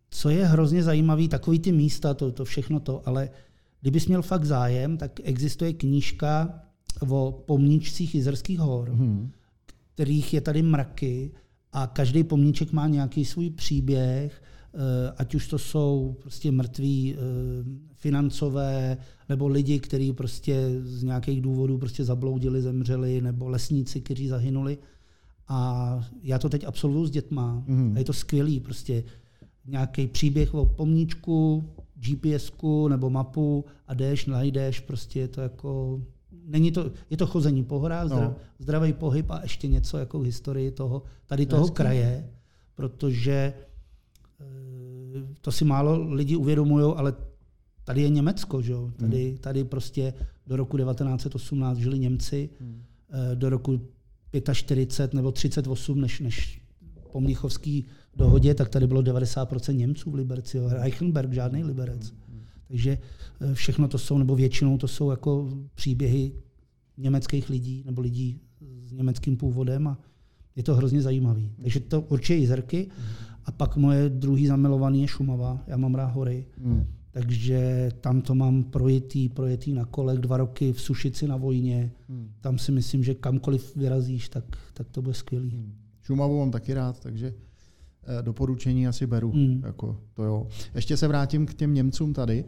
co 0.10 0.30
je 0.30 0.45
hrozně 0.45 0.84
zajímavé, 0.84 1.28
takový 1.28 1.60
ty 1.60 1.71
místa, 1.71 2.13
to, 2.13 2.32
to 2.32 2.45
všechno 2.45 2.80
to, 2.80 3.02
ale 3.06 3.30
kdybys 3.82 4.08
měl 4.08 4.21
fakt 4.21 4.45
zájem, 4.45 4.98
tak 4.98 5.19
existuje 5.24 5.74
knížka 5.74 6.62
o 7.10 7.43
pomníčcích 7.45 8.15
Jizerských 8.15 8.60
hor, 8.60 8.89
hmm. 8.89 9.32
kterých 9.93 10.34
je 10.34 10.41
tady 10.41 10.62
mraky 10.62 11.32
a 11.71 11.88
každý 11.88 12.24
pomníček 12.24 12.71
má 12.71 12.88
nějaký 12.88 13.26
svůj 13.26 13.50
příběh 13.50 14.41
ať 15.17 15.35
už 15.35 15.47
to 15.47 15.57
jsou 15.57 16.15
prostě 16.21 16.51
mrtví 16.51 17.15
eh, 17.15 17.19
financové, 17.93 18.97
nebo 19.29 19.47
lidi, 19.47 19.79
kteří 19.79 20.13
prostě 20.13 20.69
z 20.83 21.03
nějakých 21.03 21.41
důvodů 21.41 21.77
prostě 21.77 22.03
zabloudili, 22.03 22.61
zemřeli, 22.61 23.21
nebo 23.21 23.49
lesníci, 23.49 24.01
kteří 24.01 24.27
zahynuli. 24.27 24.77
A 25.47 25.99
já 26.23 26.39
to 26.39 26.49
teď 26.49 26.63
absolvuju 26.63 27.05
s 27.05 27.11
dětma. 27.11 27.63
Mm. 27.67 27.93
A 27.95 27.99
je 27.99 28.05
to 28.05 28.13
skvělý, 28.13 28.59
prostě 28.59 29.03
nějaký 29.65 30.07
příběh 30.07 30.53
o 30.53 30.65
pomníčku, 30.65 31.69
gps 31.95 32.51
nebo 32.88 33.09
mapu 33.09 33.65
a 33.88 33.93
jdeš, 33.93 34.25
najdeš, 34.25 34.79
prostě 34.79 35.19
je 35.19 35.27
to 35.27 35.41
jako 35.41 36.01
není 36.45 36.71
to, 36.71 36.91
je 37.09 37.17
to 37.17 37.28
chození 37.28 37.63
po 37.63 37.80
horách, 37.80 38.09
no. 38.09 38.36
zdravý 38.59 38.93
pohyb 38.93 39.32
a 39.32 39.39
ještě 39.43 39.67
něco 39.67 39.97
jako 39.97 40.19
historii 40.19 40.71
toho, 40.71 41.03
tady 41.26 41.45
toho 41.45 41.67
kraje, 41.67 42.30
protože 42.76 43.53
to 45.41 45.51
si 45.51 45.65
málo 45.65 46.13
lidi 46.13 46.36
uvědomují, 46.36 46.93
ale 46.95 47.13
tady 47.83 48.01
je 48.01 48.09
Německo, 48.09 48.61
že? 48.61 48.73
Tady, 48.97 49.29
hmm. 49.29 49.38
tady 49.38 49.63
prostě 49.63 50.13
do 50.47 50.55
roku 50.55 50.77
1918 50.77 51.77
žili 51.77 51.99
Němci, 51.99 52.49
hmm. 52.59 52.83
Eh, 53.09 53.36
do 53.36 53.49
roku 53.49 53.81
45 54.53 55.13
nebo 55.13 55.31
38, 55.31 56.01
než, 56.01 56.19
než 56.19 56.61
po 57.11 57.21
Mnichovský 57.21 57.86
dohodě, 58.15 58.53
tak 58.53 58.69
tady 58.69 58.88
bylo 58.88 59.01
90% 59.01 59.75
Němců 59.75 60.11
v 60.11 60.15
Liberci. 60.15 60.59
Reichenberg, 60.67 61.33
žádný 61.33 61.63
Liberec. 61.63 62.13
Hmm. 62.29 62.41
Takže 62.67 62.97
eh, 63.41 63.53
všechno 63.53 63.88
to 63.88 63.97
jsou, 63.97 64.17
nebo 64.17 64.36
většinou 64.36 64.77
to 64.77 64.88
jsou 64.88 65.11
jako 65.11 65.49
příběhy 65.75 66.31
německých 66.97 67.49
lidí, 67.49 67.83
nebo 67.86 68.01
lidí 68.01 68.39
s 68.86 68.91
německým 68.91 69.38
původem 69.38 69.88
a 69.88 69.97
je 70.55 70.63
to 70.63 70.75
hrozně 70.75 71.01
zajímavý. 71.01 71.51
Takže 71.61 71.79
to 71.79 72.01
určitě 72.01 72.36
jizerky. 72.36 72.88
A 73.46 73.52
pak 73.52 73.78
moje 73.78 74.10
druhý 74.10 74.48
zamilovaný 74.48 75.02
je 75.02 75.08
Šumava. 75.08 75.64
Já 75.68 75.78
mám 75.78 75.96
rád 75.96 76.06
hory. 76.06 76.46
Hmm. 76.64 76.86
takže 77.12 77.91
tam 78.02 78.22
to 78.22 78.36
mám 78.36 78.64
projetý, 78.64 79.30
projetý 79.30 79.74
na 79.74 79.86
kolech, 79.86 80.20
dva 80.20 80.38
roky 80.38 80.74
v 80.74 80.82
Sušici 80.82 81.28
na 81.28 81.38
vojně. 81.38 81.91
Hmm. 82.10 82.32
Tam 82.41 82.58
si 82.58 82.72
myslím, 82.72 83.04
že 83.04 83.14
kamkoliv 83.14 83.76
vyrazíš, 83.76 84.30
tak, 84.30 84.43
tak 84.74 84.89
to 84.89 85.02
bude 85.02 85.14
skvělý. 85.14 85.50
Hmm. 85.50 85.74
Šumavu 86.02 86.39
mám 86.39 86.52
taky 86.52 86.74
rád, 86.74 87.00
takže 87.00 87.34
eh, 88.04 88.24
doporučení 88.24 88.88
asi 88.88 89.08
beru. 89.08 89.32
Hmm. 89.32 89.62
Jako, 89.66 90.00
to 90.14 90.24
jo. 90.24 90.48
Ještě 90.76 90.98
se 90.98 91.08
vrátím 91.08 91.46
k 91.46 91.54
těm 91.54 91.74
Němcům 91.74 92.14
tady. 92.14 92.46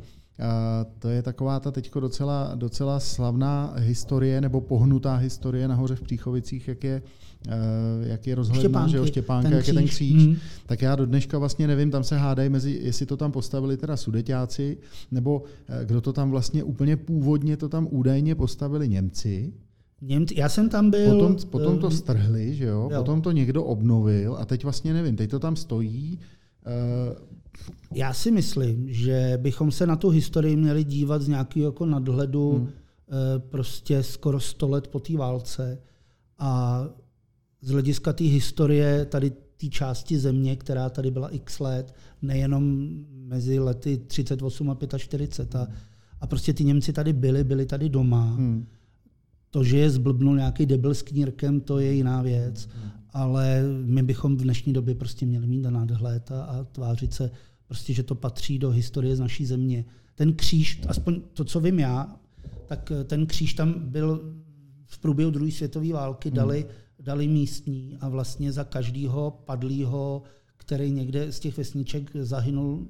To 0.99 1.09
je 1.09 1.21
taková 1.21 1.59
ta 1.59 1.71
teďko 1.71 1.99
docela, 1.99 2.51
docela 2.55 2.99
slavná 2.99 3.73
historie 3.77 4.41
nebo 4.41 4.61
pohnutá 4.61 5.15
historie 5.15 5.67
nahoře 5.67 5.95
v 5.95 6.01
Příchovicích, 6.01 6.67
jak 6.67 6.83
je, 6.83 7.01
eh, 7.47 7.53
jak 7.99 8.27
je 8.27 8.35
rozhledná, 8.35 8.87
že 8.87 8.97
jo, 8.97 9.05
Štěpánka, 9.05 9.49
jak 9.49 9.67
je 9.67 9.73
ten 9.73 9.87
kříž. 9.87 10.27
Mm. 10.27 10.35
Tak 10.65 10.81
já 10.81 10.95
do 10.95 11.05
dneška 11.05 11.37
vlastně 11.37 11.67
nevím, 11.67 11.91
tam 11.91 12.03
se 12.03 12.17
hádají 12.17 12.49
mezi, 12.49 12.79
jestli 12.83 13.05
to 13.05 13.17
tam 13.17 13.31
postavili 13.31 13.77
teda 13.77 13.97
sudeťáci, 13.97 14.77
nebo 15.11 15.43
eh, 15.67 15.85
kdo 15.85 16.01
to 16.01 16.13
tam 16.13 16.31
vlastně 16.31 16.63
úplně 16.63 16.97
původně 16.97 17.57
to 17.57 17.69
tam 17.69 17.87
údajně 17.91 18.35
postavili 18.35 18.87
Němci. 18.87 19.53
Němci, 20.01 20.39
já 20.39 20.49
jsem 20.49 20.69
tam 20.69 20.89
byl. 20.89 21.11
Potom, 21.11 21.35
potom 21.49 21.79
to 21.79 21.87
eh, 21.87 21.91
strhli, 21.91 22.55
že 22.55 22.65
jo? 22.65 22.89
jo? 22.91 22.97
Potom 22.97 23.21
to 23.21 23.31
někdo 23.31 23.63
obnovil 23.63 24.37
a 24.39 24.45
teď 24.45 24.63
vlastně 24.63 24.93
nevím, 24.93 25.15
teď 25.15 25.29
to 25.29 25.39
tam 25.39 25.55
stojí. 25.55 26.19
Já 27.93 28.13
si 28.13 28.31
myslím, 28.31 28.93
že 28.93 29.37
bychom 29.41 29.71
se 29.71 29.87
na 29.87 29.95
tu 29.95 30.09
historii 30.09 30.55
měli 30.55 30.83
dívat 30.83 31.21
z 31.21 31.27
nějakého 31.27 31.65
jako 31.65 31.85
nadhledu 31.85 32.51
hmm. 32.51 32.69
Eh, 33.09 33.39
prostě 33.39 34.03
skoro 34.03 34.39
100 34.39 34.67
let 34.67 34.87
po 34.87 34.99
té 34.99 35.17
válce 35.17 35.81
a 36.39 36.83
z 37.61 37.69
hlediska 37.69 38.13
té 38.13 38.23
historie 38.23 39.05
tady 39.05 39.31
té 39.57 39.67
části 39.67 40.19
země, 40.19 40.55
která 40.55 40.89
tady 40.89 41.11
byla 41.11 41.29
x 41.29 41.59
let, 41.59 41.95
nejenom 42.21 42.89
mezi 43.09 43.59
lety 43.59 43.97
38 43.97 44.69
a 44.69 44.77
45 44.97 45.55
a, 45.55 45.67
a 46.21 46.27
prostě 46.27 46.53
ty 46.53 46.63
Němci 46.63 46.93
tady 46.93 47.13
byli, 47.13 47.43
byli 47.43 47.65
tady 47.65 47.89
doma. 47.89 48.23
Hmm. 48.23 48.67
To, 49.49 49.63
že 49.63 49.77
je 49.77 49.89
zblbnul 49.89 50.35
nějaký 50.35 50.65
debil 50.65 50.93
s 50.93 51.01
knírkem, 51.01 51.61
to 51.61 51.79
je 51.79 51.93
jiná 51.93 52.21
věc, 52.21 52.67
hmm. 52.67 52.91
Ale 53.17 53.63
my 53.85 54.03
bychom 54.03 54.37
v 54.37 54.41
dnešní 54.41 54.73
době 54.73 54.95
prostě 54.95 55.25
měli 55.25 55.47
mít 55.47 55.61
nadhled 55.61 56.31
a, 56.31 56.43
a 56.43 56.63
tvářit 56.63 57.13
se 57.13 57.31
prostě, 57.67 57.93
že 57.93 58.03
to 58.03 58.15
patří 58.15 58.59
do 58.59 58.69
historie 58.69 59.15
z 59.15 59.19
naší 59.19 59.45
země. 59.45 59.85
Ten 60.15 60.33
kříž, 60.33 60.81
aspoň 60.87 61.21
to, 61.33 61.43
co 61.43 61.59
vím 61.59 61.79
já, 61.79 62.15
tak 62.65 62.91
eh, 62.91 63.03
ten 63.03 63.25
kříž 63.25 63.53
tam 63.53 63.73
byl 63.79 64.35
v 64.85 64.99
průběhu 64.99 65.31
druhé 65.31 65.51
světové 65.51 65.93
války, 65.93 66.31
dali, 66.31 66.61
hmm. 66.61 66.69
dali 66.99 67.27
místní 67.27 67.97
a 68.01 68.09
vlastně 68.09 68.51
za 68.51 68.63
každého 68.63 69.31
padlého, 69.45 70.23
který 70.57 70.91
někde 70.91 71.31
z 71.31 71.39
těch 71.39 71.57
vesniček 71.57 72.11
zahynul 72.15 72.87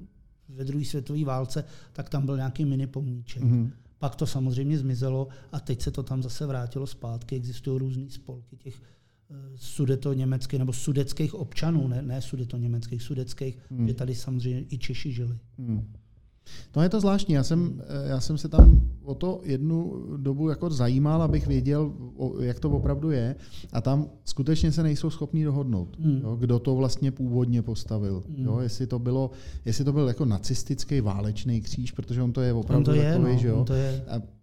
ve 0.48 0.64
druhé 0.64 0.84
světové 0.84 1.24
válce, 1.24 1.64
tak 1.92 2.08
tam 2.08 2.26
byl 2.26 2.36
nějaký 2.36 2.64
mini 2.64 2.86
pomníček. 2.86 3.42
Hmm. 3.42 3.72
Pak 3.98 4.16
to 4.16 4.26
samozřejmě 4.26 4.78
zmizelo 4.78 5.28
a 5.52 5.60
teď 5.60 5.82
se 5.82 5.90
to 5.90 6.02
tam 6.02 6.22
zase 6.22 6.46
vrátilo 6.46 6.86
zpátky. 6.86 7.36
Existují 7.36 7.78
různé 7.78 8.10
spolky 8.10 8.56
těch 8.56 8.82
sudeto 9.54 10.12
německých 10.12 10.58
nebo 10.58 10.72
sudeckých 10.72 11.34
občanů, 11.34 11.88
ne, 11.88 12.02
ne 12.02 12.22
sudeto 12.22 12.56
německých, 12.56 13.02
sudeckých, 13.02 13.58
hmm. 13.70 13.88
že 13.88 13.94
tady 13.94 14.14
samozřejmě 14.14 14.64
i 14.70 14.78
Češi 14.78 15.12
žili. 15.12 15.38
Hmm. 15.58 15.92
No 16.76 16.82
je 16.82 16.88
to 16.88 17.00
zvláštní. 17.00 17.34
Já 17.34 17.42
jsem, 17.42 17.82
já 18.04 18.20
jsem 18.20 18.38
se 18.38 18.48
tam 18.48 18.80
o 19.02 19.14
to 19.14 19.40
jednu 19.44 20.04
dobu 20.16 20.48
jako 20.48 20.70
zajímal, 20.70 21.22
abych 21.22 21.46
věděl, 21.46 21.92
jak 22.40 22.60
to 22.60 22.70
opravdu 22.70 23.10
je. 23.10 23.36
A 23.72 23.80
tam 23.80 24.10
skutečně 24.24 24.72
se 24.72 24.82
nejsou 24.82 25.10
schopni 25.10 25.44
dohodnout, 25.44 25.96
hmm. 26.00 26.20
jo, 26.22 26.36
kdo 26.36 26.58
to 26.58 26.74
vlastně 26.74 27.10
původně 27.12 27.62
postavil. 27.62 28.22
Hmm. 28.28 28.44
Jo, 28.44 28.58
jestli, 28.58 28.86
to 28.86 28.98
bylo, 28.98 29.30
jestli 29.64 29.84
to 29.84 29.92
byl 29.92 30.08
jako 30.08 30.24
nacistický 30.24 31.00
válečný 31.00 31.60
kříž, 31.60 31.92
protože 31.92 32.22
on 32.22 32.32
to 32.32 32.40
je 32.40 32.52
opravdu 32.52 32.78
on 32.78 32.84
to 32.84 33.02
je, 33.02 33.12
takový, 33.12 33.32
no, 33.32 33.38
že 33.38 33.48
jo. 33.48 33.64
To 33.64 33.74
je. 33.74 34.04
A 34.08 34.37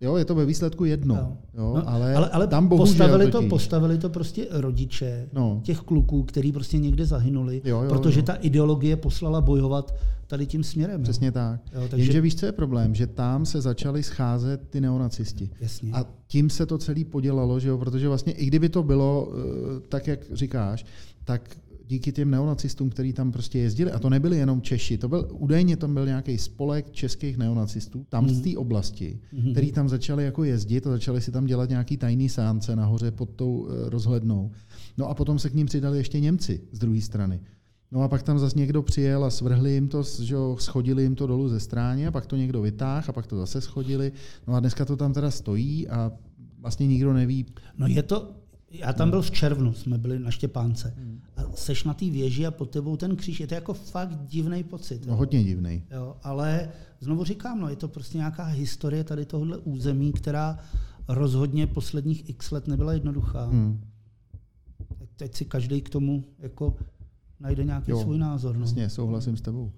Jo, 0.00 0.16
je 0.16 0.24
to 0.24 0.34
ve 0.34 0.46
výsledku 0.46 0.84
jedno. 0.84 1.14
Jo. 1.14 1.36
Jo, 1.54 1.72
no, 1.76 1.88
ale, 1.88 2.14
ale, 2.14 2.28
ale 2.28 2.46
tam 2.46 2.68
bohužel 2.68 2.86
postavili 2.86 3.30
to, 3.30 3.42
postavili 3.42 3.98
to 3.98 4.10
prostě 4.10 4.46
rodiče 4.50 5.28
no. 5.32 5.60
těch 5.64 5.78
kluků, 5.78 6.22
kteří 6.22 6.52
prostě 6.52 6.78
někde 6.78 7.06
zahynuli, 7.06 7.62
jo, 7.64 7.82
jo, 7.82 7.88
protože 7.88 8.20
jo. 8.20 8.26
ta 8.26 8.34
ideologie 8.34 8.96
poslala 8.96 9.40
bojovat 9.40 9.94
tady 10.26 10.46
tím 10.46 10.64
směrem. 10.64 11.02
Přesně 11.02 11.26
jo. 11.26 11.32
tak. 11.32 11.60
Jo, 11.72 11.80
takže... 11.90 12.04
Jenže 12.04 12.20
víš, 12.20 12.36
co 12.36 12.46
je 12.46 12.52
problém? 12.52 12.94
Že 12.94 13.06
tam 13.06 13.46
se 13.46 13.60
začali 13.60 14.02
scházet 14.02 14.68
ty 14.70 14.80
neonacisti. 14.80 15.50
Jasně. 15.60 15.92
A 15.92 16.04
tím 16.26 16.50
se 16.50 16.66
to 16.66 16.78
celé 16.78 17.04
podělalo, 17.04 17.60
že 17.60 17.68
jo? 17.68 17.78
protože 17.78 18.08
vlastně 18.08 18.32
i 18.32 18.46
kdyby 18.46 18.68
to 18.68 18.82
bylo 18.82 19.28
eh, 19.32 19.80
tak, 19.88 20.06
jak 20.06 20.20
říkáš, 20.32 20.84
tak 21.24 21.56
díky 21.90 22.12
těm 22.12 22.30
neonacistům, 22.30 22.90
kteří 22.90 23.12
tam 23.12 23.32
prostě 23.32 23.58
jezdili, 23.58 23.92
a 23.92 23.98
to 23.98 24.10
nebyli 24.10 24.36
jenom 24.36 24.62
Češi, 24.62 24.98
to 24.98 25.08
byl 25.08 25.28
údajně 25.32 25.76
tam 25.76 25.94
byl 25.94 26.06
nějaký 26.06 26.38
spolek 26.38 26.90
českých 26.90 27.38
neonacistů, 27.38 28.06
tam 28.08 28.24
mm. 28.24 28.30
z 28.30 28.40
té 28.40 28.56
oblasti, 28.56 29.20
mm. 29.32 29.52
který 29.52 29.72
tam 29.72 29.88
začali 29.88 30.24
jako 30.24 30.44
jezdit 30.44 30.86
a 30.86 30.90
začali 30.90 31.20
si 31.20 31.32
tam 31.32 31.46
dělat 31.46 31.68
nějaký 31.68 31.96
tajný 31.96 32.28
sánce 32.28 32.76
nahoře 32.76 33.10
pod 33.10 33.30
tou 33.30 33.68
eh, 33.68 33.90
rozhlednou. 33.90 34.50
No 34.98 35.08
a 35.08 35.14
potom 35.14 35.38
se 35.38 35.50
k 35.50 35.54
ním 35.54 35.66
přidali 35.66 35.98
ještě 35.98 36.20
Němci 36.20 36.60
z 36.72 36.78
druhé 36.78 37.00
strany. 37.00 37.40
No 37.92 38.02
a 38.02 38.08
pak 38.08 38.22
tam 38.22 38.38
zase 38.38 38.58
někdo 38.58 38.82
přijel 38.82 39.24
a 39.24 39.30
svrhli 39.30 39.72
jim 39.72 39.88
to, 39.88 40.02
že 40.20 40.34
jo, 40.34 40.56
schodili 40.60 41.02
jim 41.02 41.14
to 41.14 41.26
dolů 41.26 41.48
ze 41.48 41.60
stráně 41.60 42.08
a 42.08 42.10
pak 42.10 42.26
to 42.26 42.36
někdo 42.36 42.62
vytáhl 42.62 43.06
a 43.08 43.12
pak 43.12 43.26
to 43.26 43.36
zase 43.36 43.60
schodili. 43.60 44.12
No 44.46 44.54
a 44.54 44.60
dneska 44.60 44.84
to 44.84 44.96
tam 44.96 45.12
teda 45.12 45.30
stojí 45.30 45.88
a 45.88 46.12
vlastně 46.58 46.86
nikdo 46.86 47.12
neví. 47.12 47.46
No 47.78 47.86
je 47.86 48.02
to, 48.02 48.39
já 48.70 48.92
tam 48.92 49.10
byl 49.10 49.22
v 49.22 49.30
červnu, 49.30 49.72
jsme 49.72 49.98
byli 49.98 50.18
na 50.18 50.30
Štěpánce. 50.30 50.94
Hmm. 50.96 51.20
A 51.36 51.42
seš 51.54 51.84
na 51.84 51.94
té 51.94 52.10
věži 52.10 52.46
a 52.46 52.50
pod 52.50 52.70
tebou 52.70 52.96
ten 52.96 53.16
kříž. 53.16 53.40
Je 53.40 53.46
to 53.46 53.54
jako 53.54 53.74
fakt 53.74 54.24
divný 54.24 54.64
pocit. 54.64 55.06
No, 55.06 55.16
hodně 55.16 55.44
divný. 55.44 55.82
Jo, 55.90 56.16
ale 56.22 56.68
znovu 57.00 57.24
říkám, 57.24 57.60
no, 57.60 57.68
je 57.68 57.76
to 57.76 57.88
prostě 57.88 58.18
nějaká 58.18 58.44
historie 58.44 59.04
tady 59.04 59.24
tohohle 59.24 59.58
území, 59.58 60.12
která 60.12 60.58
rozhodně 61.08 61.66
posledních 61.66 62.28
x 62.28 62.50
let 62.50 62.68
nebyla 62.68 62.92
jednoduchá. 62.92 63.44
Hmm. 63.44 63.80
Teď 65.16 65.34
si 65.34 65.44
každý 65.44 65.82
k 65.82 65.90
tomu 65.90 66.24
jako 66.38 66.76
najde 67.40 67.64
nějaký 67.64 67.90
jo, 67.90 68.00
svůj 68.00 68.18
názor. 68.18 68.56
No. 68.56 68.60
Jasně, 68.60 68.90
souhlasím 68.90 69.36
s 69.36 69.40
tebou. 69.40 69.72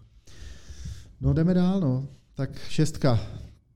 No 1.20 1.32
jdeme 1.32 1.54
dál, 1.54 1.80
no. 1.80 2.06
Tak 2.34 2.58
šestka, 2.68 3.20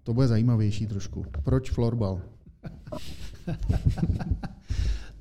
to 0.02 0.14
bude 0.14 0.28
zajímavější 0.28 0.86
trošku. 0.86 1.24
Proč 1.44 1.70
florbal? 1.70 2.20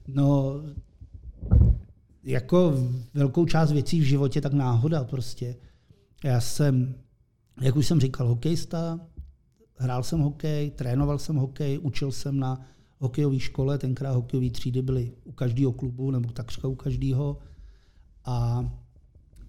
No, 0.07 0.61
jako 2.23 2.73
velkou 3.13 3.45
část 3.45 3.71
věcí 3.71 3.99
v 3.99 4.03
životě, 4.03 4.41
tak 4.41 4.53
náhoda 4.53 5.03
prostě. 5.03 5.55
Já 6.23 6.41
jsem, 6.41 6.95
jak 7.61 7.75
už 7.75 7.87
jsem 7.87 7.99
říkal, 7.99 8.27
hokejista, 8.27 8.99
hrál 9.77 10.03
jsem 10.03 10.19
hokej, 10.19 10.71
trénoval 10.71 11.19
jsem 11.19 11.35
hokej, 11.35 11.79
učil 11.81 12.11
jsem 12.11 12.39
na 12.39 12.61
hokejové 12.99 13.39
škole, 13.39 13.77
tenkrát 13.77 14.13
hokejové 14.15 14.49
třídy 14.49 14.81
byly 14.81 15.13
u 15.23 15.31
každého 15.31 15.71
klubu, 15.71 16.11
nebo 16.11 16.31
takřka 16.31 16.67
u 16.67 16.75
každého. 16.75 17.37
A 18.25 18.65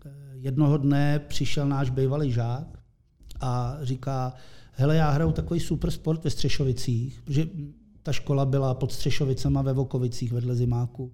e, 0.04 0.10
jednoho 0.32 0.76
dne 0.76 1.18
přišel 1.18 1.68
náš 1.68 1.90
bývalý 1.90 2.32
žák 2.32 2.78
a 3.40 3.78
říká, 3.82 4.34
hele, 4.72 4.96
já 4.96 5.10
hraju 5.10 5.32
takový 5.32 5.60
super 5.60 5.90
sport 5.90 6.24
ve 6.24 6.30
Střešovicích, 6.30 7.22
protože 7.22 7.48
ta 8.06 8.12
škola 8.12 8.46
byla 8.46 8.74
pod 8.74 8.92
Střešovicema 8.92 9.62
ve 9.62 9.72
Vokovicích 9.72 10.32
vedle 10.32 10.54
zimáku. 10.54 11.12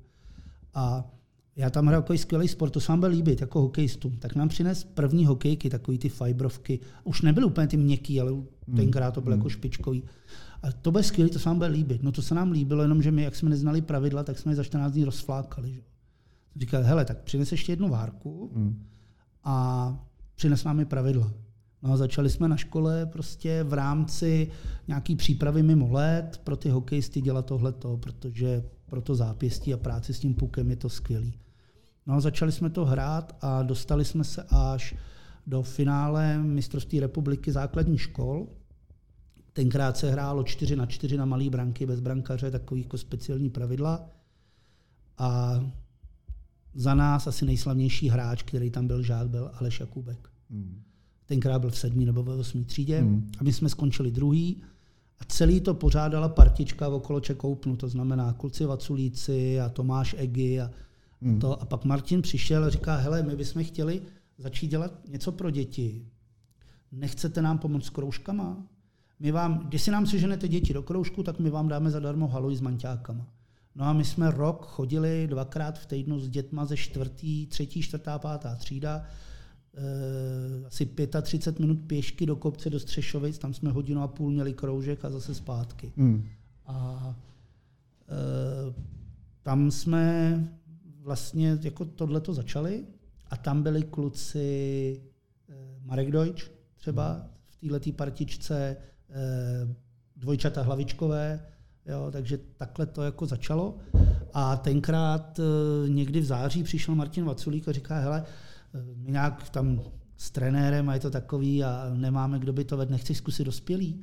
A 0.75 1.11
já 1.57 1.71
tam 1.71 1.87
hrál 1.87 2.03
takový 2.03 2.19
skvělý 2.19 2.49
sport, 2.49 2.71
to 2.71 2.81
se 2.81 2.93
vám 2.93 3.01
byl 3.01 3.09
líbit, 3.09 3.41
jako 3.41 3.61
hokejistům. 3.61 4.17
Tak 4.17 4.35
nám 4.35 4.49
přines 4.49 4.85
první 4.85 5.27
hokejky, 5.27 5.71
takový 5.71 5.99
ty 5.99 6.09
fibrovky. 6.09 6.81
Už 7.05 7.23
nebyly 7.23 7.47
úplně 7.47 7.67
ty 7.67 7.77
měkký, 7.77 8.21
ale 8.21 8.33
hmm. 8.33 8.47
tenkrát 8.77 9.11
to 9.11 9.21
bylo 9.21 9.35
hmm. 9.35 9.41
jako 9.41 9.49
špičkový. 9.49 10.03
A 10.63 10.73
to 10.73 10.91
bylo 10.91 11.05
skvělé, 11.05 11.31
to 11.31 11.39
se 11.39 11.49
vám 11.49 11.59
byl 11.59 11.71
líbit. 11.71 12.03
No 12.03 12.13
to 12.13 12.23
se 12.23 12.35
nám 12.35 12.51
líbilo, 12.51 12.83
jenomže 12.83 13.11
my, 13.11 13.23
jak 13.23 13.37
jsme 13.37 13.51
neznali 13.51 13.83
pravidla, 13.83 14.25
tak 14.25 14.39
jsme 14.39 14.53
je 14.53 14.57
za 14.57 14.65
14 14.65 14.93
dní 14.93 15.05
rozflákali. 15.05 15.73
Že? 15.73 15.81
Říkal, 16.57 16.83
hele, 16.83 17.05
tak 17.05 17.23
přines 17.23 17.53
ještě 17.53 17.73
jednu 17.73 17.89
várku 17.89 18.51
hmm. 18.55 18.87
a 19.45 20.07
přines 20.35 20.65
nám 20.65 20.85
pravidla. 20.85 21.33
No 21.83 21.93
a 21.93 21.97
začali 21.97 22.31
jsme 22.31 22.49
na 22.49 22.57
škole 22.57 23.07
prostě 23.07 23.63
v 23.63 23.73
rámci 23.73 24.51
nějaký 24.89 25.17
přípravy 25.17 25.63
mimo 25.63 25.93
let 25.93 26.41
pro 26.45 26.57
ty 26.57 26.69
hokejisty 26.69 27.21
dělat 27.21 27.47
tohleto, 27.47 27.97
protože 27.97 28.65
pro 28.87 29.03
to 29.03 29.15
zápěstí 29.15 29.75
a 29.75 29.77
práci 29.77 30.15
s 30.15 30.19
tím 30.19 30.35
pukem 30.35 30.71
je 30.71 30.77
to 30.77 30.89
skvělý. 30.89 31.39
No 32.07 32.15
a 32.15 32.21
začali 32.21 32.53
jsme 32.53 32.71
to 32.71 32.85
hrát 32.85 33.37
a 33.41 33.63
dostali 33.63 34.05
jsme 34.05 34.25
se 34.25 34.47
až 34.49 34.95
do 35.47 35.63
finále 35.63 36.39
mistrovství 36.39 37.01
republiky 37.01 37.53
základních 37.53 38.01
škol. 38.01 38.47
Tenkrát 39.53 39.97
se 39.97 40.11
hrálo 40.11 40.45
4 40.45 40.77
na 40.77 40.87
4 40.87 41.17
na 41.17 41.25
malý 41.25 41.51
branky 41.51 41.87
bez 41.87 42.01
brankaře, 42.01 42.51
takový 42.51 42.83
jako 42.83 42.99
speciální 42.99 43.51
pravidla. 43.51 44.11
A 45.19 45.61
za 46.75 46.95
nás 46.95 47.27
asi 47.27 47.45
nejslavnější 47.45 48.09
hráč, 48.09 48.43
který 48.43 48.71
tam 48.71 48.87
byl 48.87 49.03
žák, 49.03 49.29
byl 49.29 49.51
Aleš 49.55 49.81
Jakubek. 49.81 50.29
Hmm 50.51 50.83
tenkrát 51.27 51.59
byl 51.59 51.71
v 51.71 51.79
sedmý 51.79 52.05
nebo 52.05 52.23
ve 52.23 52.35
osmý 52.35 52.65
třídě, 52.65 53.01
hmm. 53.01 53.31
a 53.39 53.45
my 53.45 53.53
jsme 53.53 53.69
skončili 53.69 54.11
druhý. 54.11 54.63
A 55.21 55.25
celý 55.25 55.61
to 55.61 55.75
pořádala 55.75 56.29
partička 56.29 56.89
okolo 56.89 57.21
Čekoupnu, 57.21 57.77
to 57.77 57.89
znamená 57.89 58.33
kluci 58.33 58.65
Vaculíci 58.65 59.61
a 59.61 59.69
Tomáš 59.69 60.15
Egi 60.19 60.61
a, 60.61 60.71
hmm. 61.23 61.41
to. 61.41 61.63
A 61.63 61.65
pak 61.65 61.85
Martin 61.85 62.23
přišel 62.23 62.65
a 62.65 62.71
říká, 62.71 62.97
hele, 62.97 63.23
my 63.23 63.37
bychom 63.37 63.65
chtěli 63.65 64.03
začít 64.39 64.67
dělat 64.67 64.93
něco 65.09 65.33
pro 65.33 65.51
děti. 65.51 66.07
nechcete 66.93 67.43
nám 67.43 67.59
pomoct 67.59 67.85
s 67.85 67.91
kroužkama? 67.91 68.57
My 69.21 69.33
vám, 69.33 69.59
když 69.59 69.83
si 69.83 69.91
nám 69.91 70.07
seženete 70.07 70.49
děti 70.49 70.75
do 70.75 70.83
kroužku, 70.83 71.23
tak 71.23 71.39
my 71.39 71.51
vám 71.51 71.69
dáme 71.69 71.91
zadarmo 71.91 72.29
haluji 72.29 72.57
s 72.57 72.61
manťákama. 72.61 73.27
No 73.75 73.85
a 73.85 73.93
my 73.93 74.05
jsme 74.05 74.31
rok 74.31 74.67
chodili 74.67 75.27
dvakrát 75.27 75.79
v 75.79 75.87
týdnu 75.87 76.21
s 76.21 76.29
dětma 76.29 76.65
ze 76.65 76.77
čtvrtý, 76.77 77.47
třetí, 77.47 77.83
čtvrtá, 77.83 78.19
pátá 78.19 78.55
třída, 78.55 79.05
asi 80.67 80.91
35 81.23 81.61
minut 81.61 81.79
pěšky 81.87 82.27
do 82.27 82.37
kopce 82.37 82.71
do 82.71 82.81
Střešovic, 82.81 83.39
tam 83.39 83.55
jsme 83.55 83.71
hodinu 83.71 84.03
a 84.03 84.09
půl 84.09 84.31
měli 84.31 84.55
kroužek 84.55 85.05
a 85.05 85.11
zase 85.11 85.35
zpátky. 85.35 85.93
Hmm. 85.97 86.29
A 86.67 87.15
e, 88.09 88.75
tam 89.43 89.71
jsme 89.71 90.39
vlastně 91.01 91.59
jako 91.63 91.85
tohleto 91.85 92.35
začali 92.35 92.85
a 93.31 93.37
tam 93.37 93.63
byli 93.63 93.83
kluci 93.83 95.01
e, 95.49 95.55
Marek 95.85 96.11
Deutsch 96.11 96.51
třeba 96.77 97.27
v 97.49 97.69
této 97.69 97.93
partičce, 97.93 98.57
e, 98.57 98.77
dvojčata 100.17 100.63
hlavičkové, 100.63 101.41
Jo, 101.87 102.09
takže 102.13 102.39
takhle 102.57 102.87
to 102.87 103.03
jako 103.03 103.27
začalo. 103.27 103.77
A 104.35 104.57
tenkrát 104.57 105.39
e, 105.39 105.43
někdy 105.89 106.21
v 106.21 106.25
září 106.25 106.63
přišel 106.63 106.95
Martin 106.95 107.25
Vaculík 107.25 107.69
a 107.69 107.73
říká, 107.73 107.99
hele, 107.99 108.25
nějak 108.97 109.51
tam 109.51 109.81
s 110.17 110.31
trenérem 110.31 110.89
a 110.89 110.95
je 110.95 111.01
to 111.01 111.11
takový 111.11 111.65
a 111.65 111.91
nemáme, 111.95 112.39
kdo 112.39 112.53
by 112.53 112.65
to 112.65 112.77
vedl, 112.77 112.93
nechceš 112.93 113.17
zkusit 113.17 113.45
dospělý? 113.45 114.03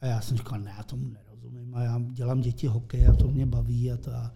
A 0.00 0.06
já 0.06 0.20
jsem 0.20 0.36
říkal, 0.36 0.60
ne, 0.60 0.74
já 0.76 0.82
tomu 0.82 1.08
nerozumím 1.08 1.74
a 1.74 1.82
já 1.82 2.00
dělám 2.12 2.40
děti 2.40 2.66
hokej 2.66 3.08
a 3.08 3.12
to 3.12 3.28
mě 3.28 3.46
baví 3.46 3.92
a 3.92 3.96
to. 3.96 4.10
A, 4.10 4.32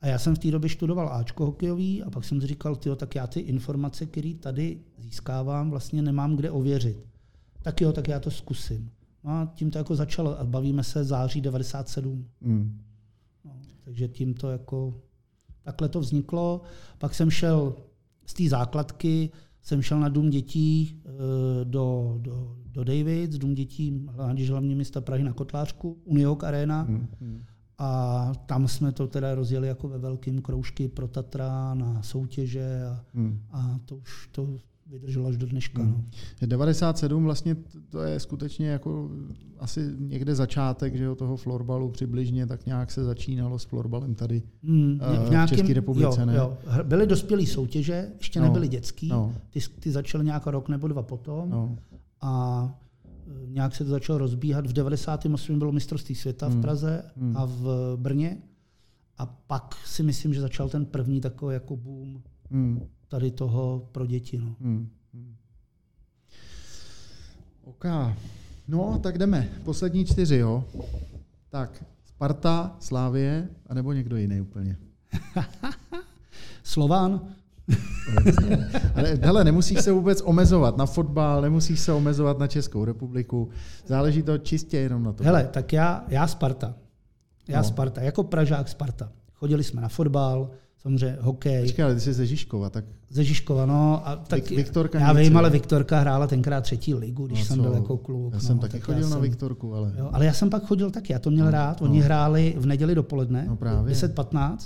a 0.00 0.06
já 0.06 0.18
jsem 0.18 0.36
v 0.36 0.38
té 0.38 0.50
době 0.50 0.70
studoval 0.70 1.08
Ačko 1.12 1.46
hokejový 1.46 2.02
a 2.02 2.10
pak 2.10 2.24
jsem 2.24 2.40
si 2.40 2.46
říkal, 2.46 2.76
tyjo, 2.76 2.96
tak 2.96 3.14
já 3.14 3.26
ty 3.26 3.40
informace, 3.40 4.06
které 4.06 4.34
tady 4.34 4.80
získávám, 4.98 5.70
vlastně 5.70 6.02
nemám 6.02 6.36
kde 6.36 6.50
ověřit. 6.50 7.06
Tak 7.62 7.80
jo, 7.80 7.92
tak 7.92 8.08
já 8.08 8.20
to 8.20 8.30
zkusím. 8.30 8.90
No 9.24 9.30
a 9.30 9.52
tím 9.54 9.70
to 9.70 9.78
jako 9.78 9.96
začalo. 9.96 10.40
A 10.40 10.44
bavíme 10.44 10.84
se 10.84 11.04
září 11.04 11.40
97. 11.40 12.28
Mm. 12.40 12.80
No, 13.44 13.52
takže 13.84 14.08
tím 14.08 14.34
to 14.34 14.50
jako, 14.50 15.00
takhle 15.62 15.88
to 15.88 16.00
vzniklo. 16.00 16.60
Pak 16.98 17.14
jsem 17.14 17.30
šel 17.30 17.76
z 18.26 18.34
té 18.34 18.48
základky, 18.48 19.30
jsem 19.62 19.82
šel 19.82 20.00
na 20.00 20.08
Dům 20.08 20.30
dětí 20.30 21.02
eh, 21.04 21.10
do, 21.64 22.18
do, 22.20 22.56
do 22.66 22.84
Davids, 22.84 23.38
Dům 23.38 23.54
dětí, 23.54 24.06
když 24.32 24.50
hlavně 24.50 24.74
města 24.74 25.00
Prahy 25.00 25.24
na 25.24 25.32
Kotlářku, 25.32 25.98
Unihok 26.04 26.44
Arena. 26.44 26.84
Mm, 26.88 27.08
mm. 27.20 27.42
A 27.78 28.32
tam 28.46 28.68
jsme 28.68 28.92
to 28.92 29.06
teda 29.06 29.34
rozjeli 29.34 29.68
jako 29.68 29.88
ve 29.88 29.98
velkým 29.98 30.42
kroužky 30.42 30.88
pro 30.88 31.08
Tatra 31.08 31.74
na 31.74 32.02
soutěže 32.02 32.84
a, 32.84 33.04
mm. 33.14 33.40
a 33.52 33.80
to 33.84 33.96
už 33.96 34.28
to 34.32 34.56
vydrželo 34.90 35.28
až 35.28 35.36
do 35.36 35.46
dneška. 35.46 35.82
Hmm. 35.82 36.04
No. 36.42 36.46
97 36.46 37.24
vlastně 37.24 37.56
to 37.88 38.02
je 38.02 38.20
skutečně 38.20 38.68
jako 38.68 39.10
asi 39.58 39.92
někde 39.98 40.34
začátek 40.34 40.96
že 40.96 41.04
jo, 41.04 41.14
toho 41.14 41.36
florbalu 41.36 41.90
přibližně, 41.90 42.46
tak 42.46 42.66
nějak 42.66 42.90
se 42.90 43.04
začínalo 43.04 43.58
s 43.58 43.64
florbalem 43.64 44.14
tady 44.14 44.42
hmm, 44.64 44.98
v, 45.26 45.30
nějakým, 45.30 45.56
v 45.56 45.58
České 45.58 45.74
republice. 45.74 46.20
Jo, 46.20 46.26
ne? 46.26 46.36
Jo. 46.36 46.58
Byly 46.82 47.06
dospělé 47.06 47.46
soutěže, 47.46 48.08
ještě 48.18 48.40
no, 48.40 48.46
nebyly 48.46 48.68
dětský, 48.68 49.08
no. 49.08 49.34
ty, 49.50 49.60
ty 49.80 49.90
začaly 49.90 50.24
nějak 50.24 50.46
rok 50.46 50.68
nebo 50.68 50.88
dva 50.88 51.02
potom 51.02 51.50
no. 51.50 51.76
a 52.20 52.74
e, 53.26 53.46
nějak 53.46 53.74
se 53.74 53.84
to 53.84 53.90
začalo 53.90 54.18
rozbíhat. 54.18 54.66
V 54.66 54.72
98. 54.72 55.58
bylo 55.58 55.72
mistrovství 55.72 56.14
světa 56.14 56.46
hmm. 56.46 56.58
v 56.58 56.62
Praze 56.62 57.04
hmm. 57.16 57.36
a 57.36 57.44
v 57.44 57.96
Brně 57.96 58.38
a 59.18 59.26
pak 59.26 59.74
si 59.86 60.02
myslím, 60.02 60.34
že 60.34 60.40
začal 60.40 60.68
ten 60.68 60.86
první 60.86 61.20
takový 61.20 61.54
jako 61.54 61.76
boom. 61.76 62.22
Hmm 62.50 62.80
tady 63.14 63.30
toho 63.30 63.88
pro 63.92 64.06
děti. 64.06 64.38
No. 64.38 64.56
Hmm. 64.60 64.88
Hmm. 65.14 65.36
OK. 67.64 67.84
No, 68.68 68.98
tak 69.02 69.18
jdeme. 69.18 69.48
Poslední 69.64 70.04
čtyři, 70.04 70.36
jo. 70.36 70.64
Tak, 71.50 71.84
Sparta, 72.04 72.76
Slávie, 72.80 73.48
anebo 73.66 73.92
někdo 73.92 74.16
jiný 74.16 74.40
úplně. 74.40 74.76
Slován. 76.62 77.20
Ale 78.94 79.18
hele, 79.22 79.44
nemusíš 79.44 79.80
se 79.80 79.92
vůbec 79.92 80.22
omezovat 80.24 80.76
na 80.76 80.86
fotbal, 80.86 81.42
nemusíš 81.42 81.80
se 81.80 81.92
omezovat 81.92 82.38
na 82.38 82.46
Českou 82.46 82.84
republiku. 82.84 83.48
Záleží 83.86 84.22
to 84.22 84.38
čistě 84.38 84.76
jenom 84.76 85.02
na 85.02 85.12
to. 85.12 85.24
Hele, 85.24 85.48
tak 85.52 85.72
já, 85.72 86.04
já 86.08 86.26
Sparta. 86.26 86.74
Já 87.48 87.58
no. 87.58 87.64
Sparta, 87.64 88.02
jako 88.02 88.24
Pražák 88.24 88.68
Sparta. 88.68 89.12
Chodili 89.32 89.64
jsme 89.64 89.80
na 89.80 89.88
fotbal, 89.88 90.50
samozřejmě 90.84 91.18
hokej. 91.20 91.62
Počkej, 91.62 91.84
ale 91.84 91.94
ty 91.94 92.00
jsi 92.00 92.12
ze 92.12 92.26
Žižkova, 92.26 92.70
tak... 92.70 92.84
Ze 93.10 93.24
Žižkova, 93.24 93.66
no. 93.66 94.08
A 94.08 94.16
tak 94.16 94.50
Viktorka 94.50 95.00
já 95.00 95.12
vím, 95.12 95.36
ale 95.36 95.50
Viktorka 95.50 96.00
hrála 96.00 96.26
tenkrát 96.26 96.60
třetí 96.60 96.94
ligu, 96.94 97.26
když 97.26 97.38
no, 97.38 97.44
jsem 97.44 97.62
byl 97.62 97.72
jako 97.72 97.96
kluk. 97.96 98.32
Já 98.32 98.38
no, 98.38 98.40
jsem 98.40 98.58
taky 98.58 98.72
tak 98.72 98.82
chodil 98.82 99.02
na 99.02 99.08
jsem, 99.08 99.20
Viktorku, 99.20 99.74
ale... 99.74 99.92
Jo, 99.98 100.10
ale 100.12 100.26
já 100.26 100.32
jsem 100.32 100.50
pak 100.50 100.66
chodil 100.66 100.90
taky, 100.90 101.12
já 101.12 101.18
to 101.18 101.30
měl 101.30 101.44
no, 101.44 101.50
rád. 101.50 101.82
Oni 101.82 101.98
no. 101.98 102.04
hráli 102.04 102.54
v 102.58 102.66
neděli 102.66 102.94
dopoledne, 102.94 103.44
no, 103.48 103.56
10.15. 103.56 104.56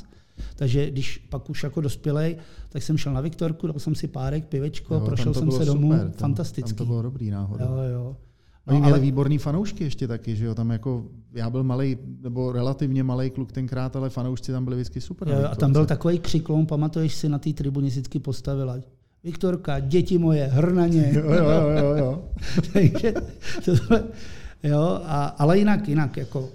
Takže 0.57 0.91
když 0.91 1.19
pak 1.19 1.51
už 1.51 1.63
jako 1.63 1.81
dospělej, 1.81 2.37
tak 2.69 2.83
jsem 2.83 2.99
šel 2.99 3.13
na 3.13 3.21
Viktorku, 3.21 3.67
dal 3.67 3.79
jsem 3.79 3.95
si 3.95 4.09
párek, 4.09 4.47
pivečko, 4.47 4.95
jo, 4.95 5.01
prošel 5.01 5.35
jsem 5.35 5.51
se 5.51 5.65
domů, 5.65 5.93
super, 5.93 6.11
fantastický. 6.17 6.71
Tam 6.71 6.77
to 6.77 6.87
bylo 6.87 7.03
dobrý 7.03 7.31
náhodou. 7.31 7.65
Jo, 7.65 7.83
jo. 7.93 8.17
No, 8.69 8.75
Oni 8.75 8.81
měli 8.81 8.93
ale... 8.93 9.01
výborný 9.01 9.39
fanoušky 9.39 9.85
ještě 9.85 10.09
taky, 10.09 10.37
že 10.37 10.45
jo, 10.45 10.55
tam 10.55 10.71
jako, 10.71 11.05
já 11.33 11.51
byl 11.51 11.65
malý, 11.65 11.99
nebo 12.21 12.53
relativně 12.53 13.03
malý 13.03 13.31
kluk 13.31 13.53
tenkrát, 13.53 13.97
ale 13.97 14.11
fanoušci 14.11 14.53
tam 14.53 14.65
byli 14.65 14.77
vždycky 14.77 15.01
super. 15.01 15.29
Jo, 15.29 15.49
a 15.51 15.55
tam 15.55 15.73
byl 15.73 15.87
takový 15.87 16.19
křiklon, 16.19 16.67
pamatuješ 16.67 17.15
si, 17.15 17.29
na 17.29 17.39
té 17.39 17.53
tribuně 17.53 17.89
vždycky 17.89 18.19
postavila. 18.19 18.77
Viktorka, 19.25 19.81
děti 19.81 20.19
moje, 20.19 20.47
hrnaně. 20.47 21.13
Jo, 21.15 21.23
jo, 21.23 21.51
jo, 21.51 21.79
jo. 21.79 21.97
jo. 21.97 22.25
Takže 22.73 23.15
tohle, 23.65 24.05
jo, 24.63 25.01
a, 25.05 25.27
ale 25.27 25.59
jinak, 25.59 25.89
jinak, 25.89 26.17
jako, 26.17 26.49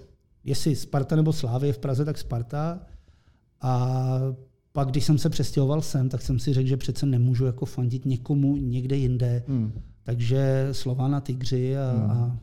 jestli 0.43 0.76
Sparta 0.76 1.16
nebo 1.16 1.34
Slávě 1.34 1.74
v 1.74 1.78
Praze, 1.78 2.05
tak 2.05 2.18
Sparta. 2.18 2.80
A 3.61 3.99
pak, 4.72 4.88
když 4.88 5.05
jsem 5.05 5.18
se 5.18 5.30
přestěhoval 5.30 5.82
sem, 5.82 6.09
tak 6.09 6.22
jsem 6.22 6.39
si 6.39 6.53
řekl, 6.53 6.68
že 6.68 6.78
přece 6.78 7.05
nemůžu 7.05 7.45
jako 7.45 7.66
fandit 7.66 8.05
někomu 8.05 8.57
někde 8.57 8.95
jinde. 8.95 9.43
Hmm 9.47 9.74
takže 10.03 10.69
slova 10.71 11.07
na 11.07 11.21
tygři 11.21 11.77
a, 11.77 11.91
hmm. 11.91 12.11
a 12.11 12.39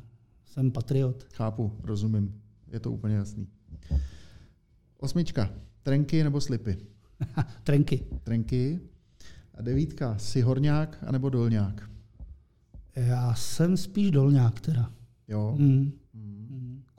jsem 0.46 0.70
patriot. 0.70 1.26
Chápu, 1.34 1.72
rozumím. 1.82 2.40
Je 2.72 2.80
to 2.80 2.92
úplně 2.92 3.14
jasný. 3.14 3.48
Osmička. 4.98 5.50
Trenky 5.82 6.24
nebo 6.24 6.40
slipy? 6.40 6.76
Trenky. 7.64 8.04
Trenky. 8.22 8.80
A 9.54 9.62
devítka. 9.62 10.18
Si 10.18 10.40
horňák 10.40 10.98
anebo 11.06 11.30
dolňák? 11.30 11.90
Já 12.96 13.34
jsem 13.34 13.76
spíš 13.76 14.10
dolňák 14.10 14.60
teda. 14.60 14.90
Jo. 15.28 15.54
Mm. 15.58 15.92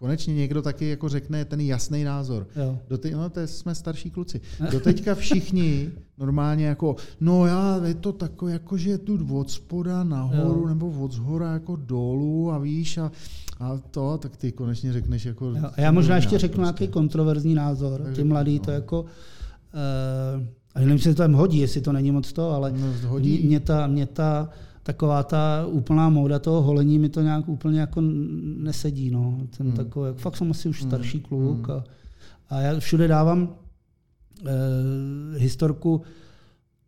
Konečně 0.02 0.34
někdo 0.34 0.62
taky 0.62 0.90
jako 0.90 1.10
řekne 1.10 1.46
ten 1.46 1.62
jasný 1.62 2.04
názor. 2.04 2.48
Jo. 2.56 2.80
Doteď, 2.90 3.14
no, 3.14 3.30
to 3.30 3.40
jsme 3.48 3.76
starší 3.76 4.12
kluci. 4.12 4.42
Doteďka 4.72 5.16
všichni 5.16 5.92
normálně 6.18 6.66
jako, 6.66 6.96
no 7.20 7.46
já, 7.46 7.80
je 7.86 7.94
to 7.94 8.12
takové, 8.12 8.52
jako, 8.52 8.78
že 8.78 8.90
je 8.90 8.98
tu 8.98 9.38
od 9.38 9.52
spoda 9.52 10.04
nahoru 10.04 10.60
jo. 10.60 10.68
nebo 10.68 10.90
od 10.90 11.12
zhora 11.12 11.54
jako 11.54 11.76
dolů 11.76 12.52
a 12.52 12.58
víš 12.58 12.98
a, 12.98 13.12
a 13.60 13.78
to, 13.92 14.18
tak 14.18 14.38
ty 14.38 14.52
konečně 14.52 14.94
řekneš 14.94 15.26
jako... 15.26 15.46
Jo. 15.46 15.70
A 15.78 15.82
já 15.82 15.92
možná 15.92 16.16
ještě 16.16 16.38
řeknu 16.38 16.56
prostě. 16.56 16.82
nějaký 16.82 16.94
kontroverzní 16.94 17.56
názor. 17.56 18.02
Tak 18.02 18.16
ty 18.16 18.24
mladý 18.24 18.58
no. 18.58 18.66
to 18.66 18.72
jako... 18.72 19.02
Uh, 19.02 20.44
a 20.76 20.80
nevím, 20.80 20.94
jestli 20.94 21.14
to 21.14 21.24
tam 21.24 21.34
hodí, 21.34 21.58
jestli 21.58 21.82
to 21.82 21.92
není 21.92 22.12
moc 22.12 22.34
to, 22.34 22.50
ale 22.50 22.72
no, 22.72 23.20
mě, 23.20 23.40
mě 23.40 23.60
ta, 23.60 23.88
mě 23.88 24.06
ta 24.06 24.50
taková 24.84 25.24
ta 25.24 25.66
úplná 25.66 26.10
móda 26.10 26.40
toho 26.40 26.62
holení 26.62 27.00
mi 27.00 27.10
to 27.10 27.22
nějak 27.22 27.50
úplně 27.50 27.80
jako 27.80 28.02
nesedí. 28.58 29.12
No. 29.12 29.48
Ten 29.58 29.68
hmm. 29.68 29.76
takový, 29.76 30.08
jak 30.08 30.18
fakt 30.18 30.38
jsem 30.38 30.52
asi 30.52 30.70
už 30.70 30.82
hmm. 30.82 30.90
starší 30.90 31.20
kluk 31.20 31.68
hmm. 31.68 31.78
a, 31.78 31.84
a 32.50 32.60
já 32.60 32.80
všude 32.80 33.08
dávám 33.08 33.56
eh, 34.46 34.52
historku 35.38 36.02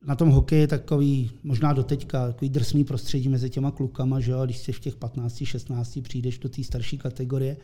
na 0.06 0.16
tom 0.16 0.30
hokeji 0.30 0.68
takový, 0.68 1.32
možná 1.44 1.74
do 1.74 1.84
teďka, 1.84 2.28
takový 2.28 2.50
drsný 2.50 2.84
prostředí 2.84 3.30
mezi 3.30 3.50
těma 3.50 3.72
klukama, 3.72 4.20
že 4.20 4.32
jo, 4.32 4.46
když 4.46 4.58
jsi 4.58 4.72
v 4.72 4.80
těch 4.80 4.96
15, 4.96 5.44
16 5.44 6.00
přijdeš 6.04 6.40
do 6.40 6.50
té 6.50 6.64
starší 6.64 6.98
kategorie 6.98 7.58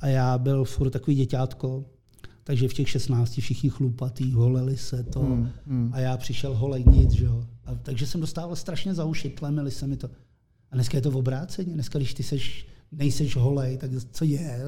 a 0.00 0.06
já 0.06 0.38
byl 0.38 0.64
furt 0.64 0.90
takový 0.90 1.16
děťátko, 1.16 1.84
takže 2.44 2.68
v 2.68 2.74
těch 2.74 2.88
16 2.88 3.40
všichni 3.40 3.70
chlupatý, 3.70 4.32
holeli 4.32 4.76
se 4.76 5.02
to 5.02 5.20
hmm, 5.20 5.48
hmm. 5.66 5.90
a 5.94 6.00
já 6.00 6.16
přišel 6.16 6.54
holej 6.56 6.84
nic, 6.90 7.10
že 7.10 7.24
jo. 7.24 7.44
A, 7.66 7.74
takže 7.74 8.06
jsem 8.06 8.20
dostával 8.20 8.56
strašně 8.56 8.94
za 8.94 9.04
uši, 9.04 9.28
plemili 9.28 9.70
se 9.70 9.86
mi 9.86 9.96
to. 9.96 10.10
A 10.70 10.74
dneska 10.74 10.98
je 10.98 11.02
to 11.02 11.10
v 11.10 11.16
obráceně, 11.16 11.74
dneska 11.74 11.98
když 11.98 12.14
ty 12.14 12.22
seš, 12.22 12.66
nejseš 12.92 13.36
holej, 13.36 13.76
tak 13.76 13.90
co 14.10 14.24
je? 14.24 14.60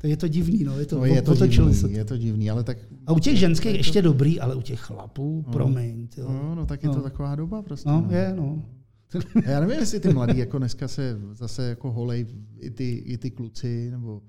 Tak 0.00 0.10
je 0.10 0.16
to 0.16 0.28
divný, 0.28 0.64
no, 0.64 0.78
je 0.78 0.86
to, 0.86 0.98
no, 0.98 1.04
je 1.04 1.22
to 1.22 1.46
divný, 1.46 1.74
se. 1.74 1.90
je 1.90 2.04
to 2.04 2.16
divný, 2.16 2.50
ale 2.50 2.64
tak... 2.64 2.78
A 3.06 3.12
u 3.12 3.18
těch 3.18 3.38
ženských 3.38 3.72
to... 3.72 3.76
ještě 3.76 4.02
dobrý, 4.02 4.40
ale 4.40 4.54
u 4.54 4.62
těch 4.62 4.80
chlapů, 4.80 5.44
no, 5.46 5.52
promiň. 5.52 6.08
Jo. 6.16 6.28
No, 6.28 6.54
no, 6.54 6.66
tak 6.66 6.82
je 6.82 6.88
no. 6.88 6.94
to 6.94 7.00
taková 7.00 7.34
doba 7.36 7.62
prostě. 7.62 7.88
No, 7.88 8.06
no. 8.06 8.16
je, 8.16 8.34
no. 8.36 8.62
já 9.46 9.60
nevím, 9.60 9.78
jestli 9.78 10.00
ty 10.00 10.12
mladí 10.12 10.38
jako 10.38 10.58
dneska 10.58 10.88
se 10.88 11.20
zase 11.32 11.62
jako 11.62 11.92
holej 11.92 12.26
i 12.58 12.70
ty, 12.70 12.90
i 12.90 13.18
ty 13.18 13.30
kluci, 13.30 13.90
nebo 13.90 14.22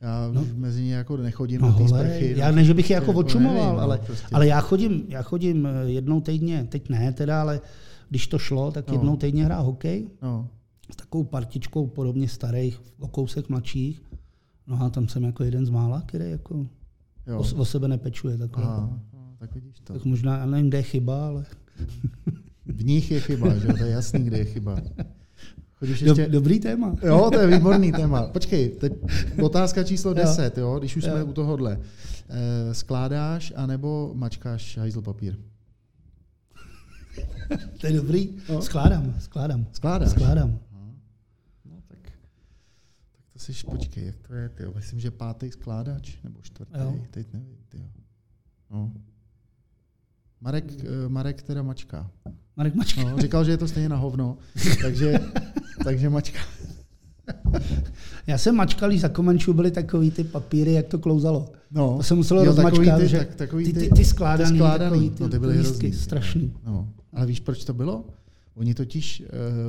já 0.00 0.30
no, 0.32 0.46
mezi 0.54 0.82
ně 0.82 0.94
jako 0.94 1.16
nechodím 1.16 1.60
no, 1.60 1.72
do 1.72 1.78
té 1.78 1.88
sprchy. 1.88 2.34
Já 2.36 2.50
ne, 2.50 2.64
že 2.64 2.74
bych 2.74 2.90
je 2.90 2.94
jako, 2.94 3.06
jako 3.06 3.18
odčumoval, 3.18 3.54
nevím, 3.54 3.76
no, 3.76 3.82
ale, 3.82 3.98
prostě. 3.98 4.26
ale 4.32 4.46
já, 4.46 4.60
chodím, 4.60 5.04
já 5.08 5.22
chodím 5.22 5.66
eh, 5.66 5.90
jednou 5.90 6.20
týdně, 6.20 6.66
teď 6.68 6.88
ne 6.88 7.12
teda, 7.12 7.40
ale 7.40 7.60
když 8.08 8.26
to 8.26 8.38
šlo, 8.38 8.70
tak 8.70 8.88
no. 8.88 8.94
jednou 8.94 9.16
týdně 9.16 9.44
hrá 9.44 9.58
hokej. 9.58 10.08
No. 10.22 10.48
s 10.92 10.96
takovou 10.96 11.24
partičkou 11.24 11.86
podobně 11.86 12.28
starých, 12.28 12.80
o 12.98 13.08
kousek 13.08 13.48
mladších. 13.48 14.02
No 14.66 14.82
a 14.82 14.90
tam 14.90 15.08
jsem 15.08 15.24
jako 15.24 15.44
jeden 15.44 15.66
z 15.66 15.70
mála, 15.70 16.02
který 16.06 16.30
jako 16.30 16.66
o, 17.36 17.56
o, 17.56 17.64
sebe 17.64 17.88
nepečuje. 17.88 18.38
Takhle. 18.38 18.64
Aha, 18.64 18.98
tak 19.38 19.54
vidíš 19.54 19.80
to. 19.80 19.92
Tak 19.92 20.04
možná, 20.04 20.38
já 20.38 20.46
nevím, 20.46 20.68
kde 20.68 20.78
je 20.78 20.82
chyba, 20.82 21.26
ale... 21.26 21.44
V 22.66 22.84
nich 22.84 23.10
je 23.10 23.20
chyba, 23.20 23.54
že 23.54 23.66
to 23.66 23.84
je 23.84 23.90
jasný, 23.90 24.24
kde 24.24 24.38
je 24.38 24.44
chyba. 24.44 24.76
Chodíš 25.78 26.00
ještě... 26.00 26.28
Dobrý 26.28 26.60
téma. 26.60 26.94
Jo, 27.02 27.30
to 27.32 27.40
je 27.40 27.46
výborný 27.46 27.92
téma. 27.92 28.22
Počkej, 28.22 28.68
teď 28.68 28.92
otázka 29.42 29.84
číslo 29.84 30.14
10, 30.14 30.58
jo, 30.58 30.78
když 30.78 30.96
už 30.96 31.04
jo. 31.04 31.10
jsme 31.10 31.22
u 31.22 31.32
tohohle. 31.32 31.80
Eh, 32.28 32.74
skládáš 32.74 33.52
anebo 33.56 34.12
mačkáš 34.14 34.78
hajzl 34.78 35.02
papír? 35.02 35.36
to 37.80 37.86
je 37.86 37.92
dobrý. 37.92 38.36
No. 38.48 38.62
Skládám, 38.62 39.14
skládám. 39.20 39.66
Skládáš? 39.72 40.10
Skládám. 40.10 40.58
No, 41.64 41.82
tak, 41.86 41.98
tak 42.02 42.12
to 43.32 43.38
si 43.38 43.52
počkej, 43.70 44.06
jak 44.06 44.16
to 44.18 44.34
je, 44.34 44.48
tyjo. 44.48 44.72
Myslím, 44.74 45.00
že 45.00 45.10
pátý 45.10 45.50
skládač, 45.50 46.16
nebo 46.24 46.42
čtvrtý, 46.42 46.78
jo. 46.80 47.06
teď 47.10 47.32
nevím, 47.32 47.58
tyjo. 47.68 47.84
No. 48.70 48.92
Marek, 50.40 50.64
eh, 50.80 51.08
Marek 51.08 51.42
teda 51.42 51.62
mačká. 51.62 52.10
Marek 52.56 52.74
mačka. 52.74 53.04
No, 53.04 53.18
říkal, 53.18 53.44
že 53.44 53.50
je 53.50 53.56
to 53.56 53.68
stejně 53.68 53.88
na 53.88 53.96
hovno, 53.96 54.36
takže, 54.82 55.20
takže 55.84 56.10
mačka. 56.10 56.38
Já 58.26 58.38
jsem 58.38 58.54
mačkal, 58.56 58.88
když 58.88 59.00
za 59.00 59.08
Komančů 59.08 59.52
byly 59.52 59.70
takový 59.70 60.10
ty 60.10 60.24
papíry, 60.24 60.72
jak 60.72 60.86
to 60.86 60.98
klouzalo. 60.98 61.52
No, 61.70 61.96
to 61.96 62.02
se 62.02 62.14
muselo 62.14 62.44
rozmačkat, 62.44 63.00
ty, 63.00 63.08
že 63.08 63.18
tak, 63.18 63.34
takový 63.34 63.64
ty, 63.64 63.72
ty, 63.72 63.90
ty 63.96 64.04
skládaný, 64.04 64.50
ty 64.50 64.56
skládaný 64.58 64.90
takový, 64.90 65.10
ty, 65.10 65.22
no, 65.22 65.28
ty 65.28 65.38
byly 65.38 65.58
lístky, 65.58 65.86
hrozný. 65.86 66.02
strašný. 66.02 66.52
No. 66.66 66.88
Ale 67.12 67.26
víš, 67.26 67.40
proč 67.40 67.64
to 67.64 67.74
bylo? 67.74 68.04
Oni 68.54 68.74
totiž, 68.74 69.22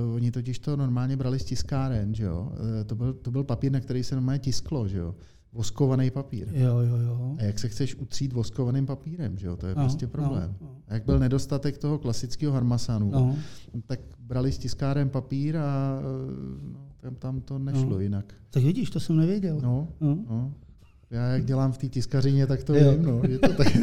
uh, 0.07 0.15
oni 0.15 0.31
totiž 0.31 0.59
to 0.59 0.75
normálně 0.77 1.17
brali 1.17 1.39
z 1.39 1.43
tiskáren, 1.43 2.15
že 2.15 2.23
jo? 2.23 2.51
Uh, 2.51 2.83
to, 2.85 2.95
byl, 2.95 3.13
to 3.13 3.31
byl 3.31 3.43
papír, 3.43 3.71
na 3.71 3.79
který 3.79 4.03
se 4.03 4.15
normálně 4.15 4.39
tisklo, 4.39 4.87
že 4.87 4.97
jo? 4.97 5.15
Voskovaný 5.53 6.11
papír. 6.11 6.47
Jo, 6.53 6.79
jo, 6.79 6.97
jo. 6.97 7.35
A 7.39 7.43
jak 7.43 7.59
se 7.59 7.69
chceš 7.69 7.95
utřít 7.95 8.33
voskovaným 8.33 8.85
papírem, 8.85 9.37
že 9.37 9.47
jo? 9.47 9.55
To 9.55 9.67
je 9.67 9.75
no, 9.75 9.81
prostě 9.81 10.07
problém. 10.07 10.55
No, 10.61 10.67
no. 10.67 10.75
A 10.87 10.93
jak 10.93 11.05
byl 11.05 11.19
nedostatek 11.19 11.77
toho 11.77 11.97
klasického 11.97 12.53
harmasanu, 12.53 13.11
no. 13.11 13.35
tak 13.85 13.99
brali 14.19 14.51
z 14.51 14.57
tiskáren 14.57 15.09
papír 15.09 15.57
a 15.57 15.99
no, 16.73 16.79
tam, 17.01 17.15
tam 17.15 17.41
to 17.41 17.59
nešlo 17.59 17.89
no. 17.89 17.99
jinak. 17.99 18.33
Tak 18.49 18.63
vidíš, 18.63 18.89
to 18.89 18.99
jsem 18.99 19.17
nevěděl. 19.17 19.59
No, 19.63 19.87
no. 20.01 20.17
no. 20.29 20.53
Já 21.11 21.27
jak 21.27 21.45
dělám 21.45 21.71
v 21.71 21.77
té 21.77 21.87
tiskařině, 21.87 22.47
tak 22.47 22.63
to 22.63 22.75
jo. 22.75 22.91
vím, 22.91 23.05
no. 23.05 23.21
Je 23.27 23.39
to 23.39 23.53
tak. 23.53 23.67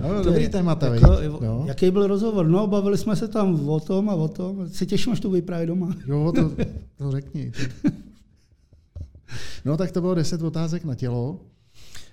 No, 0.00 0.08
to 0.08 0.22
dobrý 0.22 0.48
témata, 0.48 0.94
jako, 0.94 1.16
no. 1.40 1.64
Jaký 1.66 1.90
byl 1.90 2.06
rozhovor? 2.06 2.48
No, 2.48 2.66
bavili 2.66 2.98
jsme 2.98 3.16
se 3.16 3.28
tam 3.28 3.68
o 3.68 3.80
tom 3.80 4.10
a 4.10 4.14
o 4.14 4.28
tom. 4.28 4.68
Se 4.68 4.86
těším, 4.86 5.12
až 5.12 5.20
to 5.20 5.30
vyprávět 5.30 5.68
doma. 5.68 5.96
Jo, 6.06 6.32
to, 6.34 6.52
to 6.96 7.10
řekni. 7.10 7.52
No, 9.64 9.76
tak 9.76 9.92
to 9.92 10.00
bylo 10.00 10.14
10 10.14 10.42
otázek 10.42 10.84
na 10.84 10.94
tělo. 10.94 11.40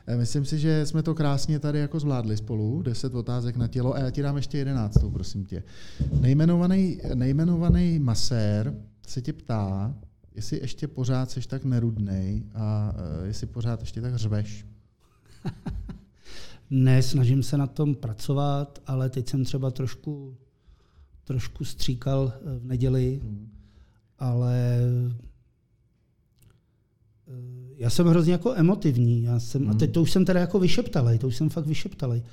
Eh, 0.07 0.18
myslím 0.18 0.45
si, 0.45 0.59
že 0.59 0.86
jsme 0.86 1.03
to 1.03 1.16
krásně 1.16 1.59
tady 1.59 1.80
jako 1.80 1.99
zvládli 1.99 2.38
spolu, 2.38 2.82
10 2.82 3.16
otázek 3.16 3.55
na 3.55 3.68
tělo 3.68 3.95
a 3.95 3.99
já 3.99 4.09
ti 4.09 4.22
dám 4.22 4.36
ještě 4.36 4.57
jedenáctou, 4.57 5.09
prosím 5.09 5.45
tě. 5.45 5.64
Nejmenovaný, 6.20 6.99
nejmenovaný 7.14 7.99
masér 7.99 8.74
se 9.07 9.22
tě 9.22 9.34
ptá, 9.34 9.95
jestli 10.36 10.59
ještě 10.61 10.88
pořád 10.88 11.32
jsi 11.32 11.47
tak 11.47 11.66
nerudnej 11.66 12.43
a 12.53 12.93
uh, 12.95 13.28
jestli 13.28 13.47
pořád 13.47 13.80
ještě 13.80 14.01
tak 14.01 14.16
řveš. 14.16 14.66
ne, 16.70 17.01
snažím 17.01 17.43
se 17.43 17.57
na 17.57 17.68
tom 17.68 17.95
pracovat, 17.95 18.82
ale 18.88 19.09
teď 19.09 19.30
jsem 19.30 19.45
třeba 19.45 19.72
trošku, 19.72 20.38
trošku 21.24 21.66
stříkal 21.66 22.34
eh, 22.36 22.59
v 22.59 22.66
neděli, 22.66 23.20
hmm. 23.24 23.49
ale 24.20 24.80
já 27.78 27.89
jsem 27.89 28.07
hrozně 28.07 28.32
jako 28.32 28.53
emotivní. 28.55 29.24
Já 29.24 29.39
jsem, 29.39 29.61
hmm. 29.61 29.71
A 29.71 29.74
teď 29.74 29.91
to 29.91 30.01
už 30.01 30.11
jsem 30.11 30.26
teda 30.26 30.39
jako 30.39 30.59
vyšeptalej, 30.59 31.19
to 31.19 31.28
už 31.28 31.36
jsem 31.36 31.49
fakt 31.49 31.67
vyšeptalej. 31.67 32.24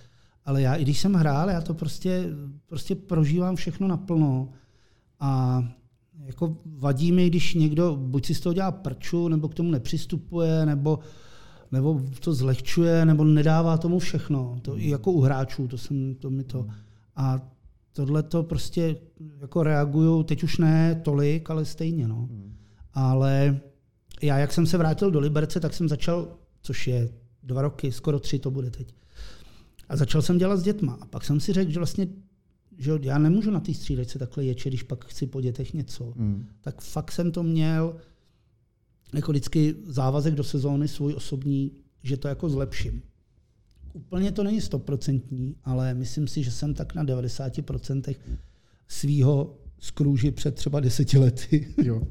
Ale 0.45 0.63
já, 0.63 0.75
i 0.75 0.83
když 0.83 1.01
jsem 1.01 1.15
hrál, 1.15 1.51
já 1.51 1.61
to 1.61 1.75
prostě, 1.75 2.29
prostě 2.67 2.95
prožívám 2.95 3.57
všechno 3.57 3.89
naplno. 3.89 4.49
A 5.21 5.63
jako 6.25 6.57
vadí 6.67 7.13
mi, 7.13 7.27
když 7.27 7.55
někdo 7.55 7.97
buď 7.97 8.27
si 8.27 8.35
z 8.35 8.41
toho 8.41 8.53
dělá 8.55 8.71
prču, 8.71 9.29
nebo 9.29 9.49
k 9.49 9.55
tomu 9.55 9.71
nepřistupuje, 9.71 10.67
nebo, 10.67 10.99
nebo 11.73 12.03
to 12.21 12.35
zlehčuje, 12.35 13.05
nebo 13.05 13.25
nedává 13.25 13.79
tomu 13.79 13.99
všechno. 13.99 14.59
To 14.63 14.79
i 14.79 14.89
jako 14.89 15.13
u 15.13 15.21
hráčů, 15.21 15.69
to, 15.69 15.79
jsem, 15.79 16.15
to 16.15 16.31
mi 16.31 16.45
to. 16.45 16.67
A 17.17 17.41
tohle 17.93 18.23
to 18.23 18.43
prostě 18.43 18.97
jako 19.41 19.63
reagují, 19.63 20.25
teď 20.25 20.43
už 20.43 20.59
ne 20.59 21.01
tolik, 21.05 21.51
ale 21.51 21.65
stejně. 21.65 22.09
No. 22.09 22.29
Ale 22.95 23.61
já, 24.23 24.39
jak 24.39 24.53
jsem 24.53 24.67
se 24.67 24.79
vrátil 24.79 25.11
do 25.11 25.21
Liberce, 25.21 25.61
tak 25.61 25.75
jsem 25.75 25.89
začal, 25.89 26.37
což 26.63 26.87
je 26.87 27.09
dva 27.43 27.63
roky, 27.63 27.93
skoro 27.93 28.21
tři 28.21 28.39
to 28.39 28.51
bude 28.51 28.71
teď. 28.71 28.95
A 29.89 29.97
začal 29.97 30.23
jsem 30.23 30.39
dělat 30.39 30.57
s 30.57 30.63
dětma. 30.63 30.99
A 31.01 31.07
pak 31.07 31.25
jsem 31.25 31.41
si 31.41 31.53
řekl, 31.53 31.71
že 31.71 31.79
vlastně 31.79 32.09
že 32.81 32.93
já 33.01 33.19
nemůžu 33.19 33.51
na 33.51 33.61
té 33.61 33.75
střílečce 33.75 34.19
takhle 34.19 34.45
ječe, 34.45 34.69
když 34.69 34.83
pak 34.83 35.05
chci 35.05 35.27
po 35.27 35.41
dětech 35.41 35.75
něco. 35.75 36.13
Mm. 36.17 36.47
Tak 36.61 36.83
fakt 36.83 37.13
jsem 37.13 37.33
to 37.33 37.43
měl 37.43 37.97
jako 39.15 39.33
vždycky 39.33 39.77
závazek 39.85 40.35
do 40.35 40.45
sezóny 40.45 40.89
svůj 40.89 41.15
osobní, 41.15 41.73
že 42.03 42.17
to 42.17 42.29
jako 42.29 42.49
zlepším. 42.49 43.03
Úplně 43.93 44.33
to 44.33 44.45
není 44.45 44.61
stoprocentní, 44.61 45.57
ale 45.65 45.95
myslím 45.95 46.29
si, 46.29 46.43
že 46.43 46.51
jsem 46.51 46.75
tak 46.75 46.95
na 46.95 47.05
90% 47.05 48.15
svýho 48.89 49.59
z 49.81 49.91
kruži 49.91 50.31
před 50.31 50.55
třeba 50.55 50.81
deseti 50.81 51.19
lety. 51.19 51.67
Jo. 51.85 52.03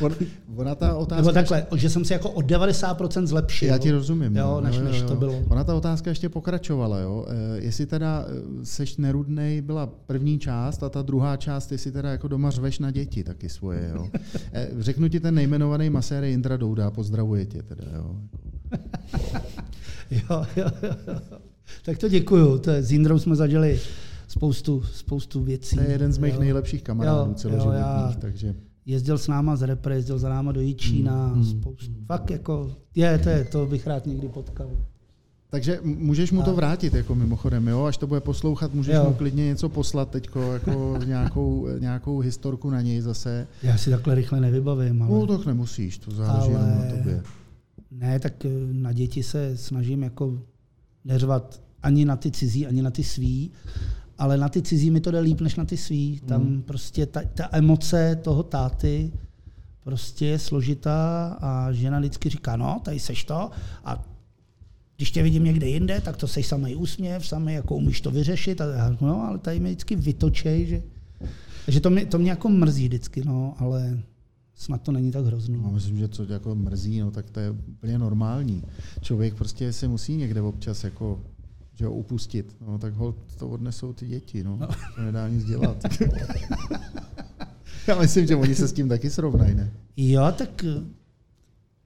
On, 0.00 0.14
ona 0.56 0.74
ta 0.74 0.96
otázka... 0.96 1.22
Nebo 1.22 1.32
takhle, 1.32 1.66
že 1.76 1.90
jsem 1.90 2.04
se 2.04 2.14
jako 2.14 2.30
o 2.30 2.40
90% 2.40 3.26
zlepšil. 3.26 3.68
Já 3.68 3.78
ti 3.78 3.90
rozumím. 3.90 4.36
Jo, 4.36 4.46
no. 4.46 4.60
než, 4.60 4.76
jo, 4.76 4.80
jo, 4.80 4.86
jo. 4.86 4.92
než 4.92 5.02
to 5.02 5.16
bylo. 5.16 5.44
Ona 5.48 5.64
ta 5.64 5.74
otázka 5.74 6.10
ještě 6.10 6.28
pokračovala. 6.28 6.98
Jo. 6.98 7.26
E, 7.28 7.58
jestli 7.64 7.86
teda 7.86 8.24
e, 8.28 8.64
seš 8.64 8.96
nerudnej, 8.96 9.62
byla 9.62 9.86
první 9.86 10.38
část 10.38 10.82
a 10.82 10.88
ta 10.88 11.02
druhá 11.02 11.36
část, 11.36 11.72
jestli 11.72 11.92
teda 11.92 12.10
jako 12.10 12.28
doma 12.28 12.50
řveš 12.50 12.78
na 12.78 12.90
děti 12.90 13.24
taky 13.24 13.48
svoje. 13.48 13.92
Jo. 13.94 14.08
E, 14.52 14.68
řeknu 14.78 15.08
ti 15.08 15.20
ten 15.20 15.34
nejmenovaný 15.34 15.90
masér 15.90 16.24
Indra 16.24 16.56
Douda, 16.56 16.90
pozdravuje 16.90 17.46
tě 17.46 17.62
teda. 17.62 17.84
Jo. 20.10 20.46
jo, 20.56 20.70
jo, 20.82 20.90
jo. 21.06 21.20
Tak 21.84 21.98
to 21.98 22.08
děkuju. 22.08 22.58
To 22.58 22.70
je, 22.70 22.82
s 22.82 22.92
Indrou 22.92 23.18
jsme 23.18 23.36
zažili 23.36 23.80
spoustu, 24.28 24.82
spoustu 24.82 25.44
věcí. 25.44 25.76
To 25.76 25.82
je 25.82 25.90
jeden 25.90 26.12
z 26.12 26.18
mých 26.18 26.34
jo. 26.34 26.40
nejlepších 26.40 26.82
kamarádů 26.82 27.34
celoživotních, 27.34 28.16
takže... 28.18 28.54
Jezdil 28.86 29.18
s 29.18 29.28
náma 29.28 29.56
z 29.56 29.62
repre, 29.62 29.94
jezdil 29.94 30.18
za 30.18 30.28
náma 30.28 30.52
do 30.52 30.60
Jičína, 30.60 31.28
mm, 31.28 31.44
spoustu. 31.44 31.90
Mm. 31.90 32.04
Fakt 32.06 32.30
jako, 32.30 32.72
je, 32.94 33.18
to 33.18 33.28
je, 33.28 33.44
to 33.44 33.66
bych 33.66 33.86
rád 33.86 34.06
někdy 34.06 34.28
potkal. 34.28 34.70
Takže 35.50 35.80
můžeš 35.82 36.32
mu 36.32 36.42
to 36.42 36.54
vrátit, 36.54 36.94
jako 36.94 37.14
mimochodem, 37.14 37.68
jo? 37.68 37.84
Až 37.84 37.96
to 37.96 38.06
bude 38.06 38.20
poslouchat, 38.20 38.74
můžeš 38.74 38.94
jo. 38.94 39.04
mu 39.04 39.14
klidně 39.14 39.44
něco 39.44 39.68
poslat 39.68 40.10
teďko, 40.10 40.52
jako 40.52 40.98
nějakou, 41.04 41.68
nějakou 41.78 42.18
historku 42.18 42.70
na 42.70 42.80
něj 42.80 43.00
zase. 43.00 43.46
Já 43.62 43.78
si 43.78 43.90
takhle 43.90 44.14
rychle 44.14 44.40
nevybavím. 44.40 45.02
Ale... 45.02 45.12
No, 45.12 45.26
tak 45.26 45.46
nemusíš, 45.46 45.98
to 45.98 46.10
záleží 46.10 46.54
ale... 46.54 46.66
na 46.66 46.96
tobě. 46.96 47.22
Ne, 47.90 48.20
tak 48.20 48.44
eh, 48.44 48.48
na 48.72 48.92
děti 48.92 49.22
se 49.22 49.56
snažím 49.56 50.02
jako 50.02 50.38
neřvat 51.04 51.60
ani 51.82 52.04
na 52.04 52.16
ty 52.16 52.30
cizí, 52.30 52.66
ani 52.66 52.82
na 52.82 52.90
ty 52.90 53.04
svý, 53.04 53.50
ale 54.18 54.38
na 54.38 54.48
ty 54.48 54.62
cizí 54.62 54.90
mi 54.90 55.00
to 55.00 55.10
jde 55.10 55.20
líp 55.20 55.40
než 55.40 55.56
na 55.56 55.64
ty 55.64 55.76
svý. 55.76 56.20
Tam 56.20 56.42
mm. 56.42 56.62
prostě 56.62 57.06
ta, 57.06 57.20
ta 57.34 57.48
emoce 57.52 58.18
toho 58.22 58.42
táty 58.42 59.12
prostě 59.84 60.26
je 60.26 60.38
složitá 60.38 61.36
a 61.40 61.72
žena 61.72 61.98
vždycky 61.98 62.28
říká, 62.28 62.56
no, 62.56 62.80
tady 62.84 62.98
seš 62.98 63.24
to 63.24 63.50
a 63.84 64.04
když 64.96 65.10
tě 65.10 65.22
vidím 65.22 65.44
někde 65.44 65.68
jinde, 65.68 66.00
tak 66.00 66.16
to 66.16 66.28
seš 66.28 66.46
samý 66.46 66.76
úsměv, 66.76 67.26
samý 67.26 67.52
jako 67.52 67.76
umíš 67.76 68.00
to 68.00 68.10
vyřešit, 68.10 68.60
a, 68.60 68.96
no, 69.00 69.22
ale 69.22 69.38
tady 69.38 69.60
mi 69.60 69.68
vždycky 69.68 69.96
vytočej, 69.96 70.66
že, 70.66 70.82
že 71.68 71.80
to 71.80 71.90
mě, 71.90 72.06
to 72.06 72.18
mě 72.18 72.30
jako 72.30 72.48
mrzí 72.48 72.88
vždycky, 72.88 73.24
no, 73.24 73.54
ale 73.58 74.02
snad 74.54 74.82
to 74.82 74.92
není 74.92 75.12
tak 75.12 75.24
hrozný. 75.24 75.60
No, 75.62 75.70
myslím, 75.70 75.98
že 75.98 76.08
co 76.08 76.32
jako 76.32 76.54
mrzí, 76.54 77.00
no, 77.00 77.10
tak 77.10 77.30
to 77.30 77.40
je 77.40 77.50
úplně 77.50 77.98
normální. 77.98 78.62
Člověk 79.00 79.34
prostě 79.34 79.72
se 79.72 79.88
musí 79.88 80.16
někde 80.16 80.40
občas 80.40 80.84
jako 80.84 81.20
že 81.78 81.86
ho 81.86 81.92
upustit, 81.92 82.56
no, 82.66 82.78
tak 82.78 82.94
ho 82.94 83.14
to 83.38 83.48
odnesou 83.48 83.92
ty 83.92 84.06
děti, 84.06 84.44
no. 84.44 84.56
no. 84.56 84.66
To 84.96 85.02
nedá 85.02 85.28
nic 85.28 85.44
dělat. 85.44 85.76
já 87.86 88.00
myslím, 88.00 88.26
že 88.26 88.36
oni 88.36 88.54
se 88.54 88.68
s 88.68 88.72
tím 88.72 88.88
taky 88.88 89.10
srovnají, 89.10 89.54
ne? 89.54 89.72
Jo, 89.96 90.32
tak 90.38 90.64
eh, 90.64 90.82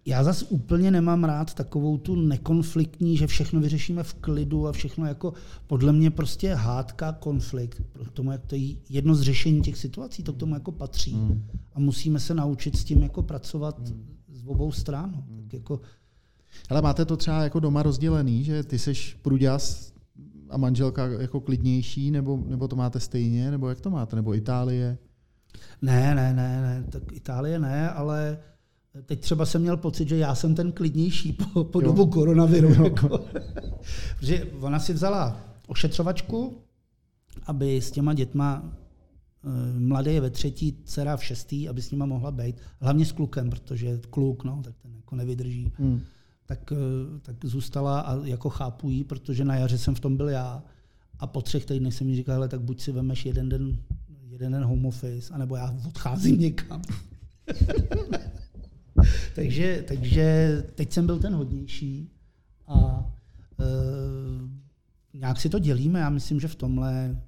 já 0.07 0.25
zase 0.25 0.45
úplně 0.45 0.91
nemám 0.91 1.25
rád 1.25 1.55
takovou 1.55 1.99
tu 1.99 2.17
nekonfliktní, 2.17 3.17
že 3.17 3.27
všechno 3.27 3.61
vyřešíme 3.61 4.03
v 4.03 4.15
klidu 4.15 4.69
a 4.69 4.73
všechno 4.73 5.07
jako 5.07 5.33
podle 5.67 5.93
mě 5.93 6.11
prostě 6.11 6.55
hádka, 6.55 7.13
konflikt. 7.13 7.83
K 8.07 8.13
tomu, 8.13 8.33
jak 8.33 8.47
to 8.47 8.55
je 8.55 8.75
jedno 8.89 9.15
z 9.15 9.23
řešení 9.23 9.61
těch 9.61 9.77
situací, 9.77 10.23
to 10.23 10.33
k 10.33 10.37
tomu 10.37 10.55
jako 10.55 10.73
patří. 10.73 11.13
Hmm. 11.13 11.45
A 11.75 11.81
musíme 11.81 12.21
se 12.21 12.35
naučit 12.35 12.77
s 12.77 12.85
tím 12.85 13.03
jako 13.03 13.23
pracovat 13.23 13.89
hmm. 13.89 14.07
z 14.29 14.47
obou 14.47 14.73
stran. 14.73 15.11
Hmm. 15.11 15.43
Tak 15.43 15.53
jako 15.53 15.81
ale 16.69 16.83
máte 16.83 17.05
to 17.05 17.17
třeba 17.17 17.43
jako 17.43 17.61
doma 17.61 17.83
rozdělený, 17.83 18.45
že 18.45 18.63
ty 18.63 18.79
seš 18.79 19.19
pruďas 19.23 19.93
a 20.51 20.57
manželka 20.57 21.07
jako 21.07 21.41
klidnější, 21.41 22.11
nebo, 22.11 22.39
nebo 22.47 22.69
to 22.69 22.77
máte 22.77 23.01
stejně, 23.01 23.51
nebo 23.51 23.69
jak 23.69 23.81
to 23.81 23.91
máte, 23.91 24.17
nebo 24.17 24.35
Itálie? 24.35 24.99
Ne, 25.83 26.15
ne, 26.15 26.33
ne, 26.35 26.63
ne, 26.63 26.85
tak 26.91 27.13
Itálie 27.13 27.59
ne, 27.59 27.91
ale 27.91 28.39
teď 29.07 29.21
třeba 29.21 29.47
jsem 29.47 29.63
měl 29.63 29.77
pocit, 29.77 30.09
že 30.09 30.17
já 30.17 30.35
jsem 30.35 30.55
ten 30.55 30.73
klidnější 30.73 31.33
po, 31.33 31.65
po 31.65 31.81
dobu 31.81 32.07
koronaviru. 32.07 32.85
Jako. 32.85 33.25
Protože 34.19 34.45
ona 34.61 34.79
si 34.79 34.93
vzala 34.93 35.41
ošetřovačku, 35.67 36.59
aby 37.47 37.77
s 37.77 37.91
těma 37.91 38.15
dětma 38.15 38.63
eh, 38.65 39.81
mladý 39.81 40.15
je 40.15 40.21
ve 40.21 40.31
třetí, 40.31 40.79
dcera 40.85 41.17
v 41.17 41.25
šestý, 41.25 41.69
aby 41.69 41.83
s 41.83 41.91
nima 41.91 42.07
mohla 42.07 42.31
být. 42.31 42.57
Hlavně 42.81 43.07
s 43.07 43.13
klukem, 43.13 43.51
protože 43.51 44.01
kluk, 44.11 44.45
no, 44.45 44.61
tak 44.65 44.75
ten 44.83 44.97
jako 44.97 45.17
nevydrží. 45.17 45.73
Hmm. 45.79 46.01
Tak, 46.53 46.73
eh, 46.73 47.21
tak 47.23 47.37
zůstala 47.45 48.01
a 48.01 48.27
jako 48.27 48.51
chápu 48.51 48.91
jí, 48.91 49.05
protože 49.05 49.45
na 49.45 49.57
jaře 49.57 49.79
jsem 49.79 49.95
v 49.95 50.01
tom 50.01 50.17
byl 50.17 50.29
já. 50.29 50.63
A 51.19 51.27
po 51.27 51.43
třech 51.43 51.67
týdnech 51.67 51.95
jsem 51.95 52.07
mi 52.07 52.17
říkal, 52.17 52.49
tak 52.49 52.61
buď 52.61 52.81
si 52.81 52.93
vemeš 52.93 53.27
jeden 53.27 53.49
den, 53.49 53.79
jeden 54.29 54.53
den 54.53 54.65
home 54.65 54.87
office, 54.87 55.35
anebo 55.35 55.57
já 55.57 55.77
odcházím 55.89 56.41
někam. 56.41 56.83
takže, 59.35 59.85
takže 59.89 60.57
teď 60.75 60.93
jsem 60.93 61.07
byl 61.07 61.19
ten 61.19 61.35
hodnější 61.35 62.11
a 62.67 63.07
e, 63.61 63.65
nějak 65.19 65.41
si 65.41 65.49
to 65.49 65.59
dělíme. 65.59 66.01
Já 66.01 66.11
myslím, 66.11 66.41
že 66.41 66.49
v 66.49 66.55
tomhle 66.55 67.23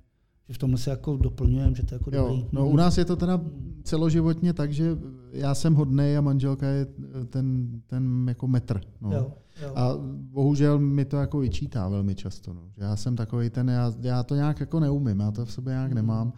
že 0.48 0.54
v 0.54 0.58
tomhle 0.58 0.78
se 0.78 0.90
jako 0.90 1.16
doplňujeme, 1.16 1.74
že 1.74 1.82
to 1.82 1.94
je 1.94 1.96
jako 1.96 2.10
jo, 2.16 2.28
dobrý. 2.28 2.46
No, 2.52 2.68
u 2.68 2.76
nás 2.76 2.98
je 2.98 3.04
to 3.04 3.16
teda 3.16 3.40
celoživotně 3.82 4.52
tak, 4.52 4.72
že 4.72 4.98
já 5.32 5.54
jsem 5.54 5.74
hodnej 5.74 6.16
a 6.18 6.20
manželka 6.20 6.66
je 6.66 6.86
ten, 7.30 7.68
ten 7.86 8.24
jako 8.28 8.46
metr. 8.46 8.80
No. 9.00 9.12
Jo, 9.12 9.32
jo. 9.62 9.72
A 9.76 9.92
bohužel 10.32 10.78
mi 10.78 11.04
to 11.04 11.16
jako 11.16 11.38
vyčítá 11.38 11.88
velmi 11.88 12.14
často. 12.14 12.52
No. 12.52 12.62
Já 12.76 12.96
jsem 12.96 13.16
takový 13.16 13.50
ten, 13.50 13.68
já, 13.68 13.92
já 14.00 14.22
to 14.22 14.34
nějak 14.34 14.60
jako 14.60 14.80
neumím, 14.80 15.20
já 15.20 15.30
to 15.30 15.44
v 15.44 15.52
sobě 15.52 15.72
nějak 15.72 15.90
mm. 15.90 15.94
nemám. 15.94 16.32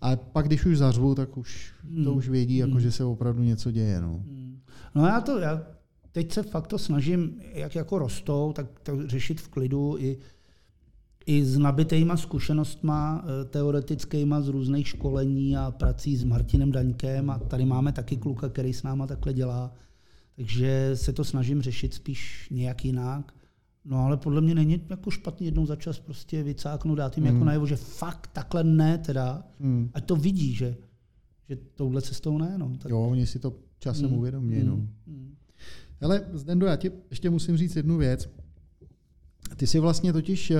A 0.00 0.16
pak, 0.16 0.46
když 0.46 0.66
už 0.66 0.78
zařvu, 0.78 1.14
tak 1.14 1.36
už 1.36 1.72
mm. 1.84 2.04
to 2.04 2.14
už 2.14 2.28
vědí, 2.28 2.56
jako, 2.56 2.74
mm. 2.74 2.80
že 2.80 2.92
se 2.92 3.04
opravdu 3.04 3.42
něco 3.42 3.70
děje. 3.70 4.00
No, 4.00 4.22
no 4.94 5.06
já 5.06 5.20
to, 5.20 5.38
já 5.38 5.62
teď 6.12 6.32
se 6.32 6.42
fakt 6.42 6.66
to 6.66 6.78
snažím, 6.78 7.40
jak 7.52 7.74
jako 7.74 7.98
rostou, 7.98 8.52
tak 8.52 8.66
to 8.82 9.08
řešit 9.08 9.40
v 9.40 9.48
klidu 9.48 9.96
i 9.98 10.18
i 11.26 11.44
s 11.44 11.58
nabitýma 11.58 12.16
zkušenostma 12.16 13.24
eh, 13.24 13.44
teoretickýma 13.44 14.40
z 14.40 14.48
různých 14.48 14.88
školení 14.88 15.56
a 15.56 15.70
prací 15.70 16.16
s 16.16 16.24
Martinem 16.24 16.72
Daňkem 16.72 17.30
a 17.30 17.38
tady 17.38 17.64
máme 17.64 17.92
taky 17.92 18.16
kluka, 18.16 18.48
který 18.48 18.72
s 18.72 18.82
náma 18.82 19.06
takhle 19.06 19.32
dělá. 19.32 19.74
Takže 20.36 20.90
se 20.94 21.12
to 21.12 21.24
snažím 21.24 21.62
řešit 21.62 21.94
spíš 21.94 22.48
nějak 22.50 22.84
jinak. 22.84 23.32
No 23.84 23.98
ale 23.98 24.16
podle 24.16 24.40
mě 24.40 24.54
není 24.54 24.80
jako 24.90 25.10
špatný 25.10 25.46
jednou 25.46 25.66
za 25.66 25.76
čas 25.76 25.98
prostě 25.98 26.42
vycáknout, 26.42 26.98
dát 26.98 27.16
jim 27.16 27.22
mm. 27.22 27.26
jako 27.26 27.36
hmm. 27.36 27.46
najevo, 27.46 27.66
že 27.66 27.76
fakt 27.76 28.30
takhle 28.32 28.64
ne 28.64 28.98
teda. 28.98 29.44
Mm. 29.58 29.90
Ať 29.94 30.04
to 30.04 30.16
vidí, 30.16 30.54
že, 30.54 30.76
že 31.48 31.56
touhle 31.74 32.02
cestou 32.02 32.38
ne. 32.38 32.58
No. 32.58 32.72
Tak... 32.78 32.90
Jo, 32.90 33.00
oni 33.00 33.26
si 33.26 33.38
to 33.38 33.54
časem 33.78 34.10
mm. 34.10 34.16
uvědomí. 34.16 34.56
Mm. 34.56 34.66
No. 34.66 34.76
Mm. 35.06 35.34
Ale 36.00 36.24
Zdendo, 36.32 36.66
já 36.66 36.76
ti 36.76 36.92
ještě 37.10 37.30
musím 37.30 37.56
říct 37.56 37.76
jednu 37.76 37.96
věc. 37.96 38.28
Ty 39.56 39.66
jsi 39.66 39.78
vlastně 39.78 40.12
totiž 40.12 40.50
eh, 40.50 40.56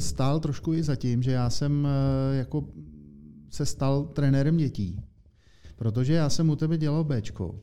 stál 0.00 0.40
trošku 0.40 0.74
i 0.74 0.82
za 0.82 0.96
tím, 0.96 1.22
že 1.22 1.30
já 1.30 1.50
jsem 1.50 1.86
eh, 1.86 2.36
jako 2.36 2.64
se 3.50 3.66
stal 3.66 4.04
trenérem 4.04 4.56
dětí, 4.56 5.00
protože 5.76 6.12
já 6.12 6.30
jsem 6.30 6.50
u 6.50 6.56
tebe 6.56 6.78
dělal 6.78 7.04
Bčko 7.04 7.60